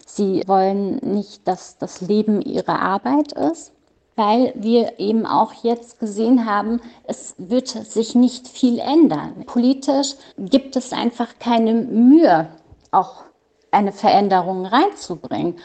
Sie 0.06 0.44
wollen 0.48 0.98
nicht, 0.98 1.48
dass 1.48 1.78
das 1.78 2.02
Leben 2.02 2.42
ihre 2.42 2.80
Arbeit 2.80 3.32
ist 3.34 3.74
weil 4.16 4.54
wir 4.56 5.00
eben 5.00 5.26
auch 5.26 5.54
jetzt 5.64 6.00
gesehen 6.00 6.46
haben, 6.46 6.82
es 7.06 7.34
wird 7.38 7.70
sich 7.70 8.14
nicht 8.14 8.48
viel 8.48 8.80
ändern. 8.80 9.46
Politisch 9.46 10.16
gibt 10.38 10.76
es 10.76 10.94
einfach 10.94 11.40
keine 11.40 11.74
Mühe, 11.74 12.48
auch 12.92 13.24
eine 13.72 13.92
Veränderung 13.92 14.66
reinzubringen. 14.66 15.56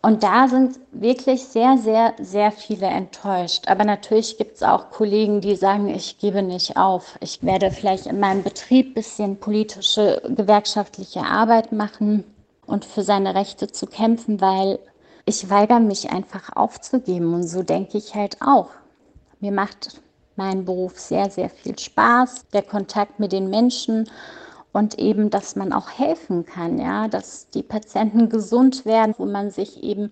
Und 0.00 0.22
da 0.22 0.46
sind 0.46 0.78
wirklich 0.92 1.44
sehr, 1.44 1.76
sehr, 1.76 2.14
sehr 2.20 2.52
viele 2.52 2.86
enttäuscht. 2.86 3.66
Aber 3.66 3.84
natürlich 3.84 4.38
gibt 4.38 4.56
es 4.56 4.62
auch 4.62 4.90
Kollegen, 4.90 5.40
die 5.40 5.56
sagen, 5.56 5.88
ich 5.88 6.18
gebe 6.18 6.42
nicht 6.42 6.76
auf. 6.76 7.18
Ich 7.20 7.42
werde 7.42 7.72
vielleicht 7.72 8.06
in 8.06 8.20
meinem 8.20 8.44
Betrieb 8.44 8.88
ein 8.90 8.94
bisschen 8.94 9.36
politische, 9.38 10.22
gewerkschaftliche 10.28 11.22
Arbeit 11.22 11.72
machen 11.72 12.24
und 12.66 12.84
für 12.84 13.02
seine 13.02 13.34
Rechte 13.34 13.72
zu 13.72 13.86
kämpfen, 13.86 14.40
weil 14.40 14.78
ich 15.24 15.50
weigere 15.50 15.80
mich 15.80 16.10
einfach 16.10 16.54
aufzugeben 16.54 17.34
und 17.34 17.42
so 17.42 17.62
denke 17.62 17.98
ich 17.98 18.14
halt 18.14 18.40
auch. 18.40 18.70
Mir 19.40 19.52
macht 19.52 20.00
mein 20.36 20.64
Beruf 20.64 20.98
sehr, 20.98 21.28
sehr 21.28 21.50
viel 21.50 21.76
Spaß, 21.76 22.46
der 22.52 22.62
Kontakt 22.62 23.18
mit 23.18 23.32
den 23.32 23.50
Menschen 23.50 24.08
und 24.72 24.98
eben, 24.98 25.30
dass 25.30 25.56
man 25.56 25.72
auch 25.72 25.90
helfen 25.90 26.44
kann, 26.44 26.78
ja, 26.78 27.08
dass 27.08 27.48
die 27.50 27.62
Patienten 27.62 28.28
gesund 28.28 28.84
werden, 28.84 29.14
wo 29.18 29.26
man 29.26 29.50
sich 29.50 29.82
eben 29.82 30.10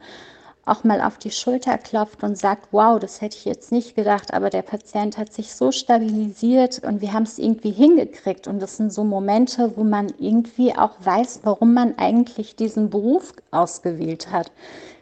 auch 0.67 0.83
mal 0.83 1.01
auf 1.01 1.17
die 1.17 1.31
Schulter 1.31 1.79
klopft 1.79 2.25
und 2.25 2.37
sagt, 2.37 2.69
wow, 2.73 2.99
das 2.99 3.21
hätte 3.21 3.37
ich 3.37 3.45
jetzt 3.45 3.71
nicht 3.71 3.95
gedacht, 3.95 4.35
aber 4.35 4.51
der 4.51 4.63
Patient 4.63 5.17
hat 5.17 5.33
sich 5.33 5.55
so 5.55 5.71
stabilisiert 5.71 6.83
und 6.85 7.01
wir 7.01 7.13
haben 7.13 7.23
es 7.23 7.39
irgendwie 7.39 7.71
hingekriegt. 7.71 8.49
Und 8.49 8.61
das 8.61 8.77
sind 8.77 8.93
so 8.93 9.05
Momente, 9.05 9.73
wo 9.77 9.85
man 9.85 10.13
irgendwie 10.19 10.75
auch 10.75 10.97
weiß, 11.01 11.41
warum 11.45 11.73
man 11.73 11.95
eigentlich 11.99 12.57
diesen 12.57 12.91
Beruf 12.91 13.33
ausgewählt 13.53 14.33
hat. 14.33 14.51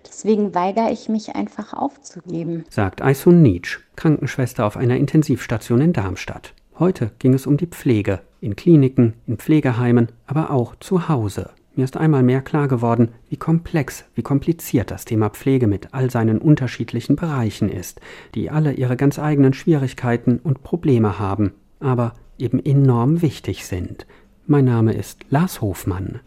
Deswegen 0.06 0.54
weigere 0.54 0.92
ich 0.92 1.08
mich 1.08 1.34
einfach 1.34 1.72
aufzugeben. 1.72 2.64
Sagt 2.68 3.00
Aisun 3.00 3.40
Nietzsch, 3.42 3.80
Krankenschwester 3.96 4.66
auf 4.66 4.76
einer 4.76 4.96
Intensivstation 4.96 5.80
in 5.80 5.92
Darmstadt. 5.94 6.52
Heute 6.78 7.10
ging 7.18 7.32
es 7.32 7.46
um 7.46 7.56
die 7.56 7.66
Pflege. 7.66 8.20
In 8.44 8.56
Kliniken, 8.56 9.14
in 9.26 9.38
Pflegeheimen, 9.38 10.08
aber 10.26 10.50
auch 10.50 10.76
zu 10.76 11.08
Hause. 11.08 11.48
Mir 11.76 11.84
ist 11.84 11.96
einmal 11.96 12.22
mehr 12.22 12.42
klar 12.42 12.68
geworden, 12.68 13.08
wie 13.30 13.38
komplex, 13.38 14.04
wie 14.14 14.22
kompliziert 14.22 14.90
das 14.90 15.06
Thema 15.06 15.30
Pflege 15.30 15.66
mit 15.66 15.94
all 15.94 16.10
seinen 16.10 16.40
unterschiedlichen 16.40 17.16
Bereichen 17.16 17.70
ist, 17.70 18.02
die 18.34 18.50
alle 18.50 18.74
ihre 18.74 18.98
ganz 18.98 19.18
eigenen 19.18 19.54
Schwierigkeiten 19.54 20.40
und 20.44 20.62
Probleme 20.62 21.18
haben, 21.18 21.52
aber 21.80 22.12
eben 22.36 22.62
enorm 22.62 23.22
wichtig 23.22 23.64
sind. 23.64 24.06
Mein 24.46 24.66
Name 24.66 24.92
ist 24.92 25.24
Lars 25.30 25.62
Hofmann. 25.62 26.20